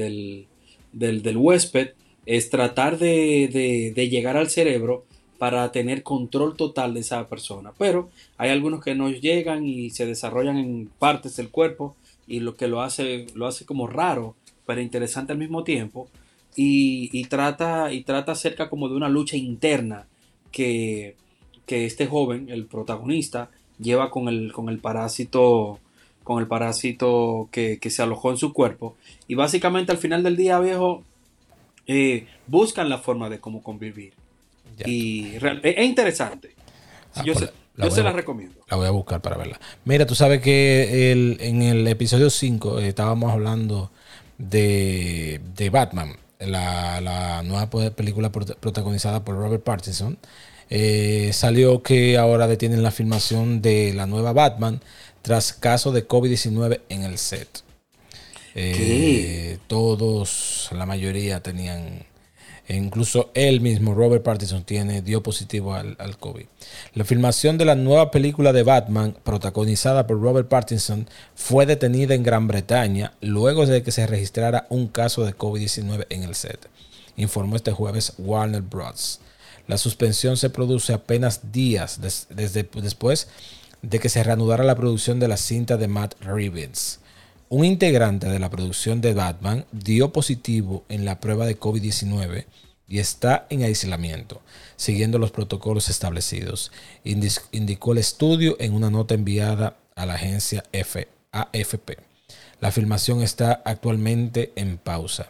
del, 0.93 1.37
huésped 1.39 1.93
es 2.27 2.51
tratar 2.51 2.99
de, 2.99 3.93
de, 3.95 4.09
llegar 4.11 4.37
al 4.37 4.51
cerebro 4.51 5.07
para 5.39 5.73
tener 5.73 6.03
control 6.03 6.55
total 6.55 6.93
de 6.93 7.01
esa 7.01 7.27
persona. 7.29 7.73
Pero 7.79 8.11
hay 8.37 8.51
algunos 8.51 8.85
que 8.85 8.95
no 8.95 9.09
llegan 9.09 9.65
y 9.65 9.89
se 9.89 10.05
desarrollan 10.05 10.59
en 10.59 10.91
partes 10.99 11.37
del 11.37 11.49
cuerpo 11.49 11.97
y 12.33 12.41
lo 12.41 12.57
que 12.57 12.67
lo 12.67 12.81
hace, 12.81 13.27
lo 13.35 13.47
hace 13.47 13.67
como 13.67 13.87
raro, 13.87 14.37
pero 14.65 14.81
interesante 14.81 15.33
al 15.33 15.39
mismo 15.39 15.65
tiempo. 15.65 16.09
Y, 16.57 17.11
y, 17.13 17.27
trata, 17.27 17.93
y 17.93 18.05
trata 18.05 18.33
acerca 18.33 18.71
como 18.71 18.89
de 18.89 18.97
una 18.97 19.11
lucha 19.11 19.37
interna 19.37 20.07
que, 20.51 21.15
este 21.67 22.07
joven, 22.07 22.49
el 22.49 22.65
protagonista, 22.65 23.51
lleva 23.79 24.11
con 24.11 24.29
el, 24.29 24.51
con 24.53 24.71
el 24.71 24.79
parásito 24.79 25.79
con 26.25 26.41
el 26.41 26.47
parásito 26.47 27.49
que, 27.51 27.79
se 27.91 28.03
alojó 28.03 28.31
en 28.31 28.39
su 28.39 28.55
cuerpo. 28.55 28.97
Y 29.29 29.35
básicamente 29.35 29.93
al 29.93 29.99
final 29.99 30.23
del 30.23 30.37
día 30.39 30.59
viejo 30.59 31.03
eh, 31.87 32.29
buscan 32.47 32.89
la 32.89 32.97
forma 32.97 33.29
de 33.29 33.41
cómo 33.41 33.63
convivir. 33.63 34.15
Y 34.87 35.35
es, 35.35 35.85
interesante. 35.85 36.55
Ah, 37.15 37.25
yo, 37.27 37.35
pues 37.77 37.95
se, 37.95 38.03
la 38.03 38.13
recomiendo. 38.13 38.61
la 38.69 38.77
voy 38.77 38.87
a 38.87 38.91
buscar 38.91 39.21
para 39.21 39.37
verla. 39.37 39.61
Mira 39.85 40.07
tú 40.07 40.15
sabes 40.15 40.41
que 40.41 41.13
en 41.13 41.63
el 41.63 41.87
episodio 41.89 42.31
5 42.31 42.81
eh, 42.81 42.89
estábamos 42.89 43.33
hablando 43.33 43.91
de, 44.39 45.41
de 45.57 45.71
Batman 45.71 46.17
la, 46.47 47.43
nueva 47.45 47.69
película 47.95 48.31
protagonizada 48.31 49.25
por 49.25 49.37
Robert 49.37 49.63
Pattinson, 49.63 50.19
eh, 50.71 51.31
salió 51.33 51.83
que 51.83 52.17
ahora 52.17 52.47
detienen 52.47 52.83
la 52.83 52.91
filmación 52.91 53.61
de 53.61 53.93
la 53.95 54.07
nueva 54.07 54.33
Batman 54.33 54.81
tras 55.23 55.53
caso 55.53 55.93
de 55.93 56.07
COVID-19 56.07 56.81
en 56.89 57.03
el 57.03 57.19
set. 57.19 57.63
Eh, 58.55 59.59
todos, 59.67 60.69
la 60.73 60.87
mayoría 60.87 61.43
tenían 61.43 62.05
incluso 62.77 63.31
él 63.35 63.61
mismo, 63.61 63.95
Robert 63.95 64.23
Pattinson, 64.23 64.65
tiene, 64.65 65.03
dio 65.03 65.23
positivo 65.23 65.75
al, 65.75 65.97
COVID. 66.19 66.45
La 66.95 67.05
filmación 67.05 67.59
de 67.59 67.65
la 67.65 67.75
nueva 67.75 68.11
película 68.11 68.53
de 68.53 68.63
Batman, 68.63 69.17
protagonizada 69.25 70.07
por 70.07 70.21
Robert 70.21 70.49
Pattinson, 70.49 71.09
fue 71.35 71.67
detenida 71.67 72.15
en 72.15 72.23
Gran 72.23 72.47
Bretaña 72.47 73.15
luego 73.21 73.67
de 73.67 73.83
que 73.83 73.93
se 73.93 74.07
registrara 74.07 74.67
un 74.71 74.89
caso 74.89 75.25
de 75.25 75.37
COVID-19 75.37 76.07
en 76.11 76.23
el 76.23 76.35
set, 76.35 76.69
informó 77.17 77.57
este 77.57 77.73
jueves 77.73 78.15
Warner 78.19 78.63
Bros. 78.63 79.21
La 79.67 79.79
suspensión 79.79 80.37
se 80.37 80.51
produce 80.51 80.93
apenas 80.93 81.53
días 81.53 82.01
desde, 82.01 82.69
después 82.75 83.29
de 83.83 83.99
que 83.99 84.09
se 84.09 84.23
reanudara 84.23 84.65
la 84.65 84.77
producción 84.77 85.21
de 85.21 85.29
la 85.29 85.37
cinta 85.37 85.77
de 85.77 85.89
Matt 85.89 86.15
Reeves. 86.21 87.01
Un 87.55 87.67
integrante 87.67 88.31
de 88.31 88.39
la 88.39 88.49
producción 88.49 89.03
de 89.03 89.13
Batman 89.13 89.67
dio 89.73 90.11
positivo 90.11 90.87
en 90.89 91.05
la 91.05 91.21
prueba 91.21 91.45
de 91.45 91.61
COVID-19 91.61 92.47
y 92.89 92.99
está 92.99 93.47
en 93.51 93.63
aislamiento, 93.63 94.41
siguiendo 94.77 95.19
los 95.19 95.33
protocolos 95.33 95.91
establecidos, 95.91 96.73
indicó 97.05 97.93
el 97.93 97.99
estudio 97.99 98.57
en 98.59 98.73
una 98.73 98.89
nota 98.89 99.13
enviada 99.13 99.77
a 99.97 100.07
la 100.07 100.15
agencia 100.15 100.65
AFP. 101.31 101.99
La 102.59 102.73
filmación 102.73 103.21
está 103.21 103.61
actualmente 103.67 104.53
en 104.57 104.79
pausa. 104.79 105.29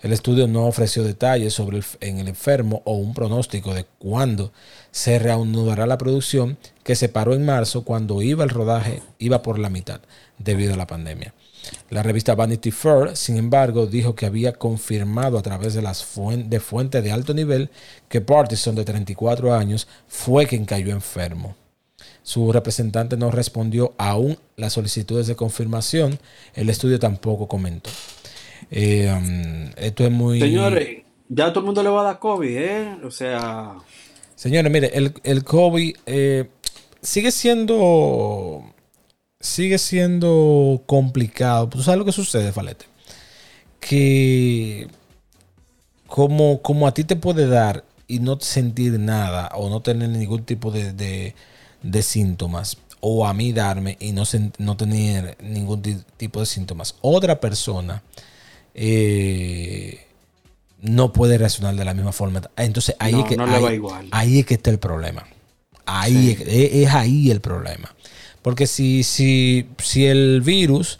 El 0.00 0.14
estudio 0.14 0.46
no 0.48 0.64
ofreció 0.64 1.04
detalles 1.04 1.52
sobre 1.52 1.76
el, 1.76 1.84
el 2.00 2.28
enfermo 2.28 2.80
o 2.86 2.94
un 2.94 3.12
pronóstico 3.12 3.74
de 3.74 3.84
cuándo 3.98 4.50
se 4.92 5.18
reanudará 5.18 5.86
la 5.86 5.98
producción 5.98 6.56
que 6.84 6.96
se 6.96 7.10
paró 7.10 7.34
en 7.34 7.44
marzo 7.44 7.84
cuando 7.84 8.22
iba 8.22 8.44
el 8.44 8.48
rodaje 8.48 9.02
iba 9.18 9.42
por 9.42 9.58
la 9.58 9.68
mitad 9.68 10.00
debido 10.38 10.72
a 10.72 10.78
la 10.78 10.86
pandemia. 10.86 11.34
La 11.90 12.02
revista 12.02 12.34
Vanity 12.34 12.70
Fair, 12.70 13.16
sin 13.16 13.36
embargo, 13.36 13.86
dijo 13.86 14.14
que 14.14 14.26
había 14.26 14.52
confirmado 14.52 15.38
a 15.38 15.42
través 15.42 15.74
de 15.74 15.82
las 15.82 16.06
de 16.46 16.60
fuentes 16.60 17.02
de 17.02 17.12
alto 17.12 17.34
nivel 17.34 17.70
que 18.08 18.20
Partison, 18.20 18.74
de 18.74 18.84
34 18.84 19.54
años, 19.54 19.88
fue 20.06 20.46
quien 20.46 20.64
cayó 20.64 20.92
enfermo. 20.92 21.56
Su 22.22 22.52
representante 22.52 23.16
no 23.16 23.30
respondió 23.30 23.94
aún 23.98 24.38
las 24.56 24.74
solicitudes 24.74 25.26
de 25.26 25.36
confirmación. 25.36 26.18
El 26.54 26.70
estudio 26.70 26.98
tampoco 26.98 27.48
comentó. 27.48 27.90
Eh, 28.70 29.12
um, 29.12 29.70
esto 29.76 30.04
es 30.04 30.10
muy. 30.10 30.38
Señores, 30.38 31.02
ya 31.28 31.48
todo 31.48 31.60
el 31.60 31.66
mundo 31.66 31.82
le 31.82 31.88
va 31.88 32.02
a 32.02 32.04
dar 32.04 32.18
COVID, 32.18 32.56
¿eh? 32.56 32.96
O 33.04 33.10
sea. 33.10 33.74
Señores, 34.36 34.70
mire, 34.70 34.90
el, 34.94 35.12
el 35.22 35.44
COVID 35.44 35.96
eh, 36.06 36.48
sigue 37.02 37.30
siendo 37.30 38.69
sigue 39.40 39.78
siendo 39.78 40.82
complicado. 40.86 41.68
¿Tú 41.68 41.82
sabes 41.82 41.98
lo 41.98 42.04
que 42.04 42.12
sucede, 42.12 42.52
Falete? 42.52 42.84
Que 43.80 44.88
como, 46.06 46.60
como 46.60 46.86
a 46.86 46.92
ti 46.92 47.04
te 47.04 47.16
puede 47.16 47.46
dar 47.46 47.84
y 48.06 48.18
no 48.20 48.38
sentir 48.40 48.98
nada 48.98 49.50
o 49.54 49.70
no 49.70 49.80
tener 49.80 50.08
ningún 50.10 50.44
tipo 50.44 50.70
de, 50.70 51.34
síntomas, 52.02 52.76
o 53.00 53.26
a 53.26 53.32
mí 53.32 53.52
darme 53.52 53.96
y 54.00 54.12
no, 54.12 54.24
no 54.58 54.76
tener 54.76 55.38
ningún 55.42 55.82
tipo 56.16 56.40
de 56.40 56.46
síntomas, 56.46 56.96
otra 57.00 57.40
persona 57.40 58.02
eh, 58.74 60.04
no 60.82 61.12
puede 61.12 61.38
reaccionar 61.38 61.76
de 61.76 61.84
la 61.84 61.94
misma 61.94 62.12
forma. 62.12 62.42
Entonces 62.56 62.96
ahí, 62.98 63.18
es, 63.18 63.24
que, 63.24 63.36
ahí, 64.10 64.38
es 64.40 64.46
que 64.46 64.54
está 64.54 64.70
el 64.70 64.78
problema. 64.78 65.26
Ahí 65.86 66.36
es 66.46 66.92
ahí 66.92 67.30
el 67.30 67.40
problema. 67.40 67.94
Porque 68.42 68.66
si, 68.66 69.02
si, 69.02 69.68
si 69.78 70.06
el 70.06 70.40
virus 70.40 70.98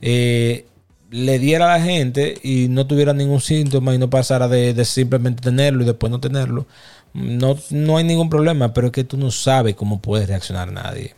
eh, 0.00 0.66
le 1.10 1.38
diera 1.38 1.66
a 1.72 1.78
la 1.78 1.84
gente 1.84 2.38
y 2.42 2.68
no 2.68 2.86
tuviera 2.86 3.12
ningún 3.12 3.40
síntoma 3.40 3.94
y 3.94 3.98
no 3.98 4.10
pasara 4.10 4.48
de, 4.48 4.84
simplemente 4.84 5.42
tenerlo 5.42 5.82
y 5.82 5.86
después 5.86 6.10
no 6.10 6.20
tenerlo, 6.20 6.66
no, 7.14 7.58
no 7.70 7.96
hay 7.96 8.04
ningún 8.04 8.28
problema, 8.28 8.72
pero 8.72 8.88
es 8.88 8.92
que 8.92 9.04
tú 9.04 9.16
no 9.16 9.30
sabes 9.30 9.74
cómo 9.74 10.00
puede 10.00 10.26
reaccionar 10.26 10.70
nadie. 10.72 11.14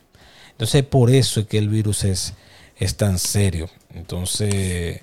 Entonces, 0.53 0.85
por 0.85 1.11
eso 1.11 1.41
es 1.41 1.47
que 1.47 1.59
el 1.59 1.69
virus 1.69 2.05
es, 2.05 2.35
es 2.77 2.97
tan 2.97 3.19
serio. 3.19 3.69
Entonces, 3.95 5.01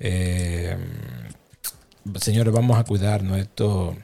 eh, 0.00 0.76
señores, 2.20 2.52
vamos 2.52 2.78
a 2.78 2.84
cuidarnos. 2.84 3.38
Esto, 3.38 3.96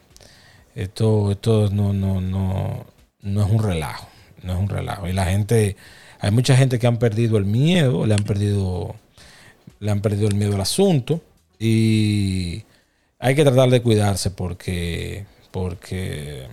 esto, 0.74 1.30
esto 1.32 1.70
no, 1.70 1.92
no, 1.92 2.20
no, 2.20 2.86
no 3.22 3.44
es 3.44 3.50
un 3.50 3.62
relajo 3.62 4.08
no 4.48 4.54
es 4.54 4.58
un 4.58 4.68
relajo. 4.68 5.06
Y 5.06 5.12
la 5.12 5.26
gente, 5.26 5.76
hay 6.18 6.30
mucha 6.30 6.56
gente 6.56 6.78
que 6.78 6.86
han 6.86 6.98
perdido 6.98 7.36
el 7.36 7.44
miedo, 7.44 8.06
le 8.06 8.14
han 8.14 8.24
perdido, 8.24 8.96
le 9.78 9.90
han 9.90 10.00
perdido 10.00 10.26
el 10.26 10.34
miedo 10.34 10.54
al 10.54 10.62
asunto. 10.62 11.20
Y 11.58 12.64
hay 13.18 13.34
que 13.34 13.44
tratar 13.44 13.70
de 13.70 13.82
cuidarse 13.82 14.30
porque, 14.30 15.26
porque 15.50 16.46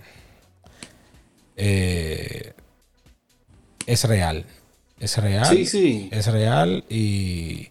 eh, 1.56 2.52
es 3.86 4.04
real. 4.04 4.44
Es 5.00 5.16
real. 5.18 5.46
Sí, 5.46 5.66
sí. 5.66 6.08
Es 6.12 6.26
real 6.26 6.84
y, 6.88 7.68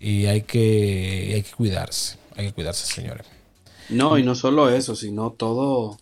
y 0.00 0.26
hay, 0.26 0.42
que, 0.42 1.32
hay 1.34 1.42
que 1.42 1.52
cuidarse. 1.56 2.16
Hay 2.36 2.46
que 2.46 2.52
cuidarse, 2.52 2.86
señores. 2.86 3.26
No, 3.88 4.18
y 4.18 4.22
no 4.22 4.34
solo 4.34 4.68
eso, 4.70 4.94
sino 4.94 5.30
todo 5.30 5.98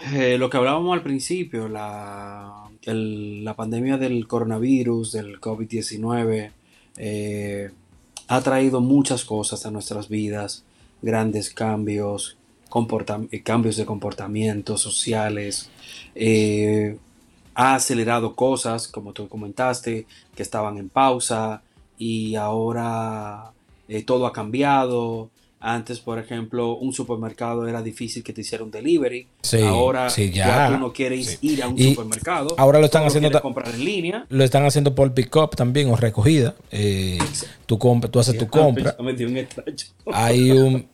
eh, 0.00 0.38
lo 0.38 0.48
que 0.48 0.56
hablábamos 0.56 0.94
al 0.94 1.02
principio, 1.02 1.68
la, 1.68 2.70
la 2.84 3.54
pandemia 3.54 3.98
del 3.98 4.26
coronavirus, 4.26 5.12
del 5.12 5.40
COVID-19, 5.40 6.52
eh, 6.96 7.70
ha 8.28 8.40
traído 8.40 8.80
muchas 8.80 9.24
cosas 9.24 9.66
a 9.66 9.70
nuestras 9.70 10.08
vidas, 10.08 10.64
grandes 11.02 11.50
cambios, 11.50 12.38
eh, 13.30 13.42
cambios 13.42 13.76
de 13.76 13.84
comportamiento 13.84 14.78
sociales, 14.78 15.68
ha 17.54 17.74
acelerado 17.74 18.34
cosas, 18.34 18.88
como 18.88 19.12
tú 19.12 19.28
comentaste, 19.28 20.06
que 20.34 20.42
estaban 20.42 20.78
en 20.78 20.88
pausa 20.88 21.62
y 21.98 22.36
ahora 22.36 23.52
todo 24.06 24.26
ha 24.26 24.32
cambiado, 24.32 25.30
antes, 25.62 26.00
por 26.00 26.18
ejemplo, 26.18 26.76
un 26.78 26.94
supermercado 26.94 27.68
era 27.68 27.82
difícil 27.82 28.22
que 28.24 28.32
te 28.32 28.40
hiciera 28.40 28.64
un 28.64 28.70
delivery. 28.70 29.26
ahora 29.62 30.08
ya. 30.08 30.68
tú 30.68 30.78
no 30.78 30.90
quieres 30.90 31.38
ir 31.42 31.62
a 31.62 31.68
un 31.68 31.78
supermercado. 31.78 32.54
Ahora 32.56 32.78
lo 32.78 32.86
están 32.86 33.04
haciendo 33.04 33.40
comprar 33.42 33.74
en 33.74 33.84
línea. 33.84 34.26
Lo 34.30 34.42
están 34.42 34.64
haciendo 34.64 34.94
por 34.94 35.12
pick-up 35.12 35.54
también 35.54 35.90
o 35.90 35.96
recogida. 35.96 36.54
Eh, 36.70 37.18
tú, 37.66 37.78
tú 37.78 38.18
haces 38.18 38.38
tu 38.38 38.48
compra. 38.48 38.96
hay 40.12 40.50
un. 40.50 40.86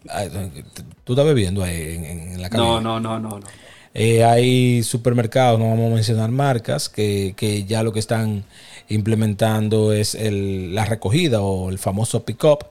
Tú 1.04 1.12
estás 1.12 1.26
bebiendo 1.26 1.62
ahí 1.62 2.32
en, 2.32 2.42
la 2.42 2.50
cabina. 2.50 2.68
No, 2.68 2.80
no, 2.80 3.00
no, 3.00 3.20
no. 3.20 3.38
no. 3.38 3.46
Eh, 3.94 4.24
hay 4.24 4.82
supermercados, 4.82 5.58
no 5.58 5.70
vamos 5.70 5.92
a 5.92 5.94
mencionar 5.94 6.30
marcas, 6.30 6.88
que, 6.90 7.34
que 7.34 7.64
ya 7.64 7.82
lo 7.82 7.92
que 7.92 8.00
están 8.00 8.44
implementando 8.88 9.92
es 9.92 10.14
el, 10.14 10.74
la 10.74 10.84
recogida 10.84 11.40
o 11.40 11.70
el 11.70 11.78
famoso 11.78 12.24
pick-up 12.24 12.66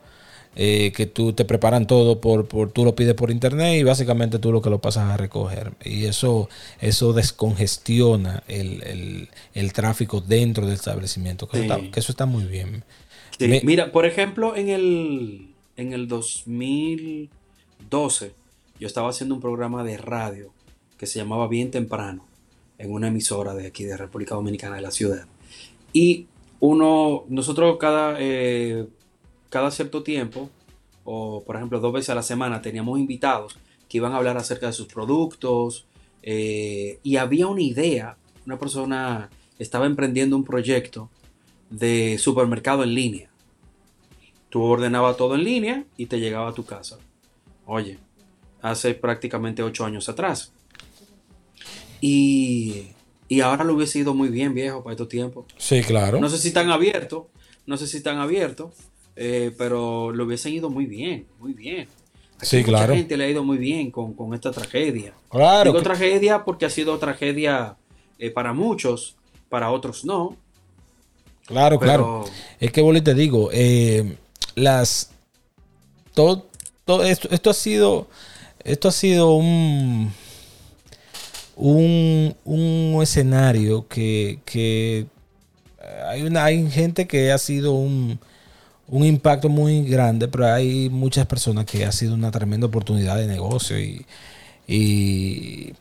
eh, 0.55 0.93
que 0.95 1.05
tú 1.05 1.33
te 1.33 1.43
preparan 1.43 1.85
todo 1.85 2.21
por, 2.21 2.47
por, 2.47 2.71
tú 2.71 2.85
lo 2.85 2.95
pides 2.95 3.13
por 3.13 3.29
internet 3.29 3.77
y 3.79 3.83
básicamente 3.83 4.39
tú 4.39 4.53
lo 4.53 4.61
que 4.61 4.69
lo 4.69 4.79
pasas 4.79 5.11
a 5.11 5.17
recoger. 5.17 5.73
Y 5.83 6.05
eso, 6.05 6.47
eso 6.79 7.11
descongestiona 7.13 8.43
el, 8.47 9.27
tráfico 9.73 10.21
dentro 10.21 10.65
del 10.65 10.75
establecimiento, 10.75 11.47
que, 11.47 11.65
eso, 11.95 12.11
está, 12.11 12.25
muy 12.25 12.45
bien. 12.45 12.83
Mira, 13.39 13.91
por 13.91 14.05
ejemplo, 14.05 14.55
en 14.55 14.69
el, 14.69 15.49
en 15.75 15.93
el 15.93 16.07
2012 16.07 18.31
yo 18.79 18.87
estaba 18.87 19.09
haciendo 19.09 19.35
un 19.35 19.41
programa 19.41 19.83
de 19.83 19.97
radio 19.97 20.51
que 20.97 21.05
se 21.05 21.19
llamaba 21.19 21.47
Bien 21.47 21.71
Temprano 21.71 22.25
en 22.77 22.91
una 22.91 23.07
emisora 23.07 23.53
de 23.53 23.67
aquí 23.67 23.83
de 23.83 23.97
República 23.97 24.35
Dominicana 24.35 24.77
de 24.77 24.81
la 24.81 24.91
ciudad. 24.91 25.25
Y 25.93 26.27
uno, 26.59 27.23
nosotros 27.29 27.77
cada, 27.79 28.17
eh, 28.19 28.85
cada 29.55 29.71
cierto 29.71 30.03
tiempo, 30.03 30.49
o 31.05 31.41
por 31.45 31.55
ejemplo 31.55 31.79
dos 31.79 31.93
veces 31.93 32.09
a 32.09 32.15
la 32.15 32.23
semana, 32.23 32.61
teníamos 32.61 32.99
invitados 32.99 33.57
que 33.87 33.99
iban 33.99 34.11
a 34.11 34.17
hablar 34.17 34.35
acerca 34.35 34.67
de 34.67 34.73
sus 34.73 34.87
productos. 34.87 35.85
Eh, 36.23 36.99
y 37.03 37.15
había 37.15 37.47
una 37.47 37.61
idea, 37.61 38.17
una 38.45 38.59
persona 38.59 39.29
estaba 39.57 39.85
emprendiendo 39.85 40.35
un 40.35 40.43
proyecto 40.43 41.09
de 41.69 42.17
supermercado 42.17 42.83
en 42.83 42.93
línea. 42.93 43.29
Tú 44.49 44.61
ordenabas 44.61 45.15
todo 45.15 45.35
en 45.35 45.45
línea 45.45 45.85
y 45.95 46.07
te 46.07 46.19
llegaba 46.19 46.49
a 46.49 46.53
tu 46.53 46.65
casa. 46.65 46.97
Oye, 47.65 47.97
hace 48.61 48.93
prácticamente 48.93 49.63
ocho 49.63 49.85
años 49.85 50.09
atrás. 50.09 50.51
Y, 52.01 52.87
y 53.29 53.39
ahora 53.39 53.63
lo 53.63 53.75
hubiese 53.75 53.99
ido 53.99 54.13
muy 54.13 54.27
bien, 54.27 54.53
viejo, 54.53 54.83
para 54.83 54.95
estos 54.95 55.07
tiempos. 55.07 55.45
Sí, 55.55 55.81
claro. 55.81 56.19
No 56.19 56.27
sé 56.27 56.39
si 56.39 56.49
están 56.49 56.71
abiertos, 56.71 57.27
no 57.65 57.77
sé 57.77 57.87
si 57.87 57.95
están 57.95 58.17
abiertos, 58.17 58.73
eh, 59.15 59.51
pero 59.57 60.11
lo 60.11 60.25
hubiesen 60.25 60.53
ido 60.53 60.69
muy 60.69 60.85
bien, 60.85 61.25
muy 61.39 61.53
bien. 61.53 61.87
sí, 62.41 62.63
claro. 62.63 62.87
Mucha 62.87 62.97
gente 62.97 63.17
le 63.17 63.25
ha 63.25 63.29
ido 63.29 63.43
muy 63.43 63.57
bien 63.57 63.91
con, 63.91 64.33
esta 64.33 64.51
tragedia. 64.51 65.13
Claro. 65.29 65.71
Digo 65.71 65.83
tragedia 65.83 66.43
porque 66.43 66.65
ha 66.65 66.69
sido 66.69 66.97
tragedia 66.99 67.77
eh, 68.19 68.31
para 68.31 68.53
muchos, 68.53 69.15
para 69.49 69.71
otros 69.71 70.05
no. 70.05 70.35
Claro, 71.45 71.79
claro. 71.79 72.25
Es 72.59 72.71
que 72.71 72.81
vos 72.81 73.03
te 73.03 73.13
digo, 73.13 73.49
eh, 73.53 74.17
las 74.55 75.11
todo, 76.13 76.47
todo 76.85 77.03
esto, 77.03 77.27
esto 77.31 77.49
ha 77.51 77.53
sido 77.53 78.07
esto 78.63 78.87
ha 78.87 78.91
sido 78.91 79.35
un 79.35 80.11
un, 81.55 82.35
un 82.43 83.01
escenario 83.01 83.87
que, 83.87 84.39
que 84.45 85.05
hay, 86.07 86.23
una, 86.23 86.45
hay 86.45 86.69
gente 86.69 87.07
que 87.07 87.31
ha 87.31 87.37
sido 87.37 87.73
un, 87.73 88.19
un, 88.87 89.05
impacto 89.05 89.49
muy 89.49 89.83
grande, 89.83 90.27
pero 90.27 90.47
hay 90.47 90.89
muchas 90.89 91.25
personas 91.27 91.65
que 91.65 91.85
ha 91.85 91.91
sido 91.91 92.13
una 92.13 92.31
tremenda 92.31 92.67
oportunidad 92.67 93.17
de 93.17 93.27
negocio 93.27 93.79
y, 93.79 94.05
y, 94.67 95.73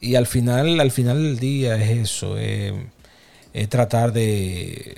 y 0.00 0.14
al 0.14 0.26
final, 0.26 0.80
al 0.80 0.90
final 0.90 1.22
del 1.22 1.38
día 1.38 1.76
es 1.76 2.12
eso, 2.12 2.36
es, 2.38 2.72
tratar 3.68 4.12
de, 4.12 4.96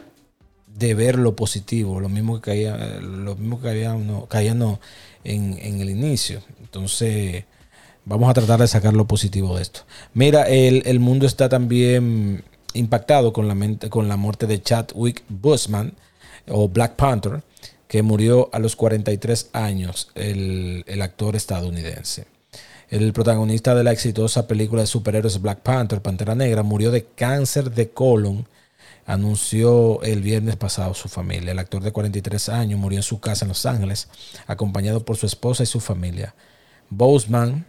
de 0.74 0.95
ver 0.95 1.18
lo 1.18 1.37
positivo, 1.37 2.01
lo 2.01 2.09
mismo 2.09 2.37
que 2.37 2.51
caía, 2.53 2.76
lo 3.01 3.37
mismo 3.37 3.61
que 3.61 3.89
caíamos, 4.28 4.78
en, 5.24 5.59
en 5.61 5.80
el 5.80 5.91
inicio. 5.91 6.43
Entonces, 6.61 7.45
Vamos 8.09 8.30
a 8.30 8.34
tratar 8.34 8.61
de 8.61 8.68
sacar 8.68 8.95
lo 8.95 9.09
positivo 9.09 9.57
de 9.57 9.62
esto. 9.62 9.80
Mira, 10.14 10.45
el, 10.45 11.01
mundo 11.01 11.26
está 11.26 11.49
también 11.49 12.45
impactado 12.72 13.32
con 13.32 13.49
la, 13.49 13.89
con 13.91 14.07
la 14.07 14.16
muerte 14.16 14.47
de 14.47 14.62
Chadwick 14.62 15.24
Boseman 15.28 15.93
o 16.49 16.68
Black 16.68 16.97
Panther, 16.97 17.42
que 17.88 18.03
murió 18.03 18.51
a 18.53 18.59
los 18.59 18.76
43 18.76 19.51
años, 19.53 20.11
el, 20.14 20.84
actor 21.03 21.36
estadounidense. 21.36 22.26
El 22.88 23.12
protagonista 23.12 23.74
de 23.74 23.84
la 23.84 23.92
exitosa 23.92 24.47
película 24.47 24.82
de 24.82 24.86
superhéroes 24.86 25.40
Black 25.40 25.61
Panther, 25.61 26.03
Pantera 26.03 26.34
Negra, 26.34 26.62
murió 26.62 26.90
de 26.90 27.05
cáncer 27.05 27.72
de 27.72 27.90
colon, 27.90 28.47
anunció 29.07 30.03
el 30.03 30.22
viernes 30.22 30.57
pasado 30.57 30.94
su 30.94 31.09
familia. 31.09 31.53
El 31.53 31.59
actor 31.59 31.82
de 31.82 31.92
43 31.92 32.49
años 32.49 32.78
murió 32.78 32.99
en 32.99 33.03
su 33.03 33.20
casa 33.20 33.44
en 33.44 33.51
Los 33.51 33.66
Ángeles, 33.66 34.09
acompañado 34.47 35.05
por 35.05 35.16
su 35.16 35.26
esposa 35.26 35.62
y 35.62 35.66
su 35.66 35.80
familia. 35.80 36.34
Boseman 36.90 37.66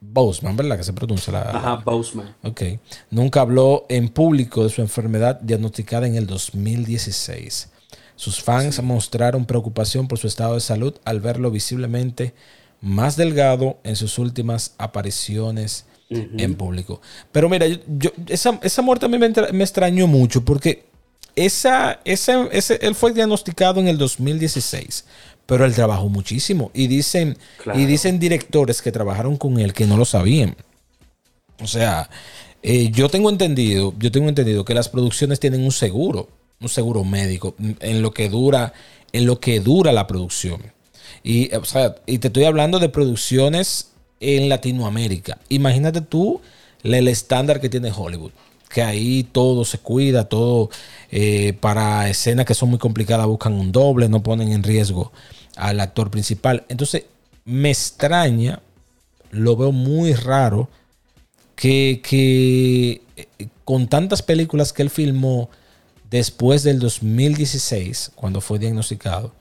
Boseman, 0.00 0.56
¿verdad? 0.56 0.76
Que 0.76 0.84
se 0.84 0.92
pronuncia 0.92 1.32
la. 1.32 1.42
Ajá, 1.42 1.76
Boseman. 1.76 2.34
Ok. 2.42 2.62
Nunca 3.10 3.40
habló 3.40 3.86
en 3.88 4.08
público 4.08 4.64
de 4.64 4.70
su 4.70 4.82
enfermedad 4.82 5.40
diagnosticada 5.40 6.06
en 6.06 6.16
el 6.16 6.26
2016. 6.26 7.70
Sus 8.18 8.42
fans 8.42 8.82
mostraron 8.82 9.46
preocupación 9.46 10.08
por 10.08 10.18
su 10.18 10.26
estado 10.26 10.54
de 10.54 10.60
salud 10.60 10.94
al 11.04 11.20
verlo 11.20 11.52
visiblemente 11.52 12.34
más 12.80 13.16
delgado 13.16 13.78
en 13.84 13.94
sus 13.94 14.18
últimas 14.18 14.74
apariciones 14.76 15.86
en 16.10 16.56
público. 16.56 17.00
Pero 17.30 17.48
mira, 17.48 17.66
yo, 17.68 18.10
esa, 18.26 18.58
esa, 18.64 18.82
muerte 18.82 19.06
a 19.06 19.08
mí 19.08 19.18
me, 19.18 19.28
me 19.52 19.62
extrañó 19.62 20.08
mucho 20.08 20.44
porque 20.44 20.86
esa, 21.36 22.00
ese, 22.04 22.48
él 22.80 22.96
fue 22.96 23.12
diagnosticado 23.12 23.78
en 23.78 23.86
el 23.86 23.98
2016 23.98 25.04
pero 25.46 25.64
él 25.64 25.72
trabajó 25.72 26.10
muchísimo. 26.10 26.70
Y 26.74 26.88
dicen, 26.88 27.38
y 27.74 27.86
dicen 27.86 28.18
directores 28.18 28.82
que 28.82 28.92
trabajaron 28.92 29.38
con 29.38 29.58
él 29.58 29.72
que 29.72 29.86
no 29.86 29.96
lo 29.96 30.04
sabían. 30.04 30.56
O 31.62 31.66
sea, 31.66 32.10
eh, 32.62 32.90
yo 32.90 33.08
tengo 33.08 33.30
entendido, 33.30 33.94
yo 33.98 34.12
tengo 34.12 34.28
entendido 34.28 34.66
que 34.66 34.74
las 34.74 34.90
producciones 34.90 35.40
tienen 35.40 35.62
un 35.62 35.72
seguro, 35.72 36.28
un 36.60 36.68
seguro 36.68 37.04
médico, 37.04 37.54
en 37.58 38.02
lo 38.02 38.12
que 38.12 38.28
dura, 38.28 38.72
en 39.12 39.26
lo 39.26 39.40
que 39.40 39.60
dura 39.60 39.92
la 39.92 40.06
producción. 40.06 40.62
Y, 41.22 41.48
te 41.48 42.28
estoy 42.28 42.44
hablando 42.44 42.78
de 42.78 42.88
producciones 42.88 43.90
en 44.20 44.48
Latinoamérica. 44.48 45.38
Imagínate 45.48 46.00
tú 46.00 46.40
el 46.82 47.08
estándar 47.08 47.60
que 47.60 47.68
tiene 47.68 47.92
Hollywood 47.94 48.32
que 48.68 48.82
ahí 48.82 49.24
todo 49.24 49.64
se 49.64 49.78
cuida, 49.78 50.28
todo 50.28 50.68
eh, 51.10 51.54
para 51.58 52.08
escenas 52.10 52.44
que 52.44 52.52
son 52.52 52.68
muy 52.68 52.78
complicadas 52.78 53.26
buscan 53.26 53.54
un 53.54 53.72
doble, 53.72 54.10
no 54.10 54.22
ponen 54.22 54.52
en 54.52 54.62
riesgo 54.62 55.10
al 55.56 55.80
actor 55.80 56.10
principal. 56.10 56.64
Entonces, 56.68 57.04
me 57.46 57.70
extraña, 57.70 58.60
lo 59.30 59.56
veo 59.56 59.72
muy 59.72 60.12
raro, 60.12 60.68
que, 61.56 63.00
eh, 63.16 63.48
con 63.64 63.88
tantas 63.88 64.22
películas 64.22 64.72
que 64.72 64.82
él 64.82 64.90
filmó 64.90 65.50
después 66.10 66.62
del 66.62 66.78
2016, 66.78 68.12
cuando 68.14 68.40
fue 68.40 68.58
diagnosticado, 68.58 69.32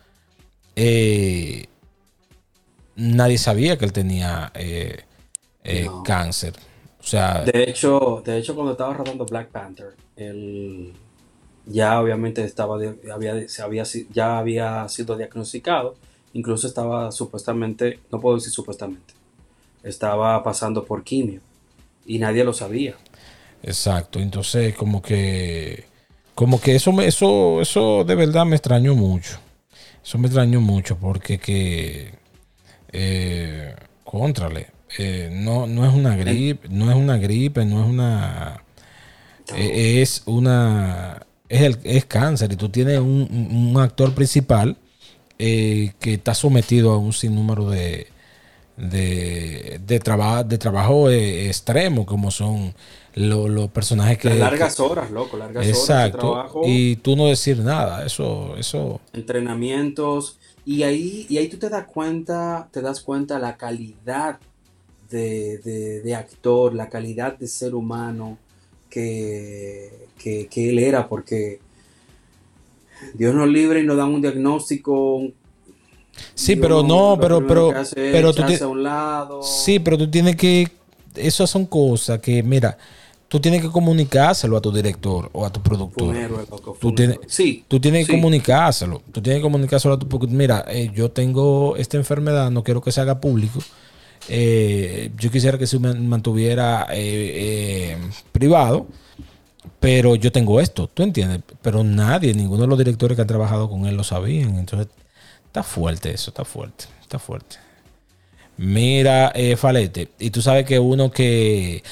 eh, 0.76 1.68
nadie 2.96 3.38
sabía 3.38 3.78
que 3.78 3.86
él 3.86 3.94
tenía 3.94 4.52
eh, 4.56 5.04
cáncer. 6.04 6.54
O 7.00 7.04
sea, 7.04 7.44
de 7.44 7.64
hecho, 7.64 8.22
de 8.26 8.38
hecho, 8.38 8.54
cuando 8.54 8.74
estaba 8.74 8.94
rodando 8.94 9.26
Black 9.26 9.50
Panther, 9.50 9.96
él 10.16 10.94
ya 11.66 12.02
obviamente 12.02 12.44
estaba 12.44 12.78
había, 13.14 13.48
se 13.48 13.62
había, 13.62 13.84
ya 14.12 14.38
había 14.38 14.88
sido 14.90 15.16
diagnosticado 15.16 15.96
Incluso 16.38 16.68
estaba 16.68 17.12
supuestamente, 17.12 18.00
no 18.12 18.20
puedo 18.20 18.36
decir 18.36 18.52
supuestamente, 18.52 19.16
estaba 19.82 20.44
pasando 20.44 20.86
por 20.86 21.04
quimio 21.04 21.42
y 22.06 22.20
nadie 22.20 22.44
lo 22.44 22.54
sabía. 22.54 22.96
Exacto, 23.64 24.20
entonces 24.20 24.76
como 24.76 25.02
que 25.02 25.86
como 26.38 26.62
que 26.62 26.76
eso 26.76 26.92
eso 27.02 27.62
eso 27.62 28.04
de 28.04 28.14
verdad 28.14 28.46
me 28.46 28.56
extrañó 28.56 28.94
mucho. 28.94 29.40
Eso 30.06 30.20
me 30.20 30.28
extrañó 30.28 30.62
mucho 30.62 30.96
porque 30.96 31.40
que 31.40 32.14
eh, 32.92 33.76
contrale, 34.04 34.68
eh, 35.00 35.32
no, 35.34 35.66
no 35.66 35.84
es 35.84 35.92
una 35.92 36.16
gripe, 36.16 36.70
no 36.70 36.92
es 36.92 36.96
una 36.96 37.18
gripe, 37.18 37.66
no 37.66 37.82
es 37.82 37.88
una 37.90 38.64
eh, 39.56 40.02
es 40.04 40.22
una 40.28 41.26
es, 41.50 41.62
el, 41.62 41.80
es 41.84 42.06
cáncer. 42.06 42.54
Y 42.54 42.56
tú 42.56 42.70
tienes 42.70 43.00
un 43.00 43.74
actor 43.80 44.14
principal 44.14 44.78
eh, 45.40 45.94
que 46.00 46.14
está 46.14 46.36
sometido 46.36 46.92
a 46.92 47.00
un 47.00 47.14
sinnúmero 47.14 47.68
de, 47.68 48.06
de, 48.78 49.80
de, 49.86 50.00
de 50.46 50.58
trabajo 50.60 51.10
eh, 51.10 51.48
extremo, 51.48 52.06
como 52.06 52.30
son 52.30 52.76
los 53.18 53.70
personajes 53.70 54.18
que... 54.18 54.30
largas 54.36 54.80
horas, 54.80 55.12
loco, 55.12 55.38
largas 55.38 55.66
horas 55.66 56.12
de 56.12 56.18
trabajo. 56.18 56.62
Y 56.66 56.98
tú 56.98 57.16
no 57.16 57.28
decir 57.28 57.60
nada, 57.60 58.06
eso... 58.06 58.56
eso 58.58 59.02
Entrenamientos. 59.14 60.38
Y 60.66 60.84
ahí, 60.84 61.26
y 61.30 61.38
ahí 61.38 61.48
tú 61.48 61.58
te 61.58 61.70
das 61.70 61.86
cuenta, 61.86 62.68
te 62.72 62.82
das 62.82 63.02
cuenta 63.02 63.40
la 63.40 63.56
calidad 63.58 64.40
de, 65.10 66.02
de, 66.04 66.16
actor, 66.16 66.74
la 66.74 66.90
calidad 66.90 67.38
de 67.38 67.48
ser 67.48 67.74
humano 67.74 68.38
que, 68.90 70.08
que, 70.18 70.48
que 70.48 70.70
él 70.70 70.80
era, 70.80 71.08
porque 71.08 71.62
Dios 73.14 73.34
nos 73.34 73.48
libre 73.48 73.82
y 73.82 73.84
nos 73.84 73.98
dan 73.98 74.14
un 74.14 74.22
diagnóstico. 74.22 75.22
Sí, 76.34 76.56
pero 76.56 76.84
no, 76.84 77.18
pero, 77.20 77.46
pero, 77.46 77.74
pero 77.96 78.34
tú 78.34 78.44
tienes. 78.44 78.62
Sí, 79.44 79.80
pero 79.80 79.98
tú 79.98 80.10
tienes 80.10 80.36
que. 80.36 80.68
Esas 81.16 81.50
son 81.50 81.66
cosas 81.66 82.20
que, 82.20 82.44
mira, 82.44 82.78
tú 83.28 83.40
tienes 83.40 83.62
que 83.62 83.70
comunicárselo 83.70 84.58
a 84.58 84.62
tu 84.62 84.72
director 84.72 85.30
o 85.34 85.46
a 85.46 85.52
tu 85.52 85.62
productor. 85.62 86.16
Loco, 86.50 86.78
Tú 86.80 86.94
tienes. 86.94 87.20
Sí, 87.28 87.64
tú 87.68 87.80
tienes 87.80 88.06
que 88.08 88.14
comunicárselo. 88.14 89.02
Tú 89.12 89.22
tienes 89.22 89.40
que 89.40 89.44
comunicárselo 89.44 89.96
a 89.96 90.00
tu 90.00 90.08
porque 90.08 90.28
Mira, 90.28 90.64
eh, 90.68 90.92
yo 90.94 91.12
tengo 91.12 91.76
esta 91.76 91.98
enfermedad, 91.98 92.50
no 92.52 92.64
quiero 92.64 92.82
que 92.82 92.92
se 92.92 93.02
haga 93.02 93.20
público. 93.20 93.60
Eh, 94.30 95.12
yo 95.18 95.32
quisiera 95.32 95.58
que 95.58 95.68
se 95.68 95.80
man- 95.80 96.08
mantuviera 96.08 96.88
eh, 96.92 97.96
eh, 97.96 97.98
privado, 98.32 98.88
pero 99.80 100.16
yo 100.16 100.32
tengo 100.32 100.60
esto, 100.60 100.88
¿tú 100.88 101.04
entiendes? 101.04 101.42
Pero 101.62 101.84
nadie, 101.84 102.34
ninguno 102.34 102.62
de 102.64 102.68
los 102.68 102.78
directores 102.78 103.16
que 103.16 103.22
han 103.22 103.28
trabajado 103.28 103.70
con 103.70 103.86
él 103.86 103.96
lo 103.96 104.04
sabían. 104.04 104.58
Entonces, 104.58 104.88
está 105.46 105.64
fuerte 105.64 106.12
eso, 106.14 106.32
está 106.32 106.44
fuerte, 106.46 106.86
está 107.02 107.20
fuerte. 107.20 107.58
Mira, 108.58 109.32
eh, 109.36 109.56
Falete, 109.56 110.10
y 110.20 110.32
tú 110.32 110.42
sabes 110.42 110.66
que 110.66 110.80
uno 110.80 111.12
que... 111.12 111.84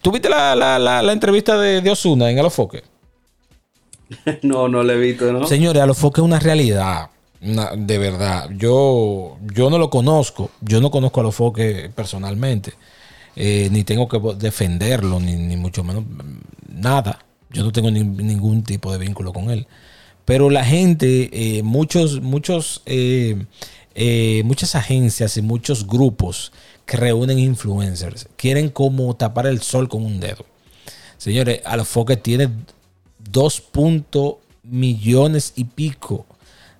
¿Tú 0.00 0.12
viste 0.12 0.28
la, 0.28 0.54
la- 0.54 0.78
la- 0.78 1.02
la 1.02 1.12
entrevista 1.12 1.58
de, 1.58 1.80
de 1.80 1.90
Osuna 1.90 2.30
en 2.30 2.38
Alofoque? 2.38 2.82
No, 4.42 4.68
no 4.68 4.82
le 4.82 4.94
he 4.94 4.98
visto, 4.98 5.32
¿no? 5.32 5.46
Señores, 5.46 5.82
Alofoque 5.82 6.20
es 6.20 6.24
una 6.24 6.38
realidad. 6.38 7.08
una- 7.42 7.72
de 7.76 7.98
verdad. 7.98 8.48
Yo, 8.56 9.36
yo 9.52 9.70
no 9.70 9.78
lo 9.78 9.90
conozco. 9.90 10.50
Yo 10.60 10.80
no 10.80 10.90
conozco 10.90 11.20
a 11.20 11.22
Alofoque 11.22 11.90
personalmente. 11.94 12.74
Eh, 13.36 13.68
ni 13.72 13.82
tengo 13.84 14.08
que 14.08 14.20
defenderlo, 14.38 15.18
ni, 15.20 15.34
ni 15.34 15.56
mucho 15.56 15.82
menos 15.82 16.04
nada. 16.68 17.18
Yo 17.50 17.64
no 17.64 17.72
tengo 17.72 17.90
ni- 17.90 18.04
ningún 18.04 18.62
tipo 18.62 18.92
de 18.92 18.98
vínculo 18.98 19.32
con 19.32 19.50
él. 19.50 19.66
Pero 20.24 20.48
la 20.48 20.64
gente, 20.64 21.58
eh, 21.58 21.62
muchos, 21.62 22.20
muchos, 22.22 22.82
eh, 23.94 24.42
muchas 24.44 24.74
agencias 24.74 25.36
y 25.36 25.42
muchos 25.42 25.86
grupos 25.86 26.52
que 26.84 26.96
reúnen 26.96 27.38
influencers 27.38 28.28
quieren 28.36 28.68
como 28.68 29.14
tapar 29.14 29.46
el 29.46 29.62
sol 29.62 29.88
con 29.88 30.04
un 30.04 30.20
dedo. 30.20 30.44
Señores, 31.16 31.60
Alofoque 31.64 32.16
tiene 32.16 32.50
2 33.30 33.60
punto 33.60 34.40
millones 34.64 35.52
y 35.56 35.64
pico 35.64 36.26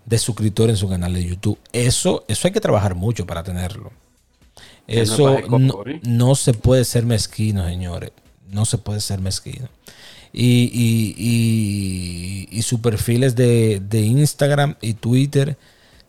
de 0.05 0.19
suscriptores 0.19 0.75
en 0.75 0.77
su 0.77 0.89
canal 0.89 1.15
de 1.15 1.25
YouTube. 1.25 1.59
Eso, 1.73 2.25
eso 2.29 2.49
hay 2.49 2.53
que 2.53 2.61
trabajar 2.61 2.95
mucho 2.95 3.27
para 3.27 3.43
tenerlo. 3.43 3.93
Eso 4.87 5.41
no, 5.49 5.83
no 6.03 6.35
se 6.35 6.53
puede 6.53 6.85
ser 6.85 7.07
mezquino, 7.07 7.67
señores. 7.67 8.11
No 8.51 8.65
se 8.67 8.79
puede 8.79 9.01
ser 9.01 9.21
mezquino. 9.21 9.69
Y, 10.33 10.71
y, 10.73 11.15
y, 11.17 12.49
y 12.51 12.63
sus 12.63 12.81
perfiles 12.81 13.35
de, 13.37 13.81
de 13.81 14.01
Instagram 14.01 14.77
y 14.81 14.95
Twitter 14.95 15.57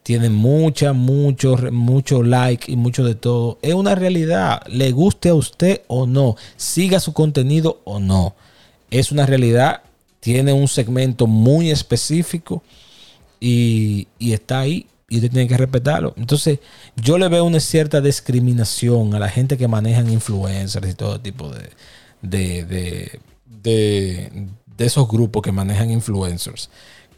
tienen 0.05 0.35
mucha, 0.35 0.93
mucho, 0.93 1.57
mucho 1.71 2.21
like 2.21 2.71
y 2.71 2.75
mucho 2.75 3.03
de 3.03 3.15
todo. 3.15 3.57
Es 3.63 3.73
una 3.73 3.95
realidad. 3.95 4.61
Le 4.67 4.91
guste 4.91 5.29
a 5.29 5.33
usted 5.33 5.81
o 5.87 6.05
no. 6.05 6.35
Siga 6.57 6.99
su 6.99 7.11
contenido 7.11 7.81
o 7.85 7.97
no. 7.99 8.35
Es 8.91 9.11
una 9.11 9.25
realidad. 9.25 9.81
Tiene 10.19 10.53
un 10.53 10.67
segmento 10.67 11.25
muy 11.25 11.71
específico 11.71 12.61
y, 13.39 14.07
y 14.19 14.33
está 14.33 14.59
ahí 14.59 14.85
y 15.09 15.15
usted 15.15 15.31
tiene 15.31 15.47
que 15.47 15.57
respetarlo. 15.57 16.13
Entonces, 16.17 16.59
yo 16.95 17.17
le 17.17 17.27
veo 17.27 17.43
una 17.43 17.59
cierta 17.59 17.99
discriminación 17.99 19.15
a 19.15 19.19
la 19.19 19.29
gente 19.29 19.57
que 19.57 19.67
manejan 19.67 20.11
influencers 20.11 20.87
y 20.87 20.93
todo 20.93 21.19
tipo 21.19 21.49
de, 21.49 21.71
de, 22.21 22.63
de, 22.63 23.19
de 24.77 24.85
esos 24.85 25.07
grupos 25.07 25.41
que 25.41 25.51
manejan 25.51 25.89
influencers. 25.89 26.69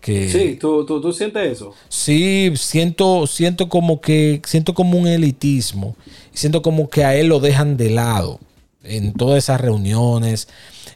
Que, 0.02 0.30
Sí, 0.32 0.56
¿tú, 0.60 0.86
tú, 0.86 1.02
tú 1.02 1.12
sientes 1.12 1.52
eso. 1.52 1.74
Sí, 1.90 2.54
siento, 2.56 3.28
siento 3.28 3.68
como 3.70 4.00
que, 4.00 4.42
siento 4.46 4.74
como 4.74 4.98
un 4.98 5.08
elitismo. 5.08 5.96
Siento 6.34 6.62
como 6.62 6.90
que 6.90 7.04
a 7.04 7.16
él 7.16 7.28
lo 7.28 7.40
dejan 7.40 7.78
de 7.78 7.90
lado 7.90 8.40
en 8.84 9.14
todas 9.14 9.44
esas 9.44 9.60
reuniones, 9.60 10.48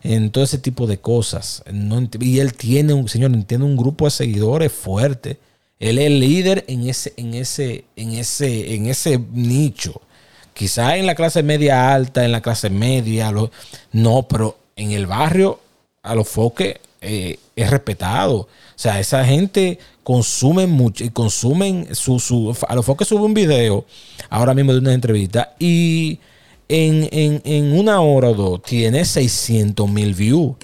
en 0.04 0.30
todo 0.32 0.44
ese 0.44 0.58
tipo 0.58 0.88
de 0.88 1.00
cosas. 1.00 1.64
No 1.72 2.02
y 2.20 2.40
él 2.40 2.54
tiene 2.54 2.94
un, 2.94 3.10
señor, 3.10 3.32
tiene 3.46 3.66
un 3.66 3.76
grupo 3.76 4.06
de 4.06 4.12
seguidores 4.12 4.72
fuerte. 4.72 5.38
Él 5.80 5.98
es 5.98 6.06
el 6.08 6.20
líder 6.20 6.64
en 6.68 6.88
ese, 6.88 7.14
en 7.18 7.34
ese, 7.34 7.86
en 7.96 8.12
ese, 8.14 8.76
en 8.76 8.86
ese 8.88 9.20
nicho. 9.34 10.00
Quizá 10.54 10.98
en 10.98 11.08
la 11.08 11.16
clase 11.16 11.42
media 11.44 11.94
alta, 11.94 12.24
en 12.24 12.32
la 12.32 12.42
clase 12.42 12.70
media, 12.70 13.32
lo- 13.32 13.52
no, 13.92 14.28
pero 14.28 14.58
en 14.76 14.92
el 14.92 15.08
barrio, 15.08 15.60
a 16.04 16.14
los 16.14 16.28
foques 16.28 16.76
eh, 17.02 17.38
es 17.56 17.70
respetado. 17.70 18.36
O 18.36 18.48
sea, 18.76 19.00
esa 19.00 19.26
gente 19.26 19.80
consume 20.04 20.68
mucho 20.68 21.04
y 21.04 21.10
consumen 21.10 21.88
su, 21.94 22.20
su 22.20 22.56
a 22.68 22.76
los 22.76 22.86
foques 22.86 23.08
sube 23.08 23.22
un 23.24 23.34
video 23.34 23.86
ahora 24.30 24.54
mismo 24.54 24.74
de 24.74 24.80
una 24.80 24.94
entrevista 24.94 25.54
y 25.60 26.20
en, 26.68 27.08
en- 27.12 27.42
en 27.44 27.78
una 27.78 28.02
hora 28.02 28.30
o 28.30 28.34
dos 28.34 28.62
tiene 28.64 29.04
600 29.06 29.90
mil 29.90 30.14
views. 30.14 30.56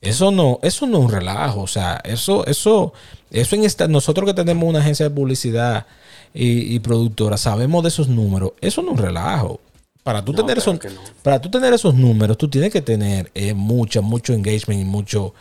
Eso 0.00 0.30
no, 0.30 0.58
eso 0.62 0.86
no 0.86 0.98
es 0.98 1.04
un 1.04 1.10
relajo. 1.10 1.62
O 1.62 1.66
sea, 1.66 2.00
eso, 2.04 2.44
eso, 2.46 2.92
eso 3.30 3.54
en 3.56 3.64
esta, 3.64 3.88
nosotros 3.88 4.26
que 4.26 4.34
tenemos 4.34 4.68
una 4.68 4.80
agencia 4.80 5.08
de 5.08 5.14
publicidad 5.14 5.86
y, 6.34 6.74
y 6.74 6.78
productora, 6.80 7.36
sabemos 7.38 7.82
de 7.84 7.88
esos 7.88 8.08
números. 8.08 8.52
Eso 8.60 8.82
no 8.82 8.92
es 8.92 8.98
un 8.98 9.04
relajo. 9.04 9.60
Para 10.02 10.22
tú, 10.22 10.32
No, 10.32 10.38
tener, 10.44 10.56
claro 10.56 10.72
esos, 10.72 10.78
que 10.80 10.90
no. 10.90 11.00
para 11.22 11.40
tú 11.40 11.48
tener 11.50 11.72
esos 11.72 11.94
números, 11.94 12.36
tú 12.36 12.48
tienes 12.48 12.70
que 12.70 12.82
tener 12.82 13.30
eh, 13.34 13.54
mucha, 13.54 14.02
mucho 14.02 14.34
engagement 14.34 14.82
y 14.82 14.84
mucho, 14.84 15.32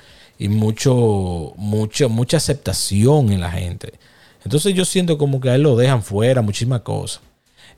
y 0.44 0.50
mucho, 0.50 1.54
mucho, 1.56 2.10
mucha 2.10 2.36
aceptación 2.36 3.32
en 3.32 3.40
la 3.40 3.50
gente. 3.50 3.94
Entonces 4.44 4.74
yo 4.74 4.84
siento 4.84 5.18
como 5.18 5.40
que 5.40 5.50
a 5.50 5.56
él 5.56 5.62
lo 5.62 5.78
dejan 5.78 6.04
fuera, 6.04 6.42
muchísimas 6.42 6.82
cosas. 6.82 7.22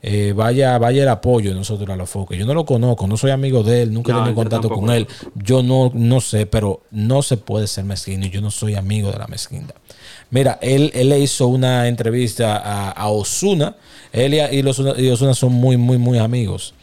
Eh, 0.02 0.32
vaya, 0.34 0.76
vaya 0.78 1.04
el 1.04 1.08
apoyo 1.08 1.50
de 1.50 1.54
nosotros 1.54 1.88
a 1.88 1.94
los 1.94 2.10
foques. 2.10 2.36
Yo 2.36 2.44
no 2.44 2.54
lo 2.54 2.66
conozco, 2.66 3.06
no 3.06 3.16
soy 3.16 3.30
amigo 3.30 3.62
de 3.62 3.82
él, 3.82 3.92
nunca 3.92 4.10
he 4.10 4.14
No, 4.14 4.22
tenido 4.22 4.34
contacto 4.34 4.68
con 4.68 4.90
él. 4.90 5.06
Yo 5.36 5.62
no, 5.62 5.92
no 5.94 6.20
sé, 6.20 6.46
pero 6.46 6.82
no 6.90 7.22
se 7.22 7.36
puede 7.36 7.68
ser 7.68 7.84
mezquino 7.84 8.26
y 8.26 8.30
yo 8.30 8.40
no 8.40 8.50
soy 8.50 8.74
amigo 8.74 9.12
de 9.12 9.18
la 9.20 9.28
mezquindad. 9.28 9.76
Mira, 10.30 10.58
él, 10.60 10.90
él 10.92 11.10
le 11.10 11.20
hizo 11.20 11.46
una 11.46 11.86
entrevista 11.86 12.56
a, 12.56 12.90
a 12.90 13.08
Osuna. 13.10 13.76
Él 14.12 14.34
y, 14.34 14.38
y 14.38 15.08
Osuna 15.10 15.34
son 15.34 15.52
muy, 15.52 15.76
muy, 15.76 15.98
muy 15.98 16.18
amigos. 16.18 16.74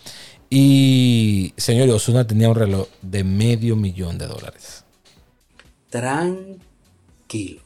Y, 0.49 1.53
señor, 1.57 1.89
Osuna 1.89 2.25
tenía 2.25 2.47
un 2.47 2.55
reloj 2.55 2.87
de 3.01 3.25
medio 3.25 3.75
millón 3.75 4.17
de 4.17 4.27
dólares. 4.27 4.82
Tranquilo. 5.93 7.61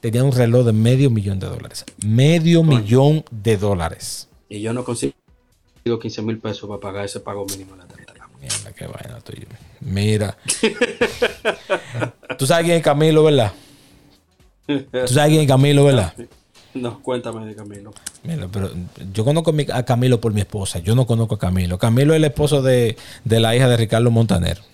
Tenía 0.00 0.24
un 0.24 0.32
reloj 0.32 0.64
de 0.64 0.72
medio 0.72 1.10
millón 1.10 1.38
de 1.38 1.46
dólares. 1.46 1.84
Medio 2.02 2.62
millón 2.62 3.22
de 3.30 3.58
dólares. 3.58 4.28
Y 4.48 4.62
yo 4.62 4.72
no 4.72 4.82
consigo 4.82 5.12
15 5.84 6.22
mil 6.22 6.38
pesos 6.38 6.66
para 6.66 6.80
pagar 6.80 7.04
ese 7.04 7.20
pago 7.20 7.44
mínimo 7.44 7.72
de 7.72 7.82
la 7.82 7.86
tarjeta. 7.86 8.14
Mierda, 8.40 8.72
qué 8.72 8.86
vaina. 8.86 9.18
Mira. 9.80 10.38
Tú 12.38 12.46
sabes 12.46 12.64
quién 12.64 12.78
es 12.78 12.82
Camilo, 12.82 13.24
¿verdad? 13.24 13.52
Tú 14.66 15.08
sabes 15.08 15.28
quién 15.28 15.42
es 15.42 15.46
Camilo, 15.46 15.84
¿verdad? 15.84 16.14
No, 16.72 17.02
cuéntame 17.02 17.44
de 17.44 17.54
Camilo. 17.54 17.92
Mira, 18.22 18.48
pero 18.50 18.70
yo 19.12 19.22
conozco 19.22 19.54
a 19.74 19.82
Camilo 19.82 20.18
por 20.18 20.32
mi 20.32 20.40
esposa. 20.40 20.78
Yo 20.78 20.94
no 20.94 21.06
conozco 21.06 21.34
a 21.34 21.38
Camilo. 21.38 21.76
Camilo 21.76 22.14
es 22.14 22.16
el 22.16 22.24
esposo 22.24 22.62
de, 22.62 22.96
de 23.22 23.38
la 23.38 23.54
hija 23.54 23.68
de 23.68 23.76
Ricardo 23.76 24.10
Montaner. 24.10 24.71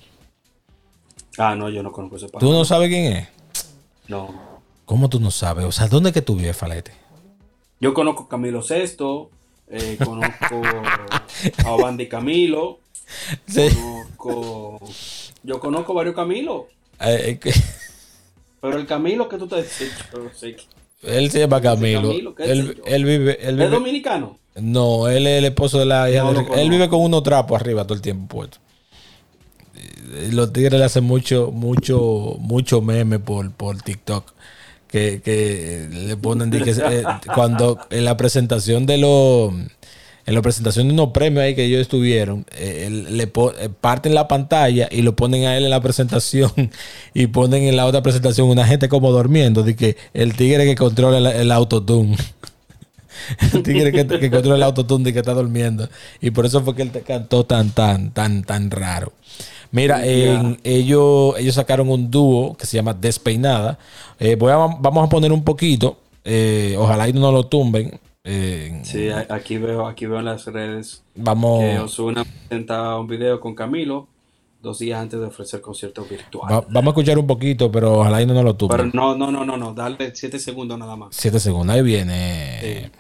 Ah, 1.39 1.55
no, 1.55 1.69
yo 1.71 1.83
no 1.83 1.93
conozco 1.93 2.17
ese 2.17 2.29
pago. 2.29 2.41
¿Tú 2.45 2.53
no 2.53 2.65
sabes 2.65 2.89
quién 2.89 3.13
es? 3.13 3.29
No. 4.09 4.29
¿Cómo 4.85 5.09
tú 5.09 5.21
no 5.21 5.31
sabes? 5.31 5.65
O 5.65 5.73
sea, 5.73 5.87
¿dónde 5.87 6.11
es 6.11 6.15
que 6.15 6.23
tú 6.23 6.35
vives, 6.37 6.57
Falete? 6.57 6.93
Yo 7.81 7.95
conozco 7.95 8.25
a 8.25 8.29
Camilo 8.29 8.63
Sexto, 8.63 9.31
eh, 9.69 9.97
conozco 10.05 10.63
a 11.65 11.71
Obandi 11.73 12.09
Camilo, 12.09 12.79
Sí. 13.47 13.69
conozco... 14.17 14.81
Yo 15.45 15.61
conozco 15.61 15.95
varios 15.95 16.15
Camilos, 16.15 16.65
Eh, 17.01 17.39
eh, 17.45 17.53
pero 18.61 18.77
el 18.79 18.87
Camilo 18.87 19.29
que 19.29 19.39
tú 19.39 19.47
te 19.47 19.57
no 19.57 20.35
sé. 20.35 20.57
él 21.03 21.31
se 21.31 21.39
llama 21.41 21.61
Camilo. 21.61 22.09
Camilo, 22.09 22.35
¿qué 22.35 22.45
sé 22.45 22.51
Él, 22.53 22.83
él 22.85 23.05
vive, 23.05 23.49
él 23.49 23.63
¿Es 23.63 23.71
dominicano? 23.71 24.37
No, 24.57 25.07
él 25.07 25.27
es 25.29 25.39
el 25.39 25.45
esposo 25.45 25.79
de 25.79 25.87
la 25.87 26.11
hija 26.11 26.25
No 26.25 26.33
de 26.33 26.61
Él 26.61 26.69
vive 26.71 26.89
con 26.89 27.01
unos 27.01 27.23
trapos 27.23 27.61
arriba 27.61 27.85
todo 27.85 27.95
el 27.95 28.03
tiempo 28.03 28.27
puesto. 28.39 28.59
Los 30.31 30.53
tigres 30.53 30.79
le 30.79 30.85
hacen 30.85 31.05
mucho, 31.05 31.51
mucho, 31.53 32.37
mucho 32.41 32.81
meme 32.81 33.19
por, 33.19 33.51
por 33.53 33.81
TikTok. 33.81 34.33
Que, 34.89 35.21
que 35.23 35.87
le 35.93 36.17
ponen 36.17 36.51
eh, 36.55 37.05
cuando 37.35 37.79
en 37.91 38.07
la 38.07 38.17
presentación 38.17 38.87
de 38.87 38.97
los 38.97 39.53
en 40.29 40.35
la 40.35 40.43
presentación 40.43 40.89
de 40.89 40.93
unos 40.93 41.09
premios 41.13 41.43
ahí 41.43 41.55
que 41.55 41.65
ellos 41.65 41.81
estuvieron, 41.81 42.45
eh, 42.55 42.91
le 42.91 43.23
eh, 43.25 43.69
parten 43.81 44.15
la 44.15 44.29
pantalla 44.29 44.87
y 44.91 45.01
lo 45.01 45.17
ponen 45.17 45.47
a 45.47 45.57
él 45.57 45.65
en 45.65 45.71
la 45.71 45.81
presentación 45.81 46.53
y 47.15 47.29
ponen 47.29 47.63
en 47.63 47.77
la 47.77 47.87
otra 47.87 48.03
presentación 48.03 48.47
una 48.49 48.67
gente 48.67 48.91
como 48.91 49.11
durmiendo, 49.11 49.63
de 49.63 49.75
que 49.75 49.97
el 50.13 50.35
tigre 50.35 50.67
que 50.67 50.75
controla 50.75 51.17
el, 51.17 51.27
el 51.27 51.51
autotune. 51.51 52.17
El 53.53 53.63
tigre 53.63 53.91
que, 53.91 54.07
que 54.07 54.31
controla 54.31 54.57
el 54.57 54.63
autotune 54.63 55.11
y 55.11 55.13
que 55.13 55.19
está 55.19 55.35
durmiendo. 55.35 55.89
Y 56.21 56.31
por 56.31 56.47
eso 56.47 56.63
fue 56.63 56.77
que 56.77 56.83
él 56.83 56.93
te 56.93 57.01
cantó 57.01 57.45
tan, 57.45 57.71
tan, 57.71 58.13
tan, 58.13 58.45
tan 58.45 58.71
raro. 58.71 59.13
Mira, 59.71 60.05
en- 60.07 60.59
ellos, 60.65 61.35
ellos 61.39 61.55
sacaron 61.55 61.89
un 61.91 62.11
dúo 62.11 62.57
que 62.57 62.67
se 62.67 62.77
llama 62.77 62.95
Despeinada. 62.95 63.79
Eh, 64.19 64.35
voy 64.37 64.51
a- 64.53 64.57
vamos 64.57 65.07
a 65.07 65.09
poner 65.09 65.33
un 65.33 65.45
poquito. 65.45 65.99
eh, 66.31 66.75
ojalá 66.79 67.09
y 67.09 67.13
no 67.15 67.33
lo 67.33 67.47
tumben. 67.47 67.99
Eh, 68.23 68.81
Sí, 68.85 69.09
aquí 69.31 69.57
veo, 69.57 69.87
aquí 69.87 70.05
veo 70.05 70.19
en 70.19 70.27
las 70.27 70.45
redes 70.47 71.03
que 71.15 71.23
Vamos. 71.23 71.79
Osuna 71.85 72.23
presenta 72.49 72.97
un 72.99 73.07
video 73.07 73.41
con 73.41 73.55
Camilo 73.55 74.07
dos 74.61 74.81
días 74.81 75.01
antes 75.01 75.19
de 75.19 75.25
ofrecer 75.27 75.63
conciertos 75.63 76.07
virtuales. 76.11 76.67
vamos 76.69 76.89
a 76.89 76.91
escuchar 76.91 77.19
un 77.19 77.27
poquito, 77.27 77.73
pero 77.73 78.01
ojalá 78.01 78.21
y 78.21 78.27
no 78.27 78.35
nos 78.35 78.45
lo 78.45 78.55
tuve. 78.57 78.77
Pero 78.77 78.91
no, 78.93 79.15
no, 79.17 79.31
no, 79.31 79.47
no, 79.47 79.57
no, 79.57 79.73
dale 79.73 80.15
siete 80.15 80.39
segundos 80.39 80.79
nada 80.79 80.97
más. 80.97 81.09
Siete 81.17 81.41
segundos, 81.41 81.75
ahí 81.75 81.83
viene. 81.83 82.91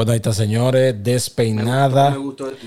Bueno, 0.00 0.12
ahí 0.12 0.16
está, 0.16 0.32
señores, 0.32 0.94
despeinada. 1.04 2.16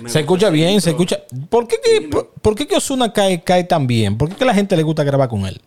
se 0.06 0.20
escucha 0.20 0.52
bien, 0.52 0.80
se 0.80 0.92
escucha. 0.92 1.24
¿Por 1.50 1.68
qué, 1.68 1.78
que, 1.84 2.08
por, 2.08 2.54
qué 2.54 2.68
que 2.68 2.76
Osuna 2.76 3.12
cae, 3.12 3.42
cae 3.42 3.64
tan 3.64 3.88
bien? 3.88 4.20
¿Por 4.20 4.30
qué 4.30 4.36
que 4.36 4.46
la 4.46 4.54
gente 4.54 4.78
le 4.78 4.84
gusta 4.84 5.04
grabar 5.04 5.30
con 5.30 5.48
él? 5.48 5.60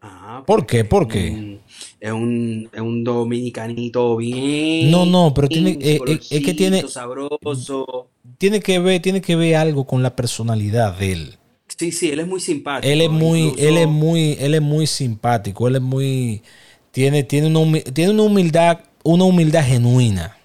Ah, 0.00 0.44
¿Por 0.46 0.64
qué? 0.64 0.84
¿Por 0.84 1.08
qué? 1.08 1.58
Es 1.98 2.12
un, 2.12 2.70
es 2.72 2.80
un 2.80 3.02
dominicanito 3.02 4.16
bien. 4.16 4.92
No, 4.92 5.04
no, 5.04 5.34
pero 5.34 5.48
tiene, 5.48 5.70
eh, 5.70 5.98
eh, 6.06 6.20
es 6.30 6.44
que 6.44 6.54
tiene. 6.54 6.86
Sabroso. 6.86 8.06
Tiene 8.38 8.60
que 8.60 8.78
ver, 8.78 9.02
tiene 9.02 9.20
que 9.20 9.34
ver 9.34 9.56
algo 9.56 9.88
con 9.88 10.04
la 10.04 10.14
personalidad 10.14 10.96
de 10.96 11.12
él. 11.12 11.38
Sí, 11.66 11.90
sí, 11.90 12.10
él 12.10 12.20
es 12.20 12.28
muy 12.28 12.38
simpático. 12.38 12.88
Él 12.92 13.00
es 13.00 13.10
muy, 13.10 13.54
él 13.58 13.76
es 13.76 13.88
muy, 13.88 14.36
él 14.38 14.54
es 14.54 14.62
muy 14.62 14.86
simpático. 14.86 15.66
Él 15.66 15.74
es 15.74 15.82
muy, 15.82 16.42
tiene, 16.92 17.24
tiene 17.24 17.48
una, 17.48 17.80
tiene 17.80 18.12
una 18.12 18.22
humildad, 18.22 18.78
una 19.02 19.24
humildad 19.24 19.64
genuina. 19.64 20.36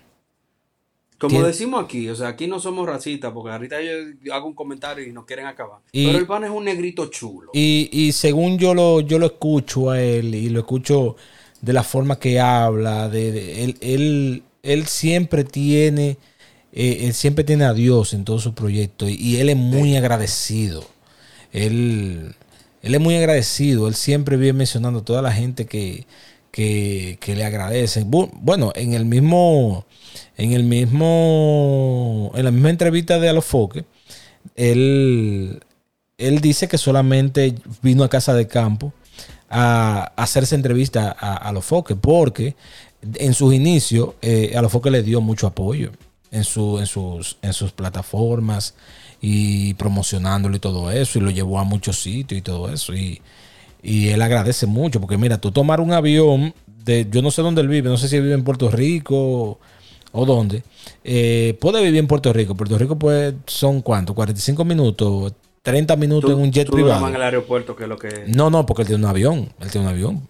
Como 1.22 1.44
decimos 1.44 1.84
aquí, 1.84 2.10
o 2.10 2.16
sea, 2.16 2.30
aquí 2.30 2.48
no 2.48 2.60
somos 2.60 2.88
racistas, 2.88 3.32
porque 3.32 3.52
ahorita 3.52 3.78
yo 3.82 4.34
hago 4.34 4.48
un 4.48 4.54
comentario 4.54 5.06
y 5.06 5.12
nos 5.12 5.26
quieren 5.26 5.46
acabar. 5.46 5.80
Pero 5.92 6.18
el 6.18 6.26
pan 6.26 6.44
es 6.44 6.50
un 6.50 6.66
negrito 6.66 7.08
chulo. 7.08 7.52
Y, 7.54 7.90
y, 7.92 8.12
según 8.12 8.58
yo 8.58 8.74
lo, 8.74 9.02
yo 9.02 9.20
lo 9.20 9.28
escucho 9.28 9.92
a 9.92 10.02
él 10.02 10.34
y 10.34 10.50
lo 10.50 10.62
escucho 10.62 11.16
de 11.62 11.74
la 11.74 11.84
forma 11.84 12.18
que 12.18 12.40
habla, 12.40 13.08
de, 13.08 13.64
él, 13.64 13.78
él, 13.82 14.44
él, 14.64 14.88
siempre 14.88 15.44
tiene, 15.44 16.18
eh, 16.74 17.02
él 17.02 17.14
siempre 17.14 17.44
tiene 17.44 17.66
a 17.66 17.74
Dios 17.74 18.14
en 18.14 18.26
todo 18.26 18.40
su 18.40 18.56
proyecto 18.56 19.08
y, 19.08 19.38
él 19.38 19.50
es 19.50 19.58
muy 19.58 19.96
agradecido. 19.96 20.84
Él, 21.54 22.34
él 22.82 22.96
es 22.96 23.02
muy 23.02 23.16
agradecido, 23.16 23.88
él 23.88 23.96
siempre 23.96 24.38
viene 24.38 24.60
mencionando 24.60 25.00
a 25.00 25.06
toda 25.06 25.22
la 25.22 25.32
gente 25.32 25.68
que, 25.68 26.08
que, 26.52 27.18
le 27.26 27.44
agradece. 27.44 28.04
Bueno, 28.06 28.72
en 28.76 28.94
el 28.94 29.06
mismo 29.06 29.86
en 30.38 30.54
el 30.54 30.64
mismo, 30.64 32.32
en 32.36 32.46
la 32.46 32.52
misma 32.52 32.70
entrevista 32.70 33.20
de 33.20 33.30
Alofoque, 33.30 33.86
él, 34.56 35.62
él 36.18 36.42
dice 36.42 36.68
que 36.68 36.78
solamente 36.78 37.56
vino 37.82 38.04
a 38.04 38.10
Casa 38.10 38.34
de 38.34 38.48
Campo 38.48 38.94
a, 39.50 40.12
hacerse 40.16 40.56
entrevista 40.56 41.16
a, 41.18 41.36
Alofoque, 41.36 41.96
porque 41.96 42.56
en 43.16 43.34
sus 43.34 43.54
inicios 43.54 44.16
eh, 44.22 44.54
Alofoque 44.56 44.90
le 44.90 45.04
dio 45.04 45.22
mucho 45.22 45.48
apoyo 45.48 45.92
en, 46.32 46.44
su, 46.44 46.80
en, 46.80 46.88
sus, 46.88 47.38
en 47.42 47.54
sus 47.54 47.72
plataformas 47.72 48.74
y 49.22 49.76
promocionándolo 49.76 50.56
y 50.56 50.60
todo 50.60 50.90
eso, 50.90 51.20
y 51.20 51.22
lo 51.22 51.30
llevó 51.30 51.60
a 51.60 51.64
muchos 51.64 52.02
sitios 52.02 52.40
y 52.40 52.42
todo 52.42 52.74
eso. 52.74 52.94
Y 53.84 54.10
él 54.10 54.22
agradece 54.22 54.66
mucho, 54.66 55.00
porque 55.00 55.18
mira, 55.18 55.40
tú 55.40 55.52
tomar 55.52 55.82
un 55.82 55.92
avión 55.94 56.54
de, 56.84 57.08
yo 57.10 57.22
no 57.22 57.32
sé 57.32 57.42
dónde 57.42 57.62
él 57.62 57.68
vive, 57.68 57.90
no 57.90 57.98
sé 57.98 58.08
si 58.08 58.20
vive 58.20 58.34
en 58.34 58.44
Puerto 58.44 58.70
Rico 58.70 59.60
o 60.12 60.26
dónde, 60.26 60.64
eh, 61.04 61.58
puede 61.60 61.84
vivir 61.84 62.00
en 62.00 62.08
Puerto 62.08 62.34
Rico. 62.34 62.56
Puerto 62.56 62.78
Rico 62.78 62.98
pues 62.98 63.34
son 63.48 63.82
cuánto, 63.82 64.14
45 64.14 64.66
minutos, 64.66 65.34
30 65.64 65.96
minutos 65.96 66.32
en 66.32 66.38
un 66.38 66.52
jet 66.52 66.70
privado. 66.70 67.08
en 67.08 67.16
el 67.16 67.22
aeropuerto 67.22 67.76
que 67.76 67.88
lo 67.88 67.98
que... 67.98 68.26
No, 68.28 68.50
no, 68.50 68.66
porque 68.66 68.84
él 68.84 68.88
tiene 68.88 69.04
un 69.04 69.10
avión, 69.10 69.54
él 69.60 69.72
tiene 69.72 69.88
un 69.88 69.94
avión. 69.94 70.28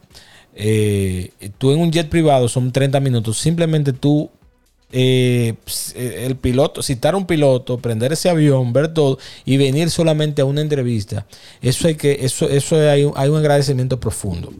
Eh, 0.53 1.31
tú 1.57 1.71
en 1.71 1.79
un 1.79 1.91
jet 1.91 2.09
privado 2.09 2.47
son 2.47 2.71
30 2.71 2.99
minutos, 2.99 3.37
simplemente 3.37 3.93
tú, 3.93 4.29
eh, 4.91 5.55
el 5.95 6.35
piloto, 6.35 6.81
citar 6.83 7.13
a 7.13 7.17
un 7.17 7.25
piloto, 7.25 7.77
prender 7.77 8.13
ese 8.13 8.29
avión, 8.29 8.73
ver 8.73 8.93
todo 8.93 9.17
y 9.45 9.57
venir 9.57 9.89
solamente 9.89 10.41
a 10.41 10.45
una 10.45 10.61
entrevista, 10.61 11.25
eso 11.61 11.87
hay 11.87 11.95
que, 11.95 12.19
eso, 12.21 12.49
eso 12.49 12.75
hay, 12.75 13.09
hay 13.15 13.29
un 13.29 13.37
agradecimiento 13.37 13.99
profundo. 13.99 14.53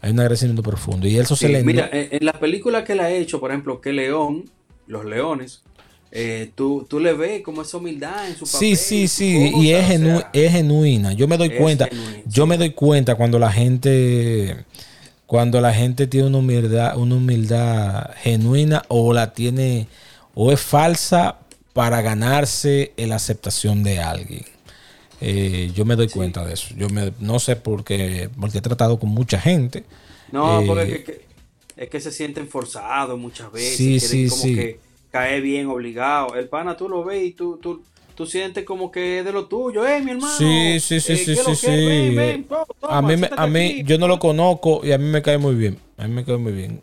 Hay 0.00 0.10
un 0.10 0.20
agradecimiento 0.20 0.62
profundo. 0.62 1.06
Y 1.06 1.16
eso 1.16 1.34
se 1.34 1.48
le. 1.48 1.64
Mira, 1.64 1.88
en, 1.90 2.24
la 2.26 2.34
película 2.34 2.84
que 2.84 2.92
él 2.92 3.00
ha 3.00 3.10
hecho, 3.10 3.40
por 3.40 3.50
ejemplo, 3.50 3.80
que 3.80 3.94
León, 3.94 4.44
los 4.86 5.06
leones, 5.06 5.62
eh, 6.12 6.50
tú, 6.54 6.86
tú, 6.86 7.00
le 7.00 7.14
ves 7.14 7.42
como 7.42 7.62
esa 7.62 7.78
humildad 7.78 8.28
en 8.28 8.36
su 8.36 8.44
papel. 8.44 8.60
Sí, 8.60 8.76
sí, 8.76 9.08
sí, 9.08 9.52
y 9.56 9.70
es, 9.70 9.86
es, 10.34 10.52
genuina. 10.52 11.14
Yo 11.14 11.26
me 11.26 11.38
doy 11.38 11.50
cuenta, 11.50 11.88
yo 12.26 12.46
me 12.46 12.58
doy 12.58 12.70
cuenta 12.72 13.14
cuando 13.14 13.38
la 13.38 13.50
gente, 13.50 14.64
cuando 15.26 15.60
la 15.60 15.72
gente 15.72 16.06
tiene 16.06 16.28
una 16.28 16.38
humildad, 16.38 16.96
una 16.98 17.16
humildad 17.16 18.10
genuina 18.16 18.82
o 18.88 19.12
la 19.12 19.32
tiene, 19.32 19.88
o 20.34 20.52
es 20.52 20.60
falsa 20.60 21.38
para 21.72 22.02
ganarse 22.02 22.92
la 22.96 23.16
aceptación 23.16 23.82
de 23.82 24.00
alguien. 24.00 24.44
Eh, 25.20 25.72
yo 25.74 25.84
me 25.84 25.96
doy 25.96 26.08
cuenta 26.08 26.44
de 26.44 26.54
eso. 26.54 26.74
Yo 26.76 26.88
me, 26.88 27.12
no 27.18 27.38
sé 27.38 27.56
por 27.56 27.84
qué, 27.84 28.28
porque 28.38 28.58
he 28.58 28.60
tratado 28.60 28.98
con 28.98 29.08
mucha 29.10 29.40
gente. 29.40 29.84
No, 30.30 30.62
porque 30.66 30.94
es 30.94 31.04
que, 31.04 31.24
es 31.76 31.88
que 31.88 32.00
se 32.00 32.12
sienten 32.12 32.48
forzados 32.48 33.18
muchas 33.18 33.50
veces. 33.50 33.76
Sí, 33.76 34.00
sí, 34.00 34.28
como 34.28 34.42
que 34.42 34.80
cae 35.10 35.40
bien 35.40 35.66
obligado. 35.68 36.34
El 36.34 36.48
pana 36.48 36.76
tú 36.76 36.88
lo 36.88 37.04
ves 37.04 37.24
y 37.24 37.32
tú, 37.32 37.56
tú, 37.56 37.82
tú 38.14 38.26
sientes 38.26 38.64
como 38.64 38.90
que 38.90 39.20
es 39.20 39.24
de 39.24 39.32
lo 39.32 39.46
tuyo, 39.46 39.86
eh, 39.86 40.00
mi 40.00 40.12
hermano. 40.12 40.36
Sí, 40.36 40.80
sí, 40.80 41.00
sí, 41.00 41.12
eh, 41.12 41.16
sí, 41.16 41.36
sí, 41.36 41.54
sí. 41.56 42.46
a 42.82 43.02
mí, 43.02 43.14
a 43.36 43.46
mí 43.46 43.82
yo 43.84 43.98
no 43.98 44.08
lo 44.08 44.18
conozco 44.18 44.80
y 44.84 44.92
a 44.92 44.98
mí 44.98 45.04
me 45.04 45.22
cae 45.22 45.38
muy 45.38 45.54
bien. 45.54 45.78
A 45.96 46.06
mí 46.06 46.14
me 46.14 46.24
cae 46.24 46.36
muy 46.36 46.52
bien. 46.52 46.82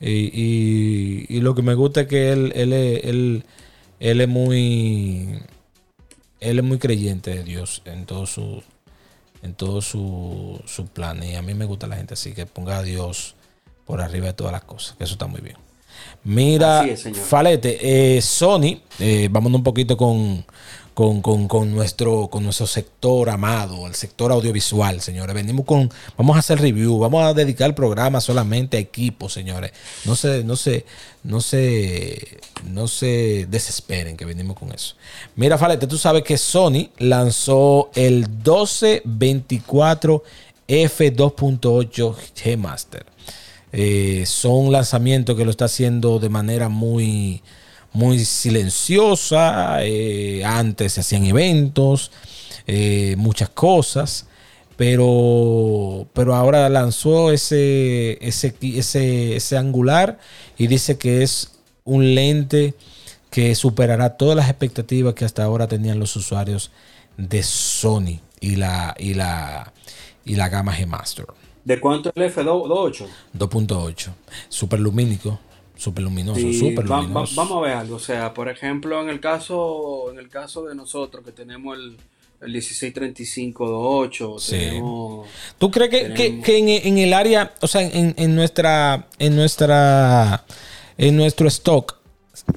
Y, 0.00 0.30
y, 0.32 1.26
y 1.28 1.40
lo 1.40 1.54
que 1.54 1.62
me 1.62 1.74
gusta 1.74 2.02
es 2.02 2.06
que 2.06 2.30
él, 2.32 2.52
él, 2.54 2.72
él, 2.72 3.44
él 4.00 4.20
es 4.20 4.28
muy 4.28 5.40
él 6.40 6.58
es 6.58 6.64
muy 6.64 6.78
creyente 6.78 7.34
de 7.34 7.44
Dios 7.44 7.82
en 7.84 8.06
todo 8.06 8.26
su 8.26 8.62
en 9.42 9.54
todo 9.54 9.80
su, 9.80 10.60
su 10.66 10.86
plan 10.86 11.22
y 11.22 11.36
a 11.36 11.42
mí 11.42 11.54
me 11.54 11.64
gusta 11.64 11.86
la 11.86 11.96
gente 11.96 12.14
así 12.14 12.32
que 12.32 12.46
ponga 12.46 12.78
a 12.78 12.82
Dios 12.82 13.34
por 13.84 14.00
arriba 14.00 14.26
de 14.26 14.32
todas 14.34 14.52
las 14.52 14.64
cosas 14.64 14.96
que 14.96 15.04
eso 15.04 15.14
está 15.14 15.26
muy 15.26 15.40
bien 15.40 15.56
mira 16.24 16.84
Falete 17.28 18.16
eh, 18.16 18.20
Sony 18.22 18.80
eh, 18.98 19.28
vámonos 19.30 19.58
un 19.58 19.64
poquito 19.64 19.96
con 19.96 20.44
con, 20.96 21.74
nuestro, 21.74 22.28
con 22.28 22.42
nuestro 22.42 22.66
sector 22.66 23.28
amado, 23.28 23.86
el 23.86 23.94
sector 23.94 24.32
audiovisual, 24.32 25.02
señores. 25.02 25.34
Venimos 25.34 25.66
con, 25.66 25.92
vamos 26.16 26.36
a 26.36 26.38
hacer 26.38 26.58
review, 26.58 26.98
vamos 26.98 27.22
a 27.22 27.34
dedicar 27.34 27.68
el 27.68 27.74
programa 27.74 28.18
solamente 28.18 28.78
a 28.78 28.80
equipos, 28.80 29.34
señores. 29.34 29.72
No 30.06 30.16
se, 30.16 30.42
no 30.42 30.56
se, 30.56 30.86
no 31.22 31.42
se, 31.42 32.38
no 32.64 32.88
se 32.88 33.46
desesperen 33.50 34.16
que 34.16 34.24
venimos 34.24 34.56
con 34.56 34.72
eso. 34.72 34.94
Mira, 35.34 35.58
Falete, 35.58 35.86
tú 35.86 35.98
sabes 35.98 36.22
que 36.22 36.38
Sony 36.38 36.88
lanzó 36.96 37.90
el 37.94 38.26
1224 38.26 40.22
F2.8 40.66 42.16
G 42.34 42.56
Master. 42.56 43.04
Eh, 43.72 44.24
son 44.26 44.72
lanzamientos 44.72 45.36
que 45.36 45.44
lo 45.44 45.50
está 45.50 45.66
haciendo 45.66 46.18
de 46.18 46.28
manera 46.28 46.68
muy 46.68 47.42
muy 47.96 48.24
silenciosa. 48.24 49.78
Eh, 49.82 50.44
antes 50.44 50.92
se 50.92 51.00
hacían 51.00 51.24
eventos, 51.24 52.12
eh, 52.66 53.14
muchas 53.18 53.48
cosas. 53.50 54.26
Pero, 54.76 56.06
pero 56.12 56.34
ahora 56.34 56.68
lanzó 56.68 57.32
ese, 57.32 58.18
ese, 58.20 58.54
ese, 58.60 59.56
angular 59.56 60.18
y 60.58 60.66
dice 60.66 60.98
que 60.98 61.22
es 61.22 61.52
un 61.84 62.14
lente 62.14 62.74
que 63.30 63.54
superará 63.54 64.18
todas 64.18 64.36
las 64.36 64.50
expectativas 64.50 65.14
que 65.14 65.24
hasta 65.24 65.44
ahora 65.44 65.66
tenían 65.66 65.98
los 65.98 66.14
usuarios 66.16 66.72
de 67.16 67.42
Sony 67.42 68.20
y 68.38 68.56
la, 68.56 68.94
y 68.98 69.14
la, 69.14 69.72
y 70.26 70.34
la 70.34 70.50
gama 70.50 70.76
G 70.76 70.86
Master. 70.86 71.24
¿De 71.66 71.78
cuánto 71.80 72.08
es 72.14 72.16
el 72.16 72.32
F2.8? 72.32 73.06
2.8. 73.38 74.08
Super 74.48 74.80
lumínico. 74.80 75.38
Súper 75.76 76.04
luminoso, 76.04 76.40
súper 76.58 76.86
luminoso. 76.88 77.34
vamos 77.36 77.58
a 77.58 77.60
ver 77.68 77.76
algo. 77.76 77.96
O 77.96 77.98
sea, 77.98 78.32
por 78.32 78.48
ejemplo, 78.48 79.02
en 79.02 79.10
el 79.10 79.20
caso, 79.20 80.10
en 80.10 80.18
el 80.18 80.30
caso 80.30 80.64
de 80.64 80.74
nosotros 80.74 81.22
que 81.22 81.32
tenemos 81.32 81.76
el, 81.76 81.98
el 82.40 82.54
1635-28. 82.54 84.38
Sí. 84.38 84.50
Tenemos, 84.52 85.26
¿Tú 85.58 85.70
crees 85.70 85.90
que, 85.90 86.14
que- 86.14 86.30
Tenemos- 86.30 86.44
que 86.46 86.58
en, 86.58 86.68
en 86.68 86.98
el 86.98 87.12
área, 87.12 87.52
o 87.60 87.66
sea, 87.66 87.82
en, 87.82 88.14
en 88.16 88.34
nuestra, 88.34 89.06
en 89.18 89.36
nuestra, 89.36 90.44
en 90.96 91.16
nuestro 91.16 91.48
stock, 91.48 91.96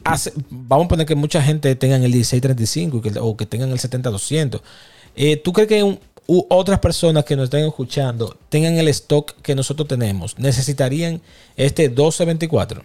hace- 0.04 0.34
vamos 0.50 0.86
a 0.86 0.90
poner 0.90 1.06
que 1.06 1.16
mucha 1.16 1.42
gente 1.42 1.76
tenga 1.76 1.96
el 1.96 2.02
1635 2.04 2.98
y 2.98 3.02
que- 3.02 3.20
o 3.20 3.36
que 3.36 3.46
tengan 3.46 3.72
el 3.72 3.80
70-200. 3.80 4.62
Eh, 5.16 5.38
¿Tú 5.38 5.52
crees 5.52 5.68
que 5.68 5.84
un- 5.84 6.00
u- 6.30 6.46
otras 6.50 6.80
personas 6.80 7.26
que 7.26 7.36
nos 7.36 7.46
estén 7.46 7.66
escuchando 7.66 8.38
tengan 8.50 8.76
el 8.78 8.88
stock 8.90 9.34
que 9.42 9.56
nosotros 9.56 9.88
tenemos? 9.88 10.38
¿Necesitarían 10.38 11.22
este 11.56 11.90
1224? 11.90 12.84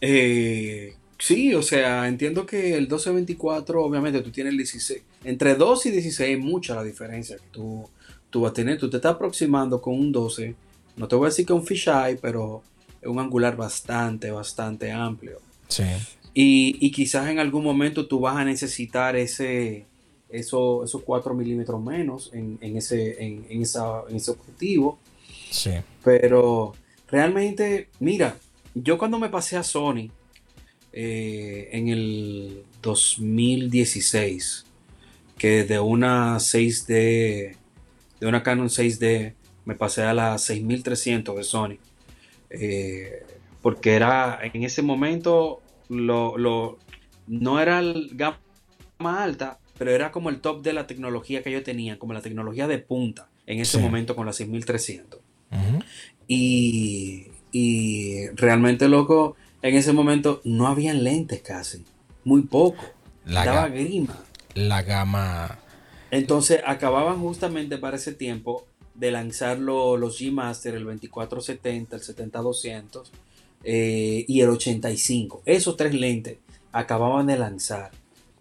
Eh, 0.00 0.94
sí, 1.18 1.54
o 1.54 1.62
sea, 1.62 2.08
entiendo 2.08 2.46
que 2.46 2.74
el 2.74 2.82
1224, 2.82 3.84
obviamente 3.84 4.20
tú 4.22 4.30
tienes 4.30 4.52
el 4.52 4.58
16. 4.58 5.02
Entre 5.24 5.54
12 5.54 5.88
y 5.88 5.92
16 5.92 6.38
es 6.38 6.44
mucha 6.44 6.74
la 6.74 6.82
diferencia 6.84 7.36
que 7.36 7.42
tú, 7.50 7.88
tú 8.30 8.42
vas 8.42 8.52
a 8.52 8.54
tener. 8.54 8.78
Tú 8.78 8.88
te 8.88 8.96
estás 8.96 9.14
aproximando 9.14 9.80
con 9.80 9.94
un 9.94 10.12
12. 10.12 10.54
No 10.96 11.08
te 11.08 11.16
voy 11.16 11.26
a 11.26 11.28
decir 11.30 11.46
que 11.46 11.52
un 11.52 11.66
fisheye, 11.66 12.16
pero 12.20 12.62
es 13.00 13.08
un 13.08 13.18
angular 13.18 13.56
bastante, 13.56 14.30
bastante 14.30 14.90
amplio. 14.90 15.40
Sí. 15.68 15.84
Y, 16.32 16.76
y 16.80 16.92
quizás 16.92 17.28
en 17.28 17.38
algún 17.38 17.64
momento 17.64 18.06
tú 18.06 18.20
vas 18.20 18.36
a 18.36 18.44
necesitar 18.44 19.16
ese, 19.16 19.86
eso, 20.32 20.84
esos 20.84 21.02
4 21.02 21.34
milímetros 21.34 21.82
menos 21.82 22.30
en, 22.32 22.58
en 22.60 22.76
ese, 22.76 23.22
en, 23.24 23.46
en 23.48 23.62
esa, 23.62 24.02
en 24.08 24.16
ese 24.16 24.30
objetivo. 24.32 24.98
Sí. 25.50 25.70
Pero 26.04 26.74
realmente, 27.08 27.88
mira, 28.00 28.36
yo 28.74 28.98
cuando 28.98 29.18
me 29.18 29.28
pasé 29.28 29.56
a 29.56 29.62
Sony 29.62 30.10
eh, 30.92 31.68
en 31.72 31.88
el 31.88 32.64
2016, 32.82 34.64
que 35.38 35.64
de 35.64 35.78
una 35.80 36.38
6D, 36.38 37.56
de 38.20 38.26
una 38.26 38.42
Canon 38.42 38.68
6D, 38.68 39.34
me 39.64 39.74
pasé 39.74 40.02
a 40.02 40.14
la 40.14 40.38
6300 40.38 41.36
de 41.36 41.44
Sony. 41.44 41.78
eh, 42.50 43.24
porque 43.62 43.92
era 43.94 44.40
en 44.42 44.64
ese 44.64 44.82
momento 44.82 45.60
lo, 45.90 46.36
lo- 46.38 46.78
no 47.28 47.60
era 47.60 47.78
el 47.80 48.10
gama 48.14 48.38
alta, 49.22 49.59
pero 49.80 49.92
era 49.92 50.12
como 50.12 50.28
el 50.28 50.42
top 50.42 50.62
de 50.62 50.74
la 50.74 50.86
tecnología 50.86 51.42
que 51.42 51.50
yo 51.50 51.62
tenía, 51.62 51.98
como 51.98 52.12
la 52.12 52.20
tecnología 52.20 52.68
de 52.68 52.76
punta 52.76 53.30
en 53.46 53.60
ese 53.60 53.78
Sí. 53.78 53.82
momento 53.82 54.14
con 54.14 54.26
la 54.26 54.34
6300. 54.34 55.20
Ujú. 55.50 55.82
Y, 56.28 57.28
y 57.50 58.26
realmente, 58.34 58.88
loco, 58.88 59.36
en 59.62 59.74
ese 59.76 59.94
momento 59.94 60.42
no 60.44 60.66
habían 60.68 61.02
lentes 61.02 61.40
casi. 61.40 61.82
Muy 62.24 62.42
poco. 62.42 62.84
La, 63.24 63.68
grima. 63.68 64.22
la 64.54 64.82
gama. 64.82 65.58
Entonces 66.10 66.60
acababan 66.66 67.18
justamente 67.20 67.78
para 67.78 67.96
ese 67.96 68.12
tiempo 68.12 68.66
de 68.94 69.10
lanzar 69.12 69.58
lo- 69.58 69.96
los 69.96 70.20
G 70.20 70.30
Master, 70.30 70.74
el 70.74 70.84
2470, 70.84 71.96
el 71.96 72.02
70-200 72.02 73.10
eh, 73.64 74.26
y 74.28 74.40
el 74.42 74.50
85. 74.50 75.40
Esos 75.46 75.78
tres 75.78 75.94
lentes 75.94 76.36
acababan 76.70 77.28
de 77.28 77.38
lanzar. 77.38 77.92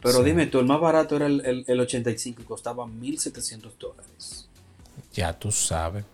Pero 0.01 0.19
Sí. 0.19 0.23
dime 0.25 0.47
tú, 0.47 0.59
el 0.59 0.65
más 0.65 0.79
barato 0.79 1.15
era 1.15 1.25
el, 1.27 1.45
el- 1.45 1.65
el 1.67 1.79
85 1.79 2.41
y 2.41 2.45
costaba 2.45 2.85
1.700 2.87 3.77
dólares. 3.79 4.47
Ya 5.13 5.33
tú 5.37 5.51
sabes. 5.51 6.05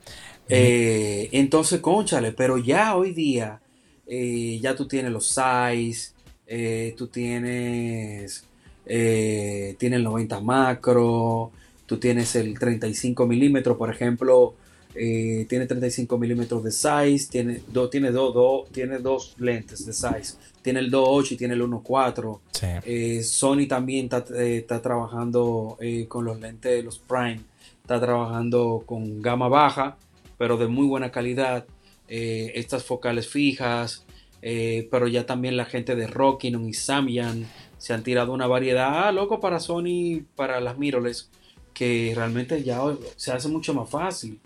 Eh, 0.48 1.30
entonces, 1.32 1.80
conchale, 1.82 2.32
pero 2.32 2.58
ya 2.58 2.96
hoy 2.96 3.12
día, 3.14 3.60
eh, 4.08 4.60
ya 4.62 4.76
tú 4.76 4.88
tienes 4.88 5.12
los 5.12 5.28
size, 5.28 6.12
eh, 6.48 6.94
tú 6.98 7.08
tienes, 7.08 8.44
tienes 8.86 9.98
el 9.98 10.04
90 10.04 10.40
macro, 10.40 11.52
tú 11.86 11.98
tienes 11.98 12.36
el 12.36 12.58
35 12.60 13.26
milímetros, 13.26 13.78
por 13.78 13.90
ejemplo, 13.90 14.54
eh, 14.96 15.46
tiene 15.50 15.66
35 15.68 16.18
milímetros 16.18 16.64
de 16.64 16.72
size, 16.72 17.28
tiene, 17.30 17.62
do- 17.68 17.90
tiene, 17.90 18.12
dos 18.12 18.34
do- 18.34 18.66
tiene 18.72 19.00
dos 19.00 19.36
lentes 19.38 19.86
de 19.86 19.94
size, 19.94 20.38
tiene 20.62 20.80
el 20.80 20.92
2.8 20.92 21.32
y 21.34 21.38
tiene 21.38 21.54
el 21.54 21.62
1.4. 21.62 22.40
Sí. 22.52 22.66
Eh, 22.86 23.24
Sony 23.24 23.68
también 23.68 24.06
está, 24.06 24.24
eh, 24.36 24.58
está 24.58 24.82
trabajando 24.82 25.78
eh, 25.80 26.08
con 26.08 26.26
los 26.26 26.40
lentes, 26.40 26.84
los 26.84 27.00
Prime, 27.00 27.42
está 27.82 28.00
trabajando 28.00 28.84
con 28.86 29.22
gama 29.22 29.48
baja, 29.48 29.98
pero 30.38 30.58
de 30.58 30.68
muy 30.68 30.88
buena 30.88 31.12
calidad. 31.12 31.66
estas 32.08 32.84
focales 32.84 33.28
fijas, 33.28 34.06
eh, 34.42 34.88
pero 34.92 35.08
ya 35.08 35.26
también 35.26 35.58
la 35.58 35.66
gente 35.66 35.96
de 35.96 36.06
Rockinon 36.06 36.68
y 36.70 36.74
Samyang 36.74 37.46
se 37.80 37.94
han 37.94 38.04
tirado 38.04 38.32
una 38.32 38.46
variedad, 38.48 39.08
ah, 39.08 39.12
loco, 39.12 39.40
para 39.40 39.60
Sony, 39.60 40.22
para 40.36 40.60
las 40.60 40.78
mirrorless, 40.78 41.30
que 41.74 42.14
realmente 42.16 42.64
ya 42.64 42.80
se 43.16 43.32
hace 43.32 43.48
mucho 43.48 43.74
más 43.74 43.90
fácil. 43.90 44.40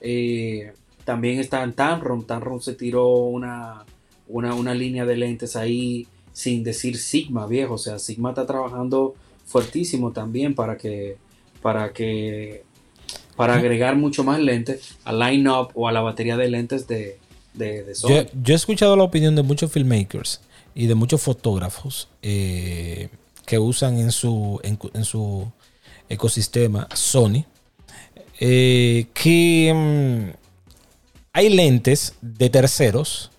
Eh, 0.00 0.72
también 1.04 1.38
está 1.38 1.62
en 1.62 1.72
Tamron, 1.72 2.26
Tamron 2.26 2.60
se 2.60 2.74
tiró 2.74 3.08
una, 3.08 3.84
una, 4.28 4.54
una 4.54 4.74
línea 4.74 5.04
de 5.04 5.16
lentes 5.16 5.56
ahí 5.56 6.08
sin 6.32 6.64
decir 6.64 6.98
Sigma, 6.98 7.46
viejo. 7.46 7.74
O 7.74 7.78
sea, 7.78 7.98
Sigma 7.98 8.30
está 8.30 8.46
trabajando 8.46 9.14
fuertísimo 9.44 10.12
también 10.12 10.54
para 10.54 10.76
que, 10.76 11.16
para 11.62 11.92
que, 11.92 12.64
para 13.36 13.54
agregar 13.54 13.96
mucho 13.96 14.24
más 14.24 14.40
lentes 14.40 14.96
al 15.04 15.20
line-up 15.20 15.68
o 15.74 15.88
a 15.88 15.92
la 15.92 16.00
batería 16.00 16.36
de 16.36 16.48
lentes 16.50 16.86
de, 16.88 17.18
de, 17.54 17.84
de 17.84 17.94
Sony. 17.94 18.08
Yo, 18.08 18.22
yo 18.42 18.54
he 18.54 18.56
escuchado 18.56 18.96
la 18.96 19.04
opinión 19.04 19.36
de 19.36 19.42
muchos 19.42 19.70
filmmakers 19.70 20.40
y 20.74 20.86
de 20.86 20.94
muchos 20.94 21.22
fotógrafos 21.22 22.08
eh, 22.20 23.08
que 23.46 23.58
usan 23.58 23.98
en 23.98 24.10
su, 24.10 24.60
en 24.62 25.04
su 25.04 25.50
ecosistema 26.08 26.88
Sony 26.94 27.44
eh, 28.38 29.06
que 29.14 29.72
mm, 29.74 30.36
hay 31.32 31.48
lentes 31.48 32.14
de 32.20 32.50
terceros 32.50 33.30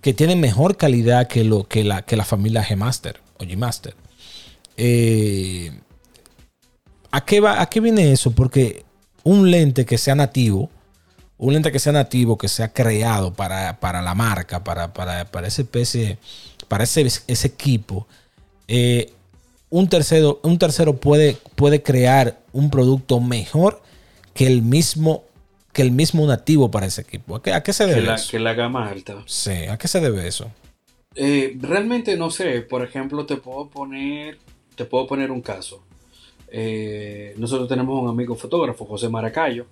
que 0.00 0.14
tienen 0.14 0.40
mejor 0.40 0.76
calidad 0.76 1.28
que, 1.28 1.44
lo, 1.44 1.64
que, 1.64 1.84
la, 1.84 2.02
que 2.02 2.16
la 2.16 2.24
familia 2.24 2.64
G-Master 2.64 3.20
o 3.38 3.44
G-Master. 3.44 3.94
Eh, 4.76 5.72
¿a, 7.10 7.24
qué 7.24 7.40
va, 7.40 7.60
¿A 7.60 7.68
qué 7.68 7.80
viene 7.80 8.12
eso? 8.12 8.30
Porque 8.30 8.84
un 9.24 9.50
lente 9.50 9.84
que 9.84 9.98
sea 9.98 10.14
nativo, 10.14 10.70
un 11.36 11.52
lente 11.52 11.72
que 11.72 11.78
sea 11.78 11.92
nativo, 11.92 12.38
que 12.38 12.48
sea 12.48 12.72
creado 12.72 13.32
para, 13.32 13.78
para 13.80 14.00
la 14.00 14.14
marca, 14.14 14.64
para, 14.64 14.92
para, 14.92 15.24
para 15.26 15.48
ese 15.48 15.64
para 16.68 16.84
ese, 16.84 17.06
ese 17.26 17.46
equipo, 17.48 18.06
eh, 18.68 19.12
un 19.70 19.88
tercero, 19.88 20.40
un 20.42 20.58
tercero 20.58 20.96
puede, 20.96 21.36
puede 21.56 21.82
crear 21.82 22.40
un 22.52 22.70
producto 22.70 23.20
mejor 23.20 23.82
que 24.40 24.46
el 24.46 24.62
mismo, 24.62 25.24
que 25.70 25.82
el 25.82 25.92
mismo 25.92 26.26
nativo 26.26 26.70
para 26.70 26.86
ese 26.86 27.02
equipo. 27.02 27.36
¿A 27.36 27.42
qué, 27.42 27.52
a 27.52 27.62
qué 27.62 27.74
se 27.74 27.84
que, 27.84 27.90
debe 27.90 28.06
la, 28.06 28.14
eso? 28.14 28.30
que 28.30 28.38
la 28.38 28.54
gama 28.54 28.88
alta. 28.88 29.22
Sí, 29.26 29.50
¿a 29.50 29.76
qué 29.76 29.86
se 29.86 30.00
debe 30.00 30.26
eso? 30.26 30.50
Eh, 31.14 31.58
realmente 31.60 32.16
no 32.16 32.30
sé, 32.30 32.62
por 32.62 32.82
ejemplo, 32.82 33.26
te 33.26 33.36
puedo 33.36 33.68
poner, 33.68 34.38
te 34.76 34.86
puedo 34.86 35.06
poner 35.06 35.30
un 35.30 35.42
caso. 35.42 35.82
Eh, 36.50 37.34
nosotros 37.36 37.68
tenemos 37.68 38.02
un 38.02 38.08
amigo 38.08 38.34
fotógrafo, 38.34 38.86
José 38.86 39.10
Maracayo. 39.10 39.66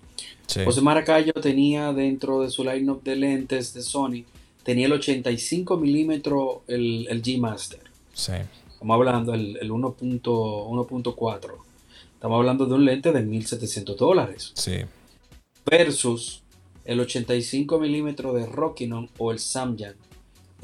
Sí. 0.46 0.60
José 0.66 0.82
Maracayo 0.82 1.32
tenía 1.32 1.94
dentro 1.94 2.42
de 2.42 2.50
su 2.50 2.62
lineup 2.62 3.02
de 3.02 3.16
lentes 3.16 3.72
de 3.72 3.80
Sony, 3.80 4.24
tenía 4.64 4.84
el 4.84 4.92
85 4.92 5.78
milímetros 5.78 6.58
el, 6.68 7.06
el 7.08 7.22
G 7.22 7.38
Master. 7.38 7.80
sí. 8.12 8.32
Estamos 8.74 8.94
hablando 8.94 9.32
del 9.32 9.56
el 9.62 9.70
1.4. 9.70 11.67
1.4. 12.18 12.18
Estamos 12.18 12.38
hablando 12.38 12.66
de 12.66 12.74
un 12.74 12.84
lente 12.84 13.12
de 13.12 13.24
1.700 13.24 13.96
dólares. 13.96 14.50
Sí. 14.54 14.78
Versus 15.64 16.42
el 16.84 16.98
85 16.98 17.78
milímetros 17.78 18.34
de 18.34 18.46
Rockinon 18.46 19.08
o 19.18 19.30
el 19.30 19.38
Samyang 19.38 19.94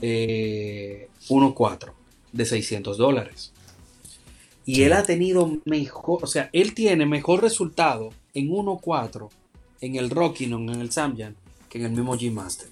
eh, 0.00 1.08
1.4 1.28 1.92
de 2.32 2.44
600 2.44 2.98
dólares. 2.98 3.52
Y 4.66 4.82
él 4.82 4.94
ha 4.94 5.04
tenido 5.04 5.58
mejor, 5.64 6.24
o 6.24 6.26
sea, 6.26 6.50
él 6.52 6.74
tiene 6.74 7.06
mejor 7.06 7.42
resultado 7.42 8.10
en 8.32 8.48
1.4 8.48 9.28
en 9.80 9.94
el 9.94 10.10
Rockinon, 10.10 10.70
en 10.70 10.80
el 10.80 10.90
Samyang, 10.90 11.36
que 11.68 11.78
en 11.78 11.84
el 11.84 11.92
mismo 11.92 12.16
G 12.16 12.32
Master. 12.32 12.68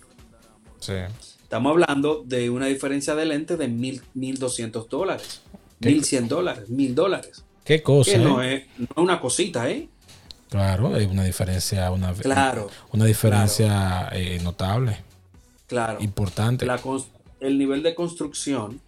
Sí. 0.81 0.95
Estamos 1.43 1.71
hablando 1.71 2.25
de 2.27 2.51
una 2.51 2.67
diferencia 2.67 3.15
de 3.15 3.27
lente 3.27 3.57
de 3.57 3.69
mil, 3.69 4.03
1.200 4.17 4.89
dólares, 4.89 5.43
¿Qué? 5.81 5.91
1.100 5.91 6.27
dólares, 6.27 6.69
1.000 6.69 6.95
dólares. 6.95 7.45
¿Qué 7.65 7.83
cosa? 7.83 8.13
Que 8.13 8.19
no 8.19 8.43
eh? 8.43 8.55
es, 8.55 8.79
no 8.81 8.85
es 8.85 8.97
una 8.97 9.21
cosita, 9.21 9.71
¿eh? 9.71 9.89
Claro, 10.49 10.95
hay 10.95 11.07
una 11.07 11.25
diferencia, 11.25 11.91
una, 11.91 12.13
Claro, 12.13 12.69
una 12.93 13.07
diferencia 13.07 14.11
eh, 14.13 14.39
notable, 14.43 14.99
claro. 15.67 15.99
importante. 16.01 16.67
La 16.67 16.79
el 17.41 17.59
nivel 17.59 17.83
de 17.83 17.95
construcción 17.95 18.81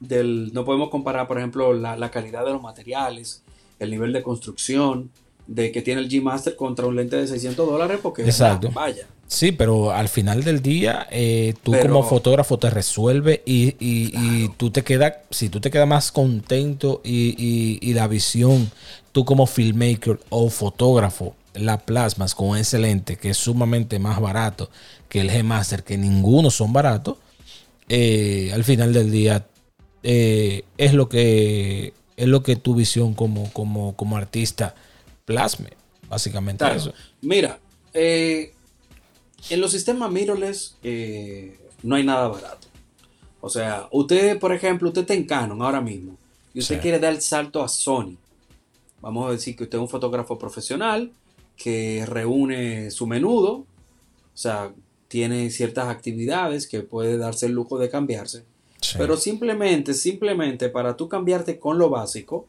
del 0.00 0.52
no 0.52 0.64
podemos 0.64 0.90
comparar 0.90 1.28
por 1.28 1.38
ejemplo 1.38 1.72
la, 1.72 1.96
la 1.96 2.10
calidad 2.10 2.44
de 2.44 2.52
los 2.52 2.60
materiales 2.60 3.44
el 3.78 3.90
nivel 3.90 4.12
de 4.12 4.22
construcción 4.22 5.10
de 5.46 5.72
que 5.72 5.80
tiene 5.80 6.00
el 6.00 6.08
G 6.08 6.20
Master 6.20 6.56
contra 6.56 6.86
un 6.86 6.96
lente 6.96 7.16
de 7.16 7.26
600 7.26 7.66
dólares 7.66 8.00
porque 8.02 8.22
Exacto. 8.22 8.70
vaya 8.72 9.06
Sí, 9.32 9.50
pero 9.50 9.92
al 9.92 10.10
final 10.10 10.44
del 10.44 10.60
día, 10.60 11.06
eh, 11.10 11.54
tú 11.62 11.70
Pero- 11.72 11.84
como 11.94 12.02
fotógrafo 12.06 12.58
te 12.58 12.68
resuelve 12.68 13.42
y, 13.46 13.68
y- 13.80 14.12
y 14.14 14.48
tú 14.58 14.70
te 14.70 14.82
quedas, 14.84 15.14
si 15.30 15.48
tú 15.48 15.58
te 15.58 15.70
quedas 15.70 15.88
más 15.88 16.12
contento 16.12 17.00
y, 17.02 17.34
y- 17.38 17.78
y 17.80 17.94
la 17.94 18.08
visión, 18.08 18.70
tú 19.12 19.24
como 19.24 19.46
filmmaker 19.46 20.20
o 20.28 20.50
fotógrafo, 20.50 21.34
la 21.54 21.78
plasmas 21.78 22.34
con 22.34 22.58
ese 22.58 22.78
lente 22.78 23.16
que 23.16 23.30
es 23.30 23.38
sumamente 23.38 23.98
más 23.98 24.20
barato 24.20 24.68
que 25.08 25.20
el 25.22 25.30
G-Master, 25.30 25.82
que 25.82 25.96
ninguno 25.96 26.50
son 26.50 26.74
baratos, 26.74 27.16
eh, 27.88 28.50
al 28.52 28.64
final 28.64 28.92
del 28.92 29.10
día 29.10 29.46
eh, 30.02 30.64
es 30.76 30.92
lo 30.92 31.08
que 31.08 31.94
es 32.18 32.28
lo 32.28 32.42
que 32.42 32.56
tu 32.56 32.74
visión 32.74 33.14
como, 33.14 33.50
como, 33.54 33.96
como 33.96 34.16
artista 34.18 34.74
plasme, 35.24 35.70
básicamente 36.08 36.58
Claro. 36.64 36.76
eso. 36.78 36.92
Mira, 37.22 37.58
eh, 37.94 38.52
en 39.50 39.60
los 39.60 39.70
sistemas 39.72 40.10
mirrorless 40.10 40.76
eh, 40.82 41.58
no 41.82 41.96
hay 41.96 42.04
nada 42.04 42.28
barato. 42.28 42.68
O 43.40 43.48
sea, 43.48 43.88
usted, 43.90 44.38
por 44.38 44.52
ejemplo, 44.52 44.88
usted 44.88 45.02
está 45.02 45.14
en 45.14 45.24
Canon 45.26 45.60
ahora 45.62 45.80
mismo 45.80 46.16
y 46.54 46.60
usted 46.60 46.76
Sí. 46.76 46.80
quiere 46.82 46.98
dar 46.98 47.12
el 47.12 47.20
salto 47.20 47.62
a 47.62 47.68
Sony. 47.68 48.16
Vamos 49.00 49.28
a 49.28 49.32
decir 49.32 49.56
que 49.56 49.64
usted 49.64 49.78
es 49.78 49.82
un 49.82 49.88
fotógrafo 49.88 50.38
profesional 50.38 51.10
que 51.56 52.04
reúne 52.06 52.90
su 52.92 53.06
menudo, 53.06 53.52
o 53.52 53.66
sea, 54.36 54.72
tiene 55.08 55.50
ciertas 55.50 55.88
actividades 55.88 56.66
que 56.68 56.80
puede 56.80 57.18
darse 57.18 57.46
el 57.46 57.52
lujo 57.52 57.78
de 57.78 57.90
cambiarse. 57.90 58.44
Sí. 58.80 58.94
Pero 58.98 59.16
simplemente, 59.16 59.92
simplemente 59.94 60.68
para 60.68 60.96
tú 60.96 61.08
cambiarte 61.08 61.58
con 61.58 61.78
lo 61.78 61.90
básico, 61.90 62.46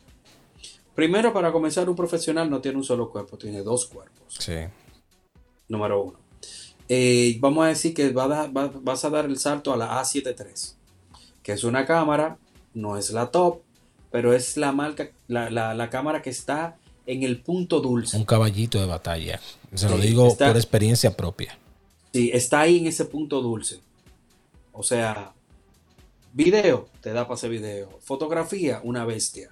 primero 0.95 1.33
para 1.33 1.51
comenzar 1.51 1.89
un 1.89 1.95
profesional 1.95 2.49
no 2.49 2.61
tiene 2.61 2.77
un 2.77 2.83
solo 2.83 3.09
cuerpo, 3.09 3.37
tiene 3.37 3.61
dos 3.63 3.87
cuerpos 3.87 4.35
Sí. 4.39 4.53
número 5.67 6.03
uno. 6.03 6.19
Eh, 6.95 7.37
vamos 7.39 7.65
a 7.65 7.69
decir 7.69 7.91
que 7.95 8.11
va 8.11 8.25
a 8.25 8.27
dar- 8.27 8.55
va- 8.55 8.71
vas 8.89 9.03
a 9.03 9.09
dar 9.09 9.25
el 9.25 9.39
salto 9.39 9.73
a 9.73 9.77
la 9.77 9.99
A7 9.99 10.35
III, 10.37 10.53
que 11.41 11.53
es 11.53 11.63
una 11.63 11.87
cámara, 11.87 12.37
no 12.75 12.97
es 12.97 13.09
la 13.09 13.31
top, 13.31 13.61
pero 14.11 14.31
es 14.33 14.57
la 14.57 14.71
marca, 14.71 15.09
la, 15.27 15.49
la- 15.49 15.73
la 15.73 15.89
cámara 15.89 16.21
que 16.21 16.29
está 16.29 16.77
en 17.07 17.23
el 17.23 17.41
punto 17.41 17.79
dulce. 17.79 18.15
Un 18.15 18.25
caballito 18.25 18.79
de 18.79 18.85
batalla. 18.85 19.39
Se 19.73 19.89
lo 19.89 19.97
digo 19.97 20.27
está- 20.27 20.47
por 20.49 20.57
experiencia 20.57 21.17
propia. 21.17 21.57
Sí, 22.13 22.29
está 22.31 22.59
ahí 22.61 22.77
en 22.77 22.85
ese 22.87 23.05
punto 23.05 23.41
dulce. 23.41 23.79
O 24.71 24.83
sea, 24.83 25.33
video, 26.31 26.87
te 27.01 27.11
da 27.11 27.23
para 27.23 27.33
hacer 27.35 27.49
video. 27.49 27.89
Fotografía, 28.01 28.81
una 28.83 29.03
bestia. 29.03 29.49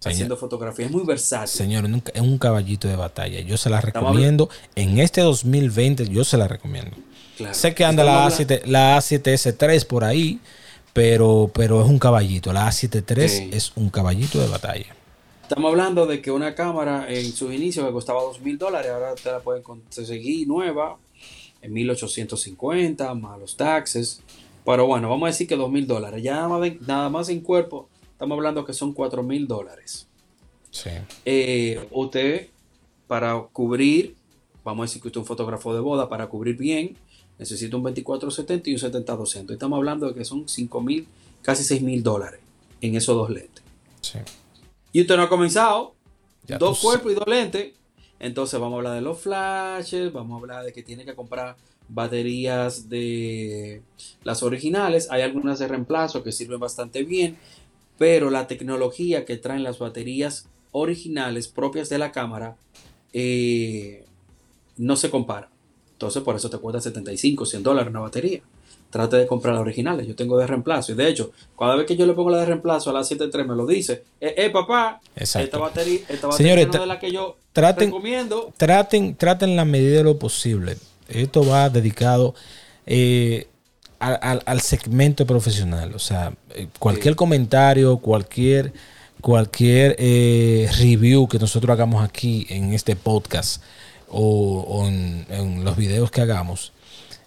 Señor. 0.00 0.14
Haciendo 0.14 0.36
fotografía, 0.38 0.86
es 0.86 0.90
muy 0.92 1.04
versátil. 1.04 1.48
Señor, 1.48 1.84
es 2.14 2.20
un- 2.22 2.38
caballito 2.38 2.88
de 2.88 2.96
batalla. 2.96 3.40
Yo 3.40 3.56
se 3.58 3.68
la 3.70 3.80
recomiendo. 3.82 4.48
En 4.74 4.98
este 4.98 5.20
2020 5.20 6.08
yo 6.08 6.24
se 6.24 6.36
la 6.38 6.48
recomiendo. 6.48 6.96
Claro. 7.36 7.54
Sé 7.54 7.74
que 7.74 7.84
anda 7.84 8.02
la 8.02 8.26
Estamos 8.26 8.40
A7, 8.40 8.62
la 8.66 8.96
A7S3 8.98 9.84
por 9.84 10.04
ahí, 10.04 10.40
pero, 10.94 11.50
pero 11.54 11.82
es 11.82 11.88
un 11.88 11.98
caballito. 11.98 12.52
La 12.52 12.66
A73 12.66 13.28
Sí. 13.28 13.50
es 13.52 13.72
un 13.76 13.90
caballito 13.90 14.40
de 14.40 14.48
batalla. 14.48 14.86
Estamos 15.42 15.70
hablando 15.70 16.06
de 16.06 16.22
que 16.22 16.30
una 16.30 16.54
cámara 16.54 17.06
en 17.12 17.32
sus 17.32 17.52
inicios 17.52 17.84
que 17.86 17.92
costaba 17.92 18.22
dos 18.22 18.40
mil 18.40 18.56
dólares, 18.56 18.90
ahora 18.92 19.14
te 19.22 19.30
la 19.30 19.40
pueden 19.40 19.62
conseguir 19.62 20.46
nueva 20.48 20.96
en 21.60 21.72
1850, 21.74 23.12
más 23.14 23.38
los 23.38 23.56
taxes. 23.56 24.22
Pero 24.64 24.86
bueno, 24.86 25.10
vamos 25.10 25.26
a 25.26 25.30
decir 25.32 25.46
que 25.46 25.56
dos 25.56 25.70
mil 25.70 25.86
dólares. 25.86 26.22
Ya 26.22 26.36
nada 26.36 26.48
más, 26.48 26.60
de- 26.62 26.78
nada 26.86 27.08
más 27.10 27.28
en 27.28 27.40
cuerpo, 27.40 27.88
estamos 28.20 28.36
hablando 28.36 28.66
que 28.66 28.74
son 28.74 28.92
cuatro 28.92 29.22
mil 29.22 29.48
dólares. 29.48 30.06
Sí. 30.70 30.90
Eh, 31.24 31.88
usted, 31.90 32.48
para 33.06 33.40
cubrir, 33.50 34.14
vamos 34.62 34.82
a 34.82 34.86
decir 34.86 35.00
que 35.00 35.08
usted 35.08 35.20
es 35.20 35.22
un 35.22 35.26
fotógrafo 35.26 35.72
de 35.72 35.80
boda, 35.80 36.06
para 36.10 36.26
cubrir 36.26 36.58
bien, 36.58 36.98
necesita 37.38 37.78
un 37.78 37.82
2470 37.82 38.68
y 38.68 38.74
un 38.74 38.78
70-200. 38.78 39.52
Estamos 39.52 39.78
hablando 39.78 40.06
de 40.06 40.14
que 40.14 40.26
son 40.26 40.46
5 40.46 40.80
mil, 40.82 41.08
casi 41.40 41.64
6 41.64 41.80
mil 41.80 42.02
dólares 42.02 42.40
en 42.82 42.94
esos 42.94 43.16
dos 43.16 43.30
lentes. 43.30 43.64
sí. 44.02 44.18
Y 44.92 45.00
usted 45.00 45.16
no 45.16 45.22
ha 45.22 45.28
comenzado, 45.30 45.94
Ya 46.46 46.58
dos 46.58 46.80
cuerpos 46.80 47.12
y 47.12 47.14
dos 47.14 47.26
lentes. 47.26 47.72
Entonces 48.18 48.60
vamos 48.60 48.74
a 48.74 48.76
hablar 48.78 48.94
de 48.96 49.00
los 49.00 49.18
flashes, 49.18 50.12
vamos 50.12 50.34
a 50.34 50.40
hablar 50.40 50.64
de 50.66 50.74
que 50.74 50.82
tiene 50.82 51.06
que 51.06 51.14
comprar 51.14 51.56
baterías 51.88 52.88
de 52.88 53.82
las 54.24 54.42
originales. 54.42 55.10
Hay 55.10 55.22
algunas 55.22 55.58
de 55.58 55.68
reemplazo 55.68 56.22
que 56.22 56.32
sirven 56.32 56.60
bastante 56.60 57.02
bien, 57.02 57.38
pero 58.00 58.30
la 58.30 58.46
tecnología 58.46 59.26
que 59.26 59.36
traen 59.36 59.62
las 59.62 59.78
baterías 59.78 60.46
originales 60.72 61.48
propias 61.48 61.90
de 61.90 61.98
la 61.98 62.12
cámara 62.12 62.56
eh, 63.12 64.04
no 64.78 64.96
se 64.96 65.10
compara. 65.10 65.50
Entonces 65.92 66.22
por 66.22 66.34
eso 66.34 66.48
te 66.48 66.56
cuesta 66.56 66.80
75, 66.80 67.44
100 67.44 67.62
dólares 67.62 67.90
una 67.90 68.00
batería. 68.00 68.40
Trate 68.88 69.18
de 69.18 69.26
comprar 69.26 69.52
las 69.54 69.60
originales. 69.60 70.06
Yo 70.06 70.16
tengo 70.16 70.38
de 70.38 70.46
reemplazo. 70.46 70.92
Y 70.92 70.94
de 70.94 71.08
hecho, 71.08 71.30
cada 71.58 71.76
vez 71.76 71.84
que 71.86 71.94
yo 71.94 72.06
le 72.06 72.14
pongo 72.14 72.30
la 72.30 72.38
de 72.38 72.46
reemplazo 72.46 72.88
a 72.88 72.94
la 72.94 73.00
7.3 73.00 73.46
me 73.46 73.54
lo 73.54 73.66
dice. 73.66 74.02
Eh, 74.18 74.32
eh, 74.34 74.48
papá, 74.50 74.98
Exacto. 75.14 75.44
esta 75.44 75.58
batería, 75.58 76.00
esta 76.08 76.26
batería 76.26 76.36
Señores, 76.54 76.66
no 76.74 76.80
de 76.80 76.86
la 76.86 76.98
que 76.98 77.12
yo 77.12 77.36
traten- 77.54 77.84
recomiendo. 77.86 78.50
traten, 78.56 79.14
traten 79.14 79.56
la 79.56 79.66
medida 79.66 79.98
de 79.98 80.04
lo 80.04 80.18
posible. 80.18 80.78
Esto 81.08 81.44
va 81.46 81.68
dedicado 81.68 82.34
eh, 82.86 83.46
al, 84.00 84.18
al- 84.22 84.42
al 84.46 84.60
segmento 84.60 85.24
profesional. 85.26 85.94
O 85.94 85.98
sea, 86.00 86.32
eh, 86.54 86.66
cualquier 86.78 87.14
Sí. 87.14 87.16
comentario, 87.16 87.98
cualquier, 87.98 88.72
cualquier 89.20 89.94
eh, 89.98 90.68
review 90.78 91.28
que 91.28 91.38
nosotros 91.38 91.72
hagamos 91.72 92.02
aquí 92.04 92.46
en 92.50 92.72
este 92.74 92.96
podcast 92.96 93.62
o, 94.08 94.60
o 94.66 94.88
en, 94.88 95.26
en 95.30 95.64
los 95.64 95.76
videos 95.76 96.10
que 96.10 96.20
hagamos. 96.22 96.72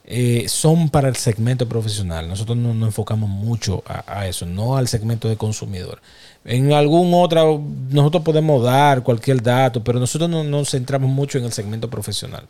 eh, 0.05 0.45
son 0.49 0.89
para 0.89 1.07
el 1.07 1.15
segmento 1.15 1.65
profesional. 1.69 2.27
Nosotros 2.27 2.57
no 2.57 2.73
nos 2.73 2.87
enfocamos 2.89 3.29
mucho 3.29 3.83
a, 3.87 4.03
a 4.19 4.27
eso, 4.27 4.45
no 4.45 4.75
al 4.75 4.89
segmento 4.89 5.29
de 5.29 5.37
consumidor. 5.37 6.01
En 6.43 6.73
algún 6.73 7.13
otro, 7.13 7.63
nosotros 7.89 8.21
podemos 8.23 8.61
dar 8.63 9.01
cualquier 9.01 9.41
dato, 9.41 9.81
pero 9.81 9.99
nosotros 10.01 10.29
no 10.29 10.43
nos 10.43 10.71
centramos 10.71 11.09
mucho 11.09 11.37
en 11.37 11.45
el 11.45 11.53
segmento 11.53 11.89
profesional. 11.89 12.45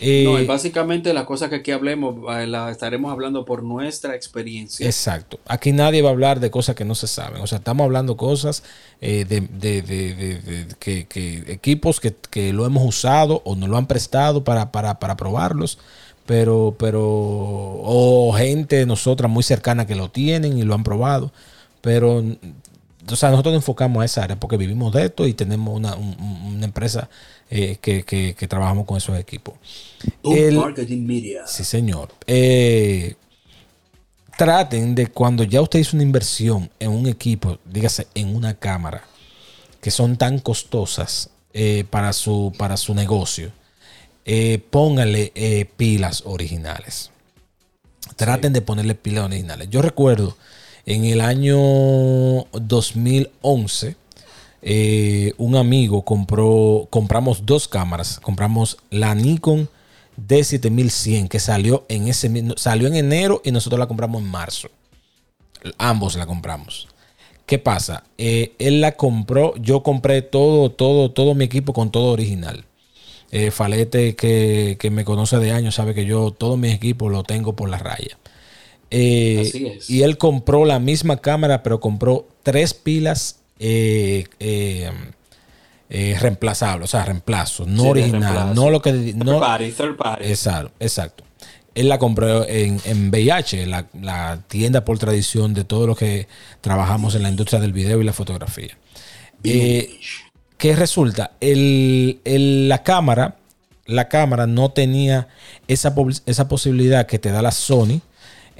Eh, 0.00 0.24
no, 0.24 0.40
y 0.40 0.46
básicamente 0.46 1.12
la 1.12 1.26
cosa 1.26 1.50
que 1.50 1.56
aquí 1.56 1.70
hablemos 1.72 2.16
eh, 2.34 2.46
la 2.46 2.70
estaremos 2.70 3.12
hablando 3.12 3.44
por 3.44 3.62
nuestra 3.62 4.14
experiencia. 4.14 4.86
Exacto. 4.86 5.38
Aquí 5.46 5.72
nadie 5.72 6.00
va 6.02 6.08
a 6.08 6.12
hablar 6.12 6.40
de 6.40 6.50
cosas 6.50 6.74
que 6.74 6.84
no 6.84 6.94
se 6.94 7.06
saben. 7.06 7.42
O 7.42 7.46
sea, 7.46 7.58
estamos 7.58 7.84
hablando 7.84 8.16
cosas 8.16 8.62
eh, 9.00 9.24
de, 9.28 9.40
de- 9.42 9.82
de- 9.82 10.14
de- 10.14 10.38
de- 10.40 10.66
que, 10.78 11.06
que 11.06 11.44
equipos 11.52 12.00
que, 12.00 12.14
que 12.30 12.52
lo 12.52 12.64
hemos 12.66 12.82
usado 12.86 13.42
o 13.44 13.54
nos 13.56 13.68
lo 13.68 13.76
han 13.76 13.86
prestado 13.86 14.42
para, 14.42 14.72
para, 14.72 14.98
para 14.98 15.16
probarlos. 15.16 15.78
Pero, 16.26 16.76
pero, 16.78 17.00
o 17.02 18.32
gente 18.36 18.86
nosotras 18.86 19.30
muy 19.30 19.42
cercana 19.42 19.86
que 19.86 19.96
lo 19.96 20.10
tienen 20.10 20.56
y 20.58 20.62
lo 20.62 20.74
han 20.74 20.84
probado. 20.84 21.32
Pero, 21.80 22.22
o 23.12 23.16
sea, 23.16 23.30
nosotros 23.30 23.52
nos 23.54 23.62
enfocamos 23.62 24.02
a 24.02 24.04
esa 24.04 24.24
área 24.24 24.38
porque 24.38 24.56
vivimos 24.56 24.92
de 24.92 25.04
esto 25.06 25.26
y 25.26 25.34
tenemos 25.34 25.74
una, 25.76 25.94
un- 25.96 26.16
un- 26.20 26.54
una 26.56 26.64
empresa 26.64 27.08
eh, 27.50 27.78
que, 27.80 28.04
que- 28.04 28.34
que 28.34 28.48
trabajamos 28.48 28.86
con 28.86 28.96
esos 28.96 29.18
equipos. 29.18 29.54
El- 30.24 30.56
marketing 30.56 31.06
media. 31.06 31.46
Sí, 31.46 31.64
señor. 31.64 32.10
Eh, 32.26 33.14
traten 34.36 34.94
de 34.94 35.08
cuando 35.08 35.44
ya 35.44 35.60
usted 35.60 35.78
hizo 35.80 35.96
una 35.96 36.02
inversión 36.04 36.70
en 36.78 36.90
un 36.90 37.06
equipo, 37.06 37.58
dígase 37.64 38.06
en 38.14 38.34
una 38.34 38.54
cámara, 38.54 39.04
que 39.80 39.90
son 39.90 40.16
tan 40.16 40.38
costosas 40.38 41.30
eh, 41.52 41.84
para, 41.90 42.12
su, 42.12 42.52
para 42.56 42.76
su 42.76 42.94
negocio, 42.94 43.50
pónganle 44.70 45.32
eh, 45.34 45.64
pilas 45.76 46.22
originales. 46.24 47.10
Traten 48.16 48.52
de 48.52 48.60
ponerle 48.62 48.94
pilas 48.94 49.24
originales. 49.24 49.68
Yo 49.70 49.82
recuerdo 49.82 50.36
en 50.86 51.04
el 51.04 51.20
año 51.20 51.56
2011, 52.52 53.96
eh, 54.62 55.32
un 55.38 55.56
amigo 55.56 56.02
compró, 56.02 56.86
compramos 56.90 57.46
dos 57.46 57.68
cámaras. 57.68 58.20
Compramos 58.20 58.78
la 58.90 59.14
Nikon 59.14 59.68
D7100 60.28 61.28
que 61.28 61.38
salió 61.38 61.84
en 61.88 62.08
ese 62.08 62.30
salió 62.56 62.88
en 62.88 62.96
enero 62.96 63.40
y 63.44 63.52
nosotros 63.52 63.78
la 63.78 63.86
compramos 63.86 64.22
en 64.22 64.28
marzo. 64.28 64.68
Ambos 65.78 66.16
la 66.16 66.26
compramos. 66.26 66.88
¿Qué 67.46 67.58
pasa? 67.58 68.04
Eh, 68.16 68.54
él 68.58 68.80
la 68.80 68.92
compró, 68.92 69.56
yo 69.56 69.82
compré 69.82 70.22
todo, 70.22 70.70
todo, 70.70 71.10
todo 71.10 71.34
mi 71.34 71.44
equipo 71.44 71.72
con 71.72 71.90
todo 71.90 72.12
original. 72.12 72.64
Eh, 73.32 73.50
Falete, 73.50 74.14
que, 74.16 74.76
que 74.78 74.90
me 74.90 75.04
conoce 75.04 75.38
de 75.38 75.52
años, 75.52 75.74
sabe 75.74 75.94
que 75.94 76.04
yo 76.04 76.30
todo 76.30 76.56
mi 76.56 76.70
equipo 76.70 77.08
lo 77.08 77.22
tengo 77.24 77.54
por 77.56 77.68
la 77.68 77.78
raya. 77.78 78.18
Eh, 78.90 79.44
Así 79.46 79.66
es. 79.66 79.88
Y 79.90 80.02
él 80.02 80.18
compró 80.18 80.64
la 80.64 80.78
misma 80.78 81.18
cámara, 81.18 81.62
pero 81.62 81.78
compró 81.80 82.26
tres 82.42 82.74
pilas 82.74 83.36
eh, 83.58 84.24
eh, 85.88 86.16
reemplazables, 86.20 86.84
o 86.84 86.90
sea, 86.90 87.04
reemplazos, 87.04 87.66
no 87.66 87.82
Sí, 87.84 87.88
original, 87.88 88.20
reemplazo. 88.22 88.54
no 88.54 88.70
lo 88.70 88.80
que 88.82 88.92
Third 88.92 89.16
no, 89.16 89.40
party, 89.40 89.70
third 89.72 89.96
party. 89.96 90.24
Exacto, 90.24 90.72
exacto. 90.80 91.24
Él 91.74 91.88
la 91.88 91.98
compró 91.98 92.46
en, 92.48 92.80
en 92.84 93.10
VIH, 93.10 93.66
la, 93.66 93.86
la 94.00 94.40
tienda 94.48 94.84
por 94.84 94.98
tradición 94.98 95.54
de 95.54 95.62
todo 95.64 95.86
lo 95.86 95.94
que 95.94 96.26
trabajamos 96.60 97.14
en 97.14 97.22
la 97.22 97.28
industria 97.30 97.60
del 97.60 97.72
video 97.72 98.00
y 98.00 98.04
la 98.04 98.12
fotografía. 98.12 98.76
¿Qué 99.42 100.76
resulta? 100.76 101.32
El- 101.40 102.20
el- 102.24 102.68
la 102.68 102.82
cámara, 102.82 103.36
la 103.86 104.08
cámara 104.08 104.46
no 104.46 104.70
tenía 104.72 105.28
esa, 105.68 105.94
esa 106.26 106.48
posibilidad 106.48 107.06
que 107.06 107.18
te 107.18 107.30
da 107.30 107.40
la 107.40 107.50
Sony 107.50 108.00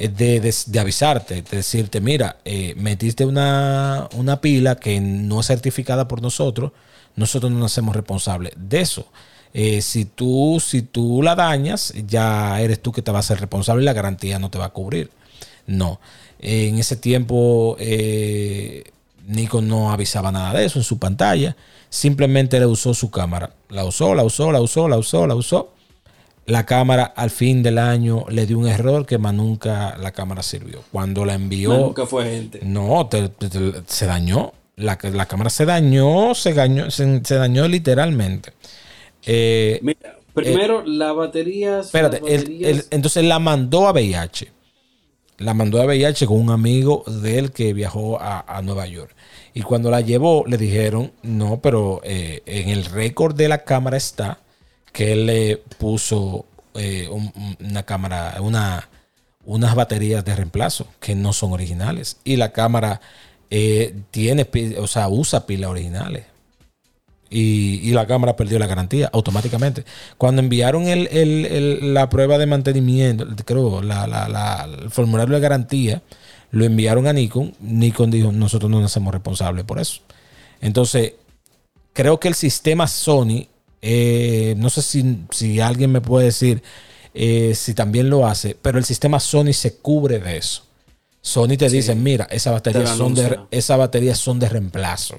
eh, 0.02 0.08
de, 0.08 0.80
avisarte, 0.80 1.42
de 1.42 1.56
decirte, 1.58 2.00
mira, 2.00 2.38
eh, 2.46 2.72
metiste 2.78 3.26
una, 3.26 4.08
una, 4.14 4.40
pila 4.40 4.76
que 4.76 4.98
no 4.98 5.40
es 5.40 5.46
certificada 5.46 6.08
por 6.08 6.22
nosotros, 6.22 6.72
nosotros 7.16 7.52
no 7.52 7.58
nos 7.58 7.72
hacemos 7.72 7.94
responsables 7.94 8.54
de 8.56 8.80
eso. 8.80 9.06
Eh, 9.52 9.82
si, 9.82 10.06
tú, 10.06 10.58
si 10.64 10.80
tú 10.80 11.22
la 11.22 11.34
dañas, 11.34 11.92
ya 12.08 12.62
eres 12.62 12.80
tú 12.80 12.92
que 12.92 13.02
te 13.02 13.10
vas 13.10 13.26
a 13.26 13.34
ser 13.34 13.40
responsable 13.40 13.82
y 13.82 13.84
la 13.84 13.92
garantía 13.92 14.38
no 14.38 14.48
te 14.50 14.56
va 14.56 14.66
a 14.66 14.70
cubrir. 14.70 15.10
No. 15.66 16.00
en 16.38 16.78
ese 16.78 16.96
tiempo, 16.96 17.76
Nikon 19.26 19.68
no 19.68 19.92
avisaba 19.92 20.32
nada 20.32 20.58
de 20.58 20.64
eso 20.64 20.78
en 20.78 20.84
su 20.84 20.98
pantalla. 20.98 21.56
Simplemente 21.90 22.58
le 22.58 22.64
usó 22.66 22.94
su 22.94 23.10
cámara. 23.10 23.52
La 23.68 23.84
usó, 23.84 24.14
la 24.14 24.24
usó, 24.24 24.50
la 24.50 24.62
usó, 24.62 24.88
la 24.88 24.96
usó, 24.96 25.26
la 25.26 25.34
usó. 25.34 25.74
La 26.50 26.66
cámara 26.66 27.04
al 27.04 27.30
fin 27.30 27.62
del 27.62 27.78
año 27.78 28.24
le 28.28 28.44
dio 28.44 28.58
un 28.58 28.66
error 28.66 29.06
que 29.06 29.18
más 29.18 29.32
nunca 29.32 29.96
la 29.98 30.10
cámara 30.10 30.42
sirvió. 30.42 30.82
Cuando 30.90 31.24
la 31.24 31.34
envió. 31.34 31.78
nunca 31.78 32.06
fue 32.06 32.24
gente. 32.24 32.58
No, 32.64 33.08
se 33.86 34.06
dañó. 34.06 34.52
La, 34.74 34.98
la, 35.00 35.26
cámara 35.26 35.48
se 35.48 35.64
dañó, 35.64 36.34
se 36.34 36.52
dañó, 36.52 36.90
se, 36.90 37.20
dañó 37.36 37.68
literalmente. 37.68 38.52
Eh, 39.24 39.78
Mira, 39.80 40.18
primero, 40.34 40.82
la 40.84 41.12
batería. 41.12 41.80
Espérate, 41.80 42.20
entonces 42.90 43.22
la 43.22 43.38
mandó 43.38 43.86
a 43.86 43.92
VIH. 43.92 44.50
La 45.38 45.54
mandó 45.54 45.80
a 45.80 45.84
VIH 45.86 46.26
con 46.26 46.40
un 46.40 46.50
amigo 46.50 47.04
de 47.06 47.38
él 47.38 47.52
que 47.52 47.72
viajó 47.74 48.18
a 48.20 48.60
Nueva 48.64 48.88
York. 48.88 49.14
Y 49.54 49.62
cuando 49.62 49.90
la 49.90 50.00
llevó, 50.00 50.44
le 50.46 50.56
dijeron, 50.56 51.12
no, 51.22 51.60
pero 51.60 52.00
eh, 52.04 52.42
en 52.46 52.68
el 52.68 52.84
récord 52.84 53.34
de 53.34 53.48
la 53.48 53.64
cámara 53.64 53.96
está 53.96 54.38
que 54.92 55.12
él 55.12 55.26
le 55.26 55.56
puso 55.78 56.46
eh, 56.74 57.08
una 57.60 57.82
cámara, 57.84 58.36
una, 58.40 58.88
unas 59.44 59.74
baterías 59.74 60.24
de 60.24 60.36
reemplazo 60.36 60.86
que 61.00 61.14
no 61.14 61.32
son 61.32 61.52
originales. 61.52 62.18
Y 62.24 62.36
la 62.36 62.52
cámara 62.52 63.00
eh, 63.50 63.94
tiene, 64.10 64.48
o 64.78 64.86
sea, 64.86 65.08
usa 65.08 65.46
pilas 65.46 65.70
originales. 65.70 66.24
Y, 67.32 67.92
la 67.92 68.06
cámara 68.08 68.34
perdió 68.34 68.58
la 68.58 68.66
garantía 68.66 69.08
automáticamente. 69.12 69.84
Cuando 70.18 70.42
enviaron 70.42 70.84
la 71.94 72.08
prueba 72.10 72.38
de 72.38 72.46
mantenimiento, 72.46 73.24
creo, 73.44 73.80
el 73.80 74.90
formulario 74.90 75.36
de 75.36 75.40
garantía, 75.40 76.02
lo 76.50 76.64
enviaron 76.64 77.06
a 77.06 77.12
Nikon. 77.12 77.54
Nikon 77.60 78.10
dijo, 78.10 78.32
nosotros 78.32 78.68
no 78.68 78.80
nos 78.80 78.90
hacemos 78.90 79.12
responsables 79.14 79.64
por 79.64 79.78
eso. 79.78 80.00
Entonces, 80.60 81.14
creo 81.92 82.18
que 82.18 82.28
el 82.28 82.34
sistema 82.34 82.88
Sony, 82.88 83.46
eh, 83.82 84.54
no 84.58 84.68
sé 84.70 84.82
si, 84.82 85.60
alguien 85.60 85.90
me 85.90 86.00
puede 86.00 86.26
decir 86.26 86.62
eh, 87.14 87.54
si 87.54 87.74
también 87.74 88.10
lo 88.10 88.26
hace, 88.26 88.56
pero 88.60 88.78
el 88.78 88.84
sistema 88.84 89.20
Sony 89.20 89.52
se 89.52 89.76
cubre 89.76 90.18
de 90.18 90.36
eso. 90.36 90.64
Sony 91.22 91.56
te 91.58 91.68
dice, 91.68 91.94
mira, 91.94 92.26
esas 92.30 92.52
baterías, 92.52 92.90
son 92.96 93.14
de, 93.14 93.40
esa 93.50 93.76
baterías 93.76 94.18
son 94.18 94.38
de 94.38 94.48
reemplazo. 94.48 95.18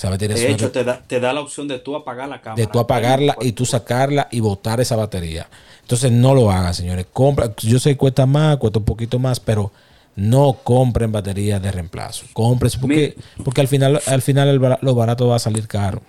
de 0.00 0.50
hecho, 0.50 0.70
te, 0.70 0.84
da, 0.84 1.32
la 1.32 1.40
opción 1.40 1.68
de 1.68 1.78
tú 1.78 1.94
apagar 1.94 2.28
la 2.28 2.40
cámara. 2.40 2.62
De 2.62 2.66
tú 2.66 2.78
apagarla 2.78 3.36
y 3.40 3.52
tú 3.52 3.66
sacarla 3.66 4.28
y 4.30 4.40
botar 4.40 4.80
esa 4.80 4.96
batería. 4.96 5.48
Entonces 5.82 6.10
no 6.10 6.34
lo 6.34 6.50
hagan, 6.50 6.74
señores. 6.74 7.06
Compra, 7.12 7.54
yo 7.58 7.78
sé 7.78 7.90
que 7.90 7.96
cuesta 7.96 8.24
más, 8.24 8.56
cuesta 8.56 8.78
un 8.78 8.84
poquito 8.86 9.18
más, 9.18 9.38
pero 9.38 9.72
no 10.16 10.54
compren 10.64 11.12
baterías 11.12 11.62
de 11.62 11.70
reemplazo. 11.70 12.24
Compren 12.32 12.72
porque, 12.80 13.16
porque 13.44 13.60
al 13.60 13.68
final, 13.68 14.00
al 14.06 14.22
final 14.22 14.78
lo 14.80 14.94
barato 14.94 15.28
va 15.28 15.36
a 15.36 15.38
salir 15.38 15.68
caro. 15.68 16.02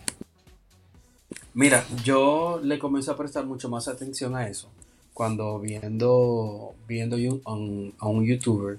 Mira, 1.58 1.88
yo 2.04 2.62
le 2.64 2.78
comencé 2.78 3.10
a 3.10 3.16
prestar 3.16 3.48
mucho 3.48 3.68
más 3.68 3.88
atención 3.88 4.36
a 4.36 4.48
eso 4.48 4.70
cuando 5.16 5.58
viendo, 5.58 6.76
viendo 6.88 7.16
a 7.46 7.54
un, 7.56 8.24
youtuber 8.24 8.78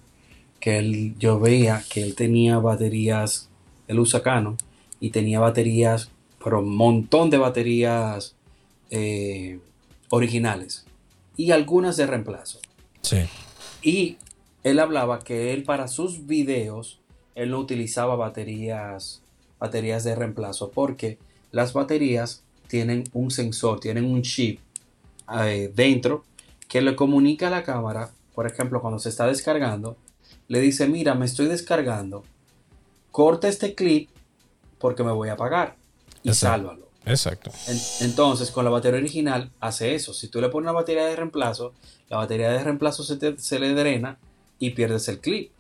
que 0.61 0.79
él, 0.79 1.17
yo 1.19 1.41
veía 1.41 1.83
que 1.91 2.05
él 2.05 2.15
tenía 2.15 2.59
baterías, 2.59 3.49
él 3.89 3.99
usa 3.99 4.23
Canon 4.23 4.57
y 5.01 5.11
tenía 5.11 5.41
baterías, 5.41 6.13
pero 6.43 6.61
un 6.61 6.77
montón 6.77 7.31
de 7.31 7.39
baterías 7.39 8.37
eh, 8.91 9.59
originales 10.11 10.87
y 11.37 11.51
algunas 11.51 11.97
de 11.97 12.07
reemplazo. 12.07 12.61
Sí. 13.03 13.25
Y 13.83 14.19
él 14.63 14.79
hablaba 14.79 15.19
que 15.19 15.53
él 15.53 15.65
para 15.65 15.89
sus 15.89 16.29
videos, 16.29 17.01
él 17.35 17.51
no 17.51 17.59
utilizaba 17.59 18.15
baterías, 18.15 19.21
baterías 19.59 20.05
de 20.05 20.15
reemplazo, 20.15 20.71
porque 20.71 21.19
las 21.51 21.73
baterías 21.73 22.45
tienen 22.69 23.05
un 23.13 23.31
sensor, 23.31 23.81
tienen 23.81 24.05
un 24.05 24.23
chip 24.23 24.61
eh, 25.41 25.73
dentro 25.75 26.25
que 26.69 26.81
le 26.81 26.95
comunica 26.95 27.49
a 27.49 27.51
la 27.51 27.65
cámara, 27.65 28.11
por 28.35 28.47
ejemplo, 28.47 28.81
cuando 28.81 28.99
se 28.99 29.09
está 29.09 29.27
descargando, 29.27 29.97
le 30.47 30.61
dice, 30.61 30.87
mira, 30.87 31.15
me 31.15 31.27
estoy 31.27 31.47
descargando, 31.47 32.25
corta 33.11 33.49
este 33.49 33.75
clip 33.75 34.11
porque 34.79 35.03
me 35.03 35.13
voy 35.13 35.29
a 35.31 35.33
apagar 35.33 35.77
y 36.23 36.33
sálvalo. 36.33 36.89
Exacto. 37.05 37.51
entonces, 38.01 38.51
con 38.51 38.65
la 38.65 38.71
batería 38.71 38.99
original 38.99 39.51
hace 39.61 39.95
eso. 39.95 40.13
Si 40.13 40.29
tú 40.29 40.43
le 40.43 40.51
pones 40.51 40.65
una 40.65 40.73
batería 40.73 41.07
de 41.07 41.17
reemplazo, 41.17 41.73
la 42.11 42.19
batería 42.19 42.51
de 42.51 42.63
reemplazo 42.63 43.03
se, 43.03 43.39
se 43.39 43.59
le 43.59 43.73
drena 43.73 44.19
y 44.59 44.71
pierdes 44.71 45.09
el 45.09 45.19
clip. 45.19 45.51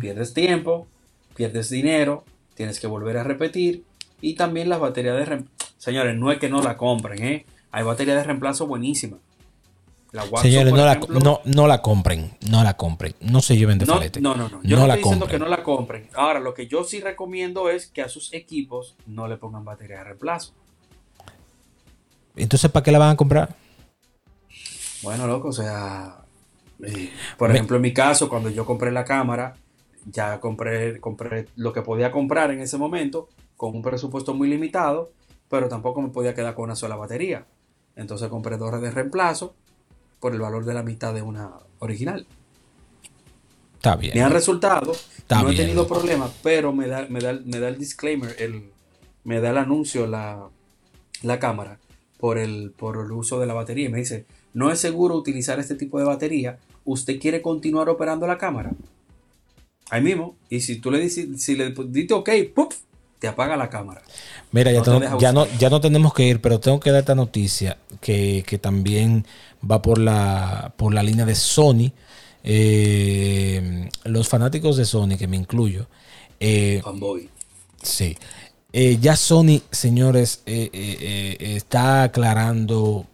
Pierdes 0.00 0.32
tiempo, 0.32 0.88
pierdes 1.34 1.68
dinero, 1.70 2.24
tienes 2.54 2.80
que 2.80 2.86
volver 2.86 3.18
a 3.18 3.24
repetir. 3.24 3.84
Y 4.22 4.34
también 4.34 4.68
las 4.68 4.80
baterías 4.80 5.16
de 5.16 5.24
reemplazo. 5.24 5.59
Señores, 5.80 6.14
no 6.14 6.30
es 6.30 6.38
que 6.38 6.50
no 6.50 6.60
la 6.60 6.76
compren, 6.76 7.24
¿eh? 7.24 7.46
Hay 7.72 7.82
baterías 7.84 8.18
de 8.18 8.24
reemplazo 8.24 8.66
buenísimas. 8.66 9.18
La 10.12 10.26
Señores, 10.42 10.74
no, 10.74 10.84
la, 10.84 11.00
no, 11.46 11.66
la 11.66 11.80
compren, 11.80 12.36
no 12.50 12.62
la 12.62 12.76
compren, 12.76 13.14
no 13.20 13.40
se 13.40 13.56
lleven 13.56 13.78
de 13.78 13.86
no, 13.86 13.94
falete. 13.94 14.20
No, 14.20 14.34
no, 14.34 14.50
no, 14.50 14.60
yo 14.62 14.76
no, 14.76 14.82
estoy 14.82 14.98
diciendo 14.98 15.26
que 15.26 15.38
no 15.38 15.48
la 15.48 15.62
compren. 15.62 16.10
Ahora, 16.14 16.38
lo 16.38 16.52
que 16.52 16.66
yo 16.66 16.84
sí 16.84 17.00
recomiendo 17.00 17.70
es 17.70 17.86
que 17.86 18.02
a 18.02 18.10
sus 18.10 18.30
equipos 18.34 18.94
no 19.06 19.26
le 19.26 19.38
pongan 19.38 19.64
batería 19.64 19.98
de 19.98 20.04
reemplazo. 20.04 20.52
Entonces, 22.36 22.70
¿para 22.70 22.84
qué 22.84 22.92
la 22.92 22.98
van 22.98 23.12
a 23.12 23.16
comprar? 23.16 23.56
Bueno, 25.02 25.26
loco, 25.26 25.48
o 25.48 25.52
sea, 25.52 26.18
por 27.38 27.52
ejemplo, 27.52 27.76
en 27.76 27.82
mi 27.82 27.94
caso, 27.94 28.28
cuando 28.28 28.50
yo 28.50 28.66
compré 28.66 28.92
la 28.92 29.06
cámara, 29.06 29.56
ya 30.04 30.40
compré, 30.40 31.00
compré 31.00 31.46
lo 31.56 31.72
que 31.72 31.80
podía 31.80 32.10
comprar 32.10 32.50
en 32.50 32.60
ese 32.60 32.76
momento, 32.76 33.30
con 33.56 33.74
un 33.74 33.80
presupuesto 33.80 34.34
muy 34.34 34.48
limitado, 34.48 35.12
pero 35.50 35.68
tampoco 35.68 36.00
me 36.00 36.08
podía 36.08 36.34
quedar 36.34 36.54
con 36.54 36.64
una 36.64 36.76
sola 36.76 36.96
batería. 36.96 37.46
Entonces 37.96 38.28
compré 38.28 38.56
dos 38.56 38.80
de 38.80 38.90
reemplazo 38.90 39.54
por 40.20 40.32
el 40.32 40.40
valor 40.40 40.64
de 40.64 40.72
la 40.72 40.82
mitad 40.82 41.12
de 41.12 41.20
una 41.20 41.50
original. 41.80 42.26
Está 43.74 43.96
bien. 43.96 44.12
Me 44.14 44.22
han 44.22 44.32
resultado, 44.32 44.92
no 45.28 45.50
he 45.50 45.56
tenido 45.56 45.86
problemas, 45.86 46.32
pero 46.42 46.72
me 46.72 46.86
da, 46.86 47.06
me 47.10 47.20
da, 47.20 47.68
el 47.68 47.78
disclaimer, 47.78 48.34
el, 48.38 48.70
me 49.24 49.40
da 49.40 49.50
el 49.50 49.58
anuncio 49.58 50.06
la, 50.06 50.48
la 51.22 51.38
cámara 51.38 51.78
por 52.18 52.38
el, 52.38 52.72
por 52.76 52.98
el 52.98 53.10
uso 53.10 53.40
de 53.40 53.46
la 53.46 53.54
batería. 53.54 53.86
Y 53.86 53.92
me 53.92 53.98
dice, 53.98 54.26
no 54.54 54.70
es 54.70 54.78
seguro 54.78 55.16
utilizar 55.16 55.58
este 55.58 55.74
tipo 55.74 55.98
de 55.98 56.04
batería 56.04 56.58
usted 56.84 57.20
quiere 57.20 57.42
continuar 57.42 57.88
operando 57.88 58.26
la 58.26 58.38
cámara. 58.38 58.72
Ahí 59.90 60.02
mismo. 60.02 60.36
Y 60.48 60.60
si 60.60 60.80
tú 60.80 60.90
le 60.90 61.00
dices, 61.00 61.42
si 61.42 61.56
le 61.56 61.70
dices 61.70 62.12
ok, 62.12 62.30
¡puff! 62.54 62.76
Te 63.20 63.28
apaga 63.28 63.56
la 63.56 63.68
cámara. 63.68 64.02
Mira, 64.50 64.72
ya, 64.72 65.32
no, 65.32 65.46
ya, 65.58 65.70
no, 65.70 65.80
tenemos 65.80 66.12
que 66.14 66.24
ir, 66.24 66.40
pero 66.40 66.58
tengo 66.58 66.80
que 66.80 66.90
dar 66.90 67.00
esta 67.00 67.14
noticia 67.14 67.76
que, 68.00 68.58
también 68.60 69.26
va 69.68 69.82
por 69.82 69.98
la, 69.98 70.72
por 70.76 70.92
la 70.92 71.02
línea 71.02 71.26
de 71.26 71.34
Sony. 71.34 71.92
Eh, 72.42 73.88
los 74.04 74.26
fanáticos 74.26 74.78
de 74.78 74.86
Sony, 74.86 75.16
que 75.18 75.28
me 75.28 75.36
incluyo. 75.36 75.86
Eh, 76.40 76.82
sí. 77.82 78.16
Eh, 78.72 78.98
ya 79.00 79.14
Sony, 79.16 79.60
señores, 79.70 80.42
está 80.46 82.04
aclarando 82.04 83.06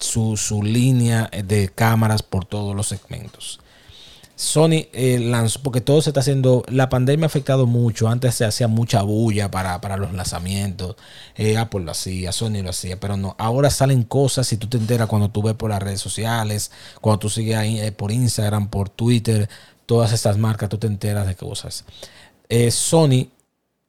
su, 0.00 0.60
línea 0.62 1.30
de 1.44 1.68
cámaras 1.68 2.22
por 2.22 2.44
todos 2.44 2.74
los 2.74 2.88
segmentos. 2.88 3.60
Sony 4.36 4.88
eh, 4.92 5.18
lanzó, 5.18 5.62
porque 5.62 5.80
todo 5.80 6.02
se 6.02 6.10
está 6.10 6.20
haciendo, 6.20 6.62
la 6.68 6.90
pandemia 6.90 7.24
ha 7.24 7.26
afectado 7.26 7.66
mucho, 7.66 8.06
antes 8.06 8.34
se 8.34 8.44
hacía 8.44 8.68
mucha 8.68 9.00
bulla 9.00 9.50
para, 9.50 9.96
los 9.96 10.12
lanzamientos, 10.12 10.96
eh, 11.36 11.56
Apple 11.56 11.80
lo 11.80 11.92
hacía, 11.92 12.32
Sony 12.32 12.62
lo 12.62 12.68
hacía, 12.68 13.00
pero 13.00 13.16
no, 13.16 13.34
ahora 13.38 13.70
salen 13.70 14.02
cosas, 14.02 14.46
si 14.46 14.58
tú 14.58 14.66
te 14.66 14.76
enteras 14.76 15.08
cuando 15.08 15.30
tú 15.30 15.42
ves 15.42 15.54
por 15.54 15.70
las 15.70 15.82
redes 15.82 16.02
sociales, 16.02 16.70
cuando 17.00 17.20
tú 17.20 17.30
sigues 17.30 17.56
ahí 17.56 17.80
eh, 17.80 17.92
por 17.92 18.12
Instagram, 18.12 18.68
por 18.68 18.90
Twitter, 18.90 19.48
todas 19.86 20.12
estas 20.12 20.36
marcas, 20.36 20.68
tú 20.68 20.76
te 20.76 20.86
enteras 20.86 21.26
de 21.26 21.34
cosas. 21.34 21.86
Sony 22.70 23.30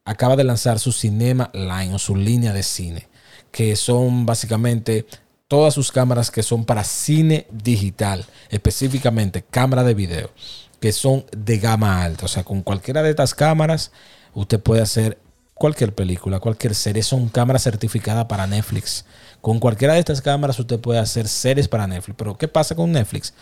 acaba 0.06 0.34
de 0.34 0.44
lanzar 0.44 0.78
su 0.78 0.92
Cinema 0.92 1.50
Line 1.52 1.94
o 1.94 1.98
su 1.98 2.16
línea 2.16 2.54
de 2.54 2.62
cine, 2.62 3.06
que 3.52 3.76
son 3.76 4.24
básicamente 4.24 5.04
todas 5.48 5.74
sus 5.74 5.90
cámaras 5.90 6.30
que 6.30 6.42
son 6.42 6.64
para 6.64 6.84
cine 6.84 7.46
digital, 7.50 8.24
específicamente 8.50 9.42
cámara 9.42 9.82
de 9.82 9.94
video, 9.94 10.30
que 10.78 10.92
son 10.92 11.24
de 11.36 11.58
gama 11.58 12.02
alta. 12.02 12.26
O 12.26 12.28
sea, 12.28 12.44
con 12.44 12.62
cualquiera 12.62 13.02
de 13.02 13.10
estas 13.10 13.34
cámaras 13.34 13.90
usted 14.34 14.60
puede 14.60 14.82
hacer 14.82 15.18
cualquier 15.54 15.94
película, 15.94 16.38
cualquier 16.38 16.74
serie, 16.74 17.02
son 17.02 17.28
cámaras 17.28 17.64
certificadas 17.64 18.26
para 18.26 18.46
Netflix. 18.46 19.04
Con 19.40 19.58
cualquiera 19.58 19.94
de 19.94 20.00
estas 20.00 20.20
cámaras 20.20 20.58
usted 20.58 20.78
puede 20.78 21.00
hacer 21.00 21.26
series 21.26 21.66
para 21.66 21.86
Netflix. 21.86 22.16
Pero 22.16 22.36
¿qué 22.36 22.46
pasa 22.46 22.74
con 22.74 22.92
Netflix? 22.92 23.34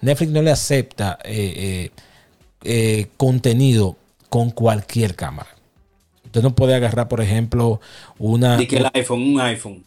Netflix 0.00 0.32
no 0.32 0.42
le 0.42 0.50
acepta 0.50 1.18
eh, 1.24 1.54
eh, 1.56 1.90
eh, 2.64 3.06
contenido 3.16 3.96
con 4.28 4.50
cualquier 4.50 5.14
cámara. 5.14 5.50
Usted 6.24 6.42
no 6.42 6.54
puede 6.54 6.74
agarrar, 6.74 7.08
por 7.08 7.20
ejemplo, 7.20 7.80
una... 8.18 8.60
Y 8.60 8.66
que 8.66 8.78
el 8.78 8.88
iPhone, 8.94 9.34
un 9.34 9.40
iPhone. 9.40 9.84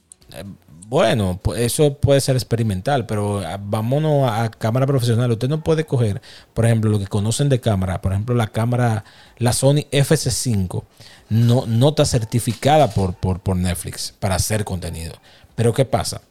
Bueno, 0.88 1.39
eso 1.55 1.95
puede 1.97 2.22
ser 2.22 2.35
experimental, 2.35 3.05
pero 3.05 3.39
ah, 3.39 3.60
vámonos 3.61 4.30
a 4.30 4.49
cámara 4.49 4.85
profesional. 4.85 5.31
Usted 5.31 5.49
no 5.49 5.64
puede 5.64 5.85
coger, 5.85 6.22
por 6.53 6.65
ejemplo, 6.65 6.89
lo 6.91 6.99
que 6.99 7.07
conocen 7.07 7.49
de 7.49 7.60
cámara, 7.60 8.01
por 8.01 8.11
ejemplo, 8.11 8.35
la 8.35 8.47
cámara, 8.47 9.03
la 9.38 9.53
Sony 9.53 9.85
FS5, 9.91 10.84
no, 11.30 11.65
no 11.65 11.89
está 11.89 12.05
certificada 12.05 12.89
por, 12.89 13.14
por, 13.15 13.39
por 13.39 13.55
Netflix 13.55 14.14
para 14.19 14.35
hacer 14.35 14.65
contenido. 14.65 15.14
Pero 15.55 15.73
¿qué 15.73 15.85
pasa? 15.85 16.22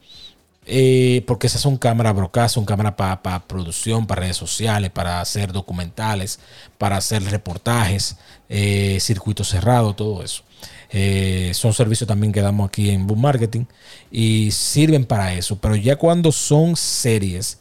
Eh, 0.65 1.25
porque 1.27 1.49
esas 1.49 1.61
son 1.61 1.77
cámaras 1.77 2.15
brocas, 2.15 2.53
son 2.53 2.65
cámaras 2.65 2.95
para 2.95 3.47
producción, 3.47 4.07
para 4.07 4.23
redes 4.23 4.37
sociales, 4.37 4.91
para 4.91 5.21
hacer 5.21 5.53
documentales, 5.53 6.39
para 6.79 6.97
hacer 6.97 7.25
reportajes, 7.25 8.17
eh, 8.49 8.99
circuito 9.01 9.43
cerrado, 9.45 9.95
todo 9.95 10.23
eso. 10.23 10.45
Eh, 10.91 11.53
son 11.55 11.73
servicios 11.73 12.07
también 12.07 12.33
que 12.33 12.43
damos 12.43 12.69
aquí 12.69 12.91
en 12.91 13.07
Boom 13.07 13.23
Marketing 13.23 13.65
y 14.11 14.51
sirven 14.53 15.05
para 15.05 15.35
eso. 15.35 15.59
Pero 15.59 15.75
ya 15.75 15.97
cuando 15.97 16.31
son 16.31 16.77
series, 16.77 17.59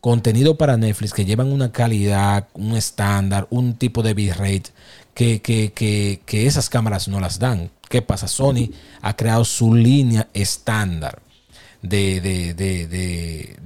contenido 0.00 0.56
para 0.58 0.76
Netflix 0.76 1.12
que 1.12 1.24
llevan 1.24 1.52
una 1.52 1.70
calidad, 1.70 2.48
un 2.54 2.76
estándar, 2.76 3.46
un 3.50 3.74
tipo 3.74 4.02
de 4.02 4.14
bitrate 4.14 4.70
que 5.14 6.46
esas 6.46 6.68
cámaras 6.68 7.06
no 7.08 7.20
las 7.20 7.38
dan. 7.38 7.70
¿Qué 7.88 8.02
pasa? 8.02 8.26
Sony 8.26 8.70
ha 9.02 9.14
creado 9.16 9.44
su 9.44 9.74
línea 9.74 10.28
estándar 10.32 11.22
de, 11.82 12.54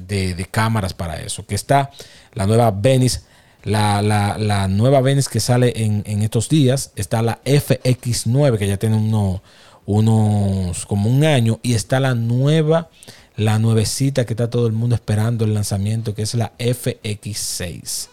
de, 0.06 0.48
cámaras 0.50 0.94
para 0.94 1.20
eso. 1.20 1.46
Que 1.46 1.54
está 1.54 1.90
la 2.34 2.46
nueva 2.46 2.70
Venice, 2.70 3.20
la, 3.62 4.66
nueva 4.68 5.00
Venice 5.00 5.28
que 5.30 5.40
sale 5.40 5.72
en, 5.76 6.22
estos 6.22 6.48
días. 6.48 6.92
Está 6.96 7.22
la 7.22 7.40
FX9 7.44 8.58
que 8.58 8.66
ya 8.66 8.78
tiene 8.78 8.96
uno, 8.96 9.42
unos 9.84 10.86
como 10.86 11.10
un 11.10 11.24
año. 11.24 11.60
Y 11.62 11.74
está 11.74 12.00
la 12.00 12.14
nueva, 12.14 12.88
la 13.36 13.58
nuevecita 13.58 14.24
que 14.24 14.32
está 14.32 14.50
todo 14.50 14.66
el 14.66 14.72
mundo 14.72 14.94
esperando 14.94 15.44
el 15.44 15.54
lanzamiento, 15.54 16.14
que 16.14 16.22
es 16.22 16.34
la 16.34 16.52
FX6. 16.58 18.08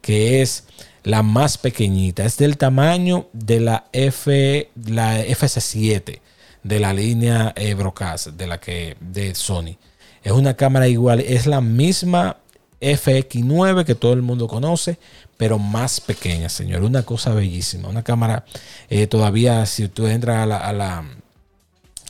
Que 0.00 0.42
es 0.42 0.64
la 1.02 1.22
más 1.22 1.58
pequeñita. 1.58 2.24
Es 2.24 2.36
del 2.36 2.58
tamaño 2.58 3.28
de 3.32 3.60
la 3.60 3.86
F, 3.92 4.70
la 4.74 5.24
FS7 5.24 6.20
de 6.64 6.80
la 6.80 6.92
línea 6.92 7.52
eh, 7.56 7.76
de 7.76 8.46
la 8.46 8.58
que 8.58 8.96
de 9.00 9.34
Sony. 9.34 9.76
Es 10.22 10.32
una 10.32 10.54
cámara 10.54 10.88
igual, 10.88 11.20
es 11.20 11.46
la 11.46 11.60
misma 11.60 12.38
FX9 12.80 13.84
que 13.84 13.94
todo 13.94 14.14
el 14.14 14.22
mundo 14.22 14.48
conoce, 14.48 14.98
pero 15.36 15.58
más 15.58 16.00
pequeña, 16.00 16.48
señor. 16.48 16.82
Una 16.82 17.02
cosa 17.02 17.32
bellísima. 17.32 17.88
Una 17.88 18.02
cámara 18.02 18.44
eh, 18.88 19.06
todavía, 19.06 19.64
si 19.66 19.88
tú 19.88 20.06
entras 20.06 20.38
a 20.38 20.46
la, 20.46 20.56
a 20.56 20.72
la, 20.72 21.04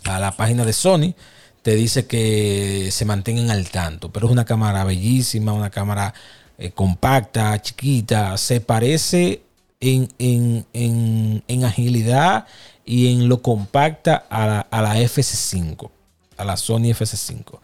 a 0.05 0.21
la 0.21 0.33
página 0.33 0.65
de 0.65 0.73
Sony, 0.73 1.15
te 1.63 1.75
dice 1.75 2.07
que 2.07 2.91
se 2.93 3.05
mantengan 3.05 3.51
al 3.51 3.69
tanto, 3.71 4.13
pero 4.13 4.27
es 4.27 4.33
una 4.33 4.45
cámara 4.45 4.85
bellísima, 4.85 5.53
una 5.53 5.71
cámara 5.71 6.15
eh, 6.59 6.71
compacta, 6.71 7.61
chiquita, 7.61 8.37
se 8.37 8.61
parece 8.61 9.43
en, 9.81 10.67
en, 10.73 11.65
agilidad 11.65 12.47
y 12.85 13.13
en 13.13 13.29
lo 13.29 13.43
compacta 13.43 14.27
a 14.29 14.47
la, 14.47 14.61
a 14.61 14.83
la 14.83 14.97
FS5, 14.97 15.91
a 16.37 16.45
la 16.45 16.57
Sony 16.57 16.93
FS5. 16.93 17.59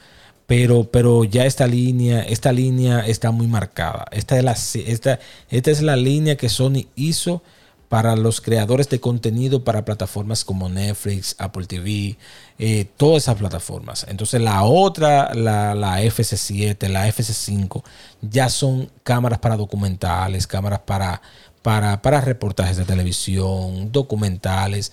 Pero, 0.46 0.84
pero, 0.90 1.22
ya 1.22 1.46
esta 1.46 1.66
línea, 1.66 2.22
esta 2.22 2.50
línea 2.52 3.06
está 3.06 3.30
muy 3.30 3.46
marcada. 3.46 4.06
Esta 4.10 4.36
es, 4.36 4.42
la, 4.44 4.52
esta, 4.52 5.20
esta 5.48 5.70
es 5.70 5.80
la 5.80 5.94
línea 5.94 6.36
que 6.36 6.48
Sony 6.48 6.88
hizo 6.96 7.42
para 7.88 8.14
los 8.14 8.40
creadores 8.40 8.88
de 8.88 9.00
contenido 9.00 9.64
para 9.64 9.84
plataformas 9.84 10.44
como 10.44 10.68
Netflix, 10.68 11.34
Apple 11.38 11.66
TV, 11.66 12.16
eh, 12.58 12.86
todas 12.96 13.24
esas 13.24 13.36
plataformas. 13.36 14.06
Entonces 14.08 14.40
la 14.40 14.62
otra, 14.62 15.34
la, 15.34 15.74
la 15.74 16.00
FS7, 16.00 16.88
la 16.88 17.08
FS5, 17.08 17.82
ya 18.20 18.48
son 18.48 18.90
cámaras 19.02 19.40
para 19.40 19.56
documentales, 19.56 20.46
cámaras 20.46 20.80
para, 20.80 21.20
para, 21.62 22.02
para 22.02 22.20
reportajes 22.20 22.76
de 22.76 22.84
televisión, 22.84 23.92
documentales. 23.92 24.92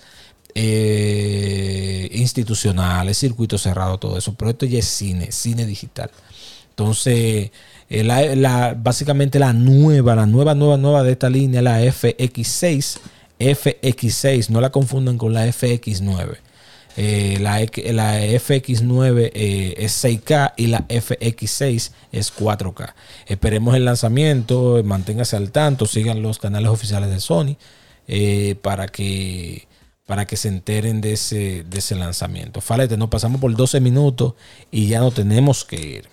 Eh, 0.54 2.08
institucionales, 2.14 3.18
circuito 3.18 3.58
cerrado, 3.58 3.98
todo 3.98 4.18
eso. 4.18 4.34
Pero 4.34 4.50
esto 4.50 4.66
ya 4.66 4.80
es 4.80 4.86
cine, 4.86 5.30
cine 5.30 5.66
digital. 5.66 6.10
Entonces, 6.70 7.50
eh, 7.90 8.04
la, 8.04 8.74
básicamente 8.74 9.38
la 9.38 9.52
nueva, 9.52 10.16
la 10.16 10.26
nueva, 10.26 10.54
nueva, 10.54 10.76
nueva 10.76 11.02
de 11.02 11.12
esta 11.12 11.30
línea, 11.30 11.62
la 11.62 11.80
FX6. 11.80 12.98
FX6, 13.38 14.48
no 14.48 14.60
la 14.60 14.70
confundan 14.70 15.16
con 15.16 15.32
la 15.32 15.46
FX9. 15.46 16.38
Eh, 17.00 17.38
la, 17.40 17.60
la, 17.60 18.20
FX9 18.20 19.30
eh, 19.32 19.74
es 19.76 20.04
6K 20.04 20.54
y 20.56 20.66
la 20.66 20.88
FX6 20.88 21.92
es 22.10 22.34
4K. 22.34 22.92
Esperemos 23.26 23.76
el 23.76 23.84
lanzamiento, 23.84 24.82
manténgase 24.82 25.36
al 25.36 25.52
tanto, 25.52 25.86
sigan 25.86 26.22
los 26.22 26.40
canales 26.40 26.70
oficiales 26.70 27.08
de 27.10 27.20
Sony 27.20 27.56
para 28.62 28.88
que 28.88 29.68
para 30.06 30.26
que 30.26 30.36
se 30.38 30.48
enteren 30.48 31.02
de 31.02 31.12
ese, 31.12 31.64
de 31.64 31.78
ese 31.78 31.94
lanzamiento. 31.94 32.62
Falete, 32.62 32.96
nos 32.96 33.10
pasamos 33.10 33.42
por 33.42 33.54
12 33.54 33.78
minutos 33.80 34.32
y 34.70 34.88
ya 34.88 35.00
no 35.00 35.10
tenemos 35.10 35.66
que 35.66 35.76
ir. 35.76 36.08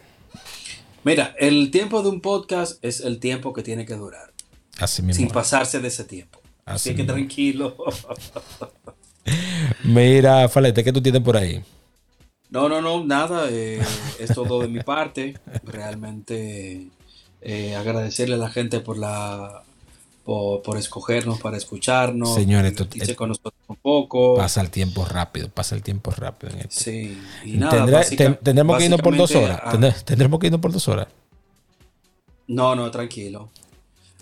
Mira, 1.05 1.33
el 1.39 1.71
tiempo 1.71 2.03
de 2.03 2.09
un 2.09 2.19
podcast 2.19 2.83
es 2.83 2.99
el 2.99 3.19
tiempo 3.19 3.53
que 3.53 3.63
tiene 3.63 3.85
que 3.85 3.95
durar. 3.95 4.33
Así 4.79 5.01
mismo. 5.01 5.19
Sin 5.19 5.29
pasarse 5.29 5.79
de 5.79 5.87
ese 5.87 6.03
tiempo. 6.03 6.41
Así, 6.65 6.93
que 6.93 7.05
tranquilo. 7.05 7.77
Mira, 9.83 10.47
Falete, 10.49 10.83
¿qué 10.83 10.91
tú 10.91 11.01
tienes 11.01 11.21
por 11.21 11.37
ahí? 11.37 11.63
No, 12.49 12.69
no, 12.69 12.81
no, 12.81 13.03
nada. 13.03 13.47
Eh, 13.49 13.81
es 14.19 14.33
todo 14.33 14.61
de 14.61 14.67
mi 14.67 14.79
parte. 14.81 15.39
Realmente 15.63 16.87
eh, 17.41 17.75
agradecerle 17.75 18.35
a 18.35 18.39
la 18.39 18.49
gente 18.49 18.79
por 18.79 18.97
la 18.97 19.63
por, 20.25 20.77
escogernos, 20.77 21.39
para 21.39 21.57
escucharnos. 21.57 22.33
Señores, 22.33 22.71
esto, 22.71 23.15
con 23.15 23.29
nosotros 23.29 23.53
un 23.67 23.75
poco. 23.75 24.35
Pasa 24.35 24.61
el 24.61 24.71
tiempo 24.71 25.05
rápido, 25.05 25.49
pasa 25.49 25.75
el 25.75 25.83
tiempo 25.83 26.11
rápido 26.11 26.53
en 26.53 26.59
esto. 26.61 26.83
Sí, 26.83 27.21
y 27.43 27.57
nada, 27.57 28.03
tendremos 28.41 28.77
que 28.77 28.85
irnos 28.85 29.01
por 29.01 29.15
dos 29.15 29.35
horas. 29.35 29.61
tendremos 30.03 30.39
que 30.39 30.47
irnos 30.47 30.61
por 30.61 30.71
dos 30.71 30.87
horas. 30.87 31.07
No, 32.47 32.75
no, 32.75 32.89
tranquilo. 32.89 33.49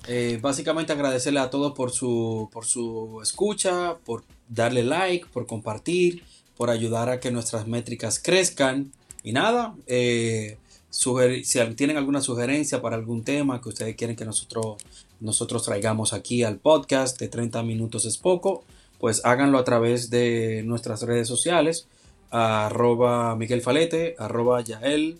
Eh, 0.07 0.38
básicamente 0.41 0.91
agradecerle 0.91 1.39
a 1.39 1.49
todos 1.49 1.71
por 1.71 1.91
su, 1.91 2.49
por 2.51 2.65
su 2.65 3.21
escucha, 3.21 3.95
por 4.03 4.25
darle 4.49 4.84
like, 4.84 5.26
por 5.32 5.48
compartir, 5.48 6.24
por 6.57 6.70
ayudar 6.70 7.10
a 7.10 7.20
que 7.20 7.32
nuestras 7.32 7.68
métricas 7.68 8.20
crezcan. 8.20 8.91
Y 9.24 9.32
nada, 9.32 9.76
eh, 9.88 10.57
si 10.94 11.60
tienen 11.76 11.98
alguna 11.98 12.22
sugerencia 12.22 12.82
para 12.82 12.95
algún 12.95 13.24
tema 13.24 13.60
que 13.61 13.70
ustedes 13.70 13.95
quieren 13.95 14.15
que 14.15 14.26
nosotros, 14.26 14.78
nosotros 15.20 15.64
traigamos 15.64 16.14
aquí 16.14 16.44
al 16.44 16.57
podcast 16.57 17.20
de 17.20 17.28
30 17.28 17.64
minutos 17.64 18.06
es 18.06 18.18
poco, 18.18 18.64
pues 18.99 19.26
háganlo 19.26 19.57
a 19.57 19.64
través 19.64 20.10
de 20.11 20.61
nuestras 20.64 21.02
redes 21.02 21.28
sociales, 21.28 21.88
arroba 22.30 23.36
Miguel 23.36 23.61
Falete, 23.61 24.15
arroba 24.20 24.61
Yael. 24.61 25.20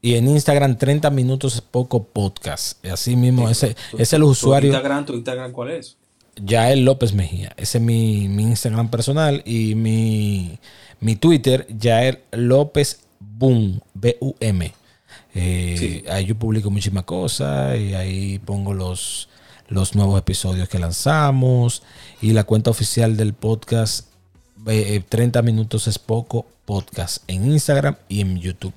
Y 0.00 0.14
en 0.14 0.28
Instagram 0.28 0.78
30 0.78 1.10
minutos 1.10 1.56
es 1.56 1.60
poco 1.60 2.04
podcast. 2.04 2.84
Así 2.86 3.16
mismo, 3.16 3.50
ese 3.50 3.76
es 3.98 4.12
el 4.12 4.22
usuario. 4.22 4.70
¿Tu 4.70 4.76
Instagram, 4.76 5.06
¿Tu 5.06 5.14
Instagram 5.14 5.52
cuál 5.52 5.72
es? 5.72 5.96
Yael 6.44 6.84
López 6.84 7.12
Mejía. 7.12 7.52
Ese 7.56 7.78
es 7.78 7.84
mi, 7.84 8.24
Instagram 8.24 8.90
personal 8.90 9.42
y 9.44 9.74
mi, 9.74 10.58
mi 11.00 11.16
Twitter, 11.16 11.66
Yael 11.78 12.20
López 12.32 13.00
Boom, 13.18 13.80
B-U-M. 13.94 14.72
Eh, 15.34 16.04
ahí 16.10 16.26
yo 16.26 16.34
publico 16.34 16.70
muchísimas 16.70 17.04
cosas 17.04 17.78
y 17.78 17.94
ahí 17.94 18.38
pongo 18.40 18.74
los, 18.74 19.28
los 19.68 19.94
nuevos 19.94 20.18
episodios 20.18 20.68
que 20.68 20.78
lanzamos 20.78 21.82
y 22.20 22.32
la 22.32 22.44
cuenta 22.44 22.70
oficial 22.70 23.16
del 23.16 23.32
podcast 23.34 24.08
30 24.64 25.38
eh, 25.38 25.42
minutos 25.42 25.86
es 25.86 25.98
poco 25.98 26.46
podcast 26.64 27.22
en 27.28 27.50
Instagram 27.50 27.96
y 28.08 28.20
en 28.20 28.38
YouTube. 28.38 28.74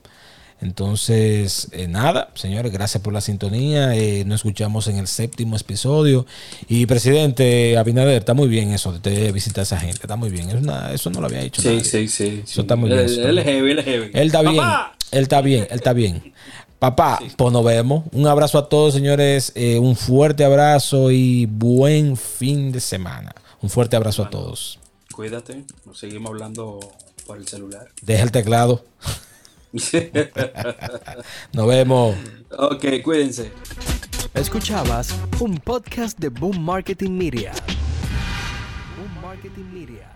Entonces, 0.64 1.68
eh, 1.72 1.88
nada, 1.88 2.30
señores, 2.34 2.72
gracias 2.72 3.03
por 3.03 3.14
la 3.14 3.22
sintonía. 3.22 3.94
nos 4.26 4.40
escuchamos 4.40 4.88
en 4.88 4.98
el 4.98 5.07
séptimo 5.07 5.56
episodio. 5.56 6.26
Y 6.68 6.85
presidente 6.85 7.77
Abinader, 7.77 8.18
está 8.18 8.34
muy 8.34 8.48
bien 8.48 8.72
eso 8.72 8.91
de 8.94 9.31
visitar 9.31 9.61
a 9.61 9.64
esa 9.64 9.80
gente. 9.80 9.99
Está 10.02 10.15
muy 10.15 10.30
bien. 10.30 10.49
eso 10.49 11.10
no 11.10 11.19
lo 11.19 11.27
había 11.27 11.41
hecho. 11.41 11.61
Sí, 11.61 11.81
sí, 11.81 12.07
sí. 12.07 12.41
Eso 12.44 12.61
está 12.61 12.76
muy 12.76 12.90
bien. 12.90 13.02
Él, 13.02 13.38
es 13.38 13.45
heavy, 13.45 13.72
él 13.72 13.80
es 13.80 13.85
heavy. 13.85 14.11
Él 14.14 14.27
está 14.27 14.41
bien. 14.41 14.64
Él 15.11 15.23
está 15.23 15.41
bien, 15.41 15.68
él 15.69 15.76
está 15.76 15.94
bien. 15.94 16.34
Papá, 16.80 17.19
pues 17.38 17.53
nos 17.53 17.64
vemos. 17.64 18.03
Un 18.11 18.27
abrazo 18.27 18.57
a 18.57 18.68
todos, 18.68 18.94
señores. 18.94 19.53
Eh, 19.56 19.80
un 19.80 19.95
fuerte 19.95 20.44
abrazo 20.44 21.11
y 21.11 21.45
buen 21.45 22.18
fin 22.18 22.72
de 22.73 22.81
semana. 22.81 23.34
Un 23.61 23.69
fuerte 23.69 23.95
abrazo 23.95 24.23
a 24.23 24.30
todos. 24.30 24.80
Cuídate. 25.14 25.64
Nos 25.85 25.98
seguimos 25.98 26.31
hablando 26.31 26.80
por 27.26 27.38
el 27.38 27.48
celular. 27.48 27.88
Deja 28.02 28.23
el 28.23 28.31
teclado. 28.31 28.84
Nos 31.54 31.68
vemos. 31.68 32.16
Ok, 32.52 32.86
cuídense. 33.04 33.52
Escuchabas 34.36 35.16
un 35.40 35.58
podcast 35.58 36.20
de 36.20 36.30
Boom 36.30 36.64
Marketing 36.64 37.12
Media. 37.12 37.54
Boom 38.98 39.22
Marketing 39.22 39.66
Media. 39.74 40.12